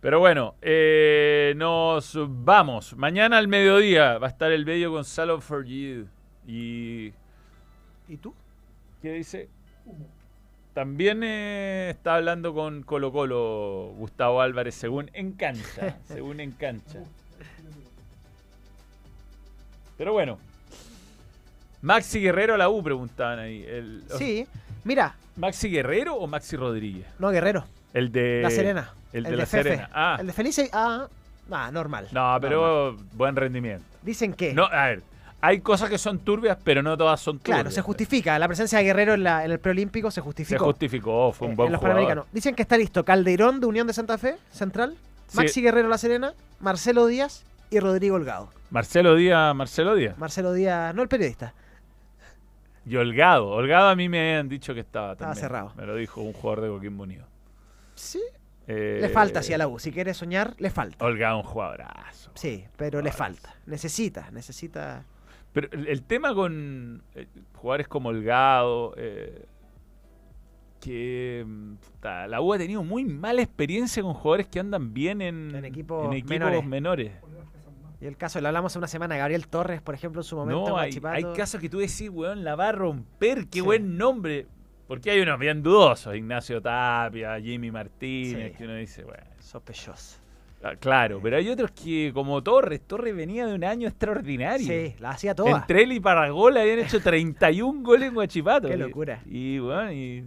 Pero 0.00 0.20
bueno, 0.20 0.54
eh, 0.60 1.54
nos 1.56 2.16
vamos. 2.44 2.94
Mañana 2.96 3.38
al 3.38 3.48
mediodía 3.48 4.18
va 4.18 4.26
a 4.26 4.30
estar 4.30 4.52
el 4.52 4.64
bello 4.66 4.90
Gonzalo 4.92 5.40
for 5.40 5.64
You. 5.64 6.06
Y. 6.46 7.12
¿Y 8.08 8.16
tú? 8.20 8.34
¿Qué 9.02 9.12
dice? 9.12 9.48
También 10.74 11.22
eh, 11.24 11.88
está 11.90 12.16
hablando 12.16 12.52
con 12.52 12.82
Colo 12.82 13.10
Colo 13.10 13.92
Gustavo 13.96 14.42
Álvarez, 14.42 14.74
según 14.74 15.10
en 15.14 15.32
cancha. 15.32 15.98
según 16.06 16.38
en 16.40 16.52
cancha. 16.52 17.00
Pero 19.96 20.12
bueno. 20.12 20.38
Maxi 21.80 22.20
Guerrero 22.20 22.54
a 22.54 22.58
la 22.58 22.68
U, 22.68 22.82
preguntaban 22.82 23.38
ahí. 23.38 23.64
El- 23.66 24.04
Sí, 24.18 24.46
mira, 24.84 25.16
¿Maxi 25.36 25.70
Guerrero 25.70 26.14
o 26.16 26.26
Maxi 26.26 26.56
Rodríguez? 26.56 27.06
no 27.18 27.30
Guerrero, 27.30 27.64
El 27.96 28.12
de. 28.12 28.40
La 28.42 28.50
Serena. 28.50 28.90
El 29.12 29.24
de, 29.24 29.36
La 29.36 29.46
Fefe. 29.46 29.62
Serena. 29.70 29.90
Ah, 29.92 30.16
El 30.20 30.26
de 30.26 30.32
Felice, 30.34 30.68
ah, 30.72 31.08
ah, 31.50 31.70
normal. 31.72 32.08
no, 32.12 32.20
normal. 32.20 32.40
pero 32.40 32.96
buen 33.14 33.34
rendimiento. 33.34 33.84
Dicen 34.02 34.34
que. 34.34 34.52
No, 34.52 34.64
a 34.66 34.86
ver, 34.88 35.02
hay 35.40 35.60
cosas 35.60 35.88
que 35.88 35.96
son 35.96 36.18
turbias, 36.18 36.58
pero 36.62 36.82
no 36.82 36.96
todas 36.98 37.20
son 37.20 37.38
turbias. 37.38 37.56
Claro, 37.60 37.70
se 37.70 37.80
justifica. 37.80 38.38
La 38.38 38.46
presencia 38.48 38.78
de 38.78 38.84
Guerrero 38.84 39.14
en, 39.14 39.22
la- 39.24 39.44
en 39.44 39.50
el 39.50 39.58
preolímpico 39.58 40.10
se 40.10 40.16
Se 40.16 40.20
justificó. 40.20 40.64
justificó, 40.66 41.32
fue 41.32 41.46
un 41.48 41.54
eh, 41.54 41.56
buen 41.56 41.66
en 41.68 41.72
los. 41.72 41.80
Panamericanos. 41.80 42.26
Dicen 42.32 42.54
que 42.54 42.62
está 42.62 42.76
listo 42.76 43.04
Calderón 43.04 43.60
de 43.60 43.66
Unión 43.66 43.86
de 43.86 43.94
Santa 43.94 44.18
Fe, 44.18 44.36
Central, 44.50 44.94
Sí. 45.28 45.38
Maxi 45.38 45.62
Guerrero 45.62 45.88
La 45.88 45.98
Serena, 45.98 46.34
Marcelo 46.60 47.06
Díaz 47.06 47.44
y 47.70 47.80
Rodrigo 47.80 48.16
Holgado. 48.16 48.50
Marcelo 48.70 49.14
Díaz, 49.16 49.54
Marcelo 49.54 49.94
Díaz. 49.94 50.18
Marcelo 50.18 50.52
Díaz, 50.52 50.94
no 50.94 51.02
el 51.02 51.08
periodista. 51.08 51.54
Y 52.84 52.94
Holgado. 52.96 53.48
Holgado 53.48 53.88
a 53.88 53.96
mí 53.96 54.08
me 54.08 54.36
han 54.36 54.48
dicho 54.48 54.74
que 54.74 54.80
estaba 54.80 55.12
Estaba 55.12 55.32
también. 55.32 55.40
cerrado. 55.48 55.72
Me 55.76 55.86
lo 55.86 55.96
dijo 55.96 56.20
un 56.20 56.32
jugador 56.32 56.60
de 56.62 56.68
Coquimbo 56.68 57.02
Unido. 57.04 57.24
Sí. 57.96 58.20
Eh, 58.68 58.98
Le 59.00 59.08
falta 59.08 59.40
hacia 59.40 59.58
la 59.58 59.66
U. 59.68 59.78
Si 59.80 59.90
quiere 59.92 60.14
soñar, 60.14 60.54
le 60.58 60.70
falta. 60.70 61.04
Holgado 61.04 61.38
un 61.38 61.42
jugadorazo. 61.44 62.30
Sí, 62.34 62.64
pero 62.76 63.00
le 63.02 63.10
falta. 63.12 63.54
Necesita, 63.66 64.30
necesita. 64.30 65.04
Pero 65.52 65.68
el, 65.72 65.86
el 65.88 66.02
tema 66.02 66.34
con 66.34 67.02
eh, 67.14 67.26
jugadores 67.54 67.88
como 67.88 68.10
Holgado, 68.10 68.92
eh, 68.96 69.44
que 70.80 71.44
mm, 71.46 71.74
la 72.28 72.40
U 72.40 72.52
ha 72.52 72.58
tenido 72.58 72.82
muy 72.84 73.04
mala 73.04 73.42
experiencia 73.42 74.02
con 74.02 74.14
jugadores 74.14 74.46
que 74.48 74.60
andan 74.60 74.92
bien 74.92 75.22
en, 75.22 75.54
En 75.54 75.64
equipos 75.64 76.06
en 76.06 76.12
equipos 76.12 76.30
menores. 76.30 76.64
menores. 76.64 77.12
Y 78.00 78.06
el 78.06 78.16
caso, 78.18 78.40
lo 78.42 78.48
hablamos 78.48 78.72
hace 78.72 78.78
una 78.78 78.88
semana 78.88 79.16
Gabriel 79.16 79.48
Torres, 79.48 79.80
por 79.80 79.94
ejemplo, 79.94 80.20
en 80.20 80.24
su 80.24 80.36
momento. 80.36 80.68
No, 80.68 80.76
hay, 80.76 81.00
hay 81.04 81.24
casos 81.34 81.60
que 81.62 81.70
tú 81.70 81.78
decís, 81.78 82.10
weón, 82.12 82.44
la 82.44 82.54
va 82.54 82.68
a 82.68 82.72
romper, 82.72 83.46
qué 83.46 83.60
Sí. 83.60 83.60
buen 83.62 83.96
nombre. 83.96 84.46
Porque 84.86 85.10
hay 85.10 85.20
unos 85.20 85.38
bien 85.38 85.62
dudosos, 85.62 86.14
Ignacio 86.14 86.62
Tapia, 86.62 87.40
Jimmy 87.40 87.70
Martínez, 87.70 88.52
Sí. 88.52 88.58
que 88.58 88.64
uno 88.64 88.74
dice, 88.76 89.02
bueno, 89.04 89.24
Sospechoso. 89.40 90.18
ah, 90.62 90.74
claro, 90.78 91.18
pero 91.22 91.36
hay 91.38 91.48
otros 91.48 91.72
que, 91.72 92.12
como 92.14 92.40
Torres, 92.42 92.80
Torres 92.86 93.14
venía 93.16 93.46
de 93.46 93.54
un 93.54 93.64
año 93.64 93.88
extraordinario. 93.88 94.66
Sí, 94.66 94.94
la 95.00 95.10
hacía 95.10 95.34
toda. 95.34 95.58
Entre 95.58 95.82
él 95.82 95.92
y 95.92 96.00
Paragol 96.00 96.56
habían 96.56 96.78
hecho 96.78 97.00
31 97.00 97.82
goles 97.82 98.08
en 98.08 98.14
Guachipato. 98.14 98.68
Qué 98.68 98.76
locura. 98.76 99.20
Y, 99.26 99.58
bueno, 99.58 99.92
y... 99.92 100.24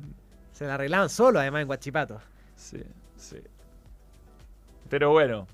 Se 0.52 0.66
la 0.66 0.74
arreglaban 0.76 1.08
solo, 1.10 1.40
además, 1.40 1.62
en 1.62 1.70
Huachipato. 1.70 2.20
Sí, 2.56 2.82
sí. 3.16 3.38
Pero 4.90 5.12
bueno. 5.12 5.48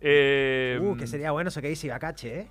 eh, 0.00 0.78
Uh, 0.80 0.96
que 0.96 1.08
sería 1.08 1.32
bueno 1.32 1.48
eso 1.48 1.60
que 1.60 1.68
dice 1.68 1.88
Ibacache, 1.88 2.40
¿eh? 2.40 2.48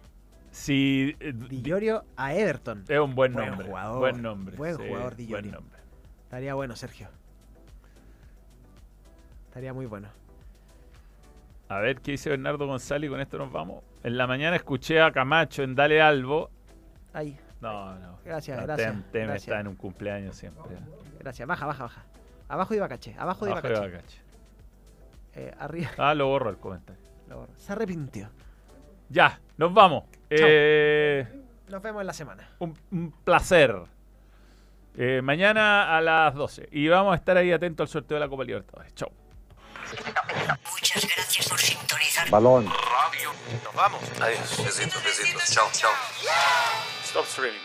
Si... 0.58 1.16
eh, 1.20 1.34
Di 1.34 1.62
Llorio 1.62 2.04
a 2.16 2.34
Everton. 2.34 2.84
es 2.88 3.00
un 3.00 3.14
buen 3.16 3.34
Buen 3.34 3.48
nombre. 3.50 3.68
jugador, 3.68 4.00
Buen 4.00 4.22
nombre. 4.22 4.56
buen 4.58 4.76
sí, 4.78 4.84
jugador 4.88 5.16
Di 5.16 5.28
Buen 5.28 5.52
nombre. 5.52 5.80
Estaría 6.24 6.54
bueno, 6.56 6.76
Sergio. 6.76 7.08
Estaría 9.48 9.74
muy 9.74 9.86
bueno. 9.86 10.10
A 11.70 11.80
ver 11.80 12.00
qué 12.02 12.12
dice 12.12 12.30
Bernardo 12.30 12.66
González 12.66 13.08
y 13.08 13.12
con 13.12 13.20
esto 13.22 13.38
nos 13.38 13.52
vamos. 13.52 13.84
En 14.04 14.18
la 14.18 14.26
mañana 14.28 14.56
escuché 14.56 15.02
a 15.02 15.12
Camacho 15.12 15.64
en 15.64 15.76
Dale 15.76 16.02
Albo. 16.02 16.50
Ahí, 17.14 17.38
No, 17.62 17.96
no. 18.00 18.18
Gracias, 18.24 18.58
No, 18.58 18.64
gracias, 18.66 18.92
Tem, 18.94 19.04
Tem 19.12 19.24
gracias. 19.28 19.44
está 19.48 19.60
en 19.60 19.68
un 19.68 19.76
cumpleaños 19.76 20.36
siempre. 20.36 20.64
gracias. 21.20 21.48
Baja, 21.48 21.66
baja, 21.66 21.84
baja. 21.84 22.06
Abajo 22.48 22.70
de 22.72 22.78
Ibacache, 22.78 23.16
abajo 23.18 23.46
de 23.46 23.52
Abajo 23.52 23.68
de. 23.68 23.74
Bacache. 23.80 24.22
Eh, 25.36 25.54
arriba. 25.60 25.90
Ah, 25.98 26.14
lo 26.14 26.28
borro 26.28 26.50
el 26.50 26.58
comentario. 26.58 27.02
lo 27.28 27.40
borro. 27.40 27.52
Se 27.58 27.74
arrepintió. 27.74 28.30
Ya, 29.10 29.40
nos 29.58 29.74
vamos. 29.74 30.04
Eh, 30.30 31.28
Nos 31.70 31.82
vemos 31.82 32.02
en 32.02 32.08
la 32.08 32.14
semana. 32.14 32.50
un, 32.60 32.78
un 32.92 33.12
placer. 33.24 33.76
Eh, 34.98 35.22
mañana 35.24 35.96
a 35.96 36.02
las 36.02 36.34
12. 36.34 36.70
Y 36.72 36.88
vamos 36.88 37.14
a 37.14 37.16
estar 37.18 37.38
ahí 37.38 37.52
atentos 37.52 37.84
al 37.84 37.92
sorteo 37.92 38.16
de 38.16 38.20
la 38.22 38.28
Copa 38.30 38.44
Libertadores. 38.44 38.94
Chau. 38.96 39.12
Muchas 40.72 41.08
gracias 41.16 41.48
por 41.48 41.60
sintonizar. 41.60 42.30
Balón. 42.30 42.66
Radio. 42.66 43.32
Nos 43.64 43.74
vamos. 43.76 44.02
Adiós. 44.20 44.64
Besitos, 44.66 45.04
besitos. 45.04 45.52
Chao, 45.54 45.68
chao. 45.72 45.92
Stop 47.04 47.26
streaming. 47.26 47.60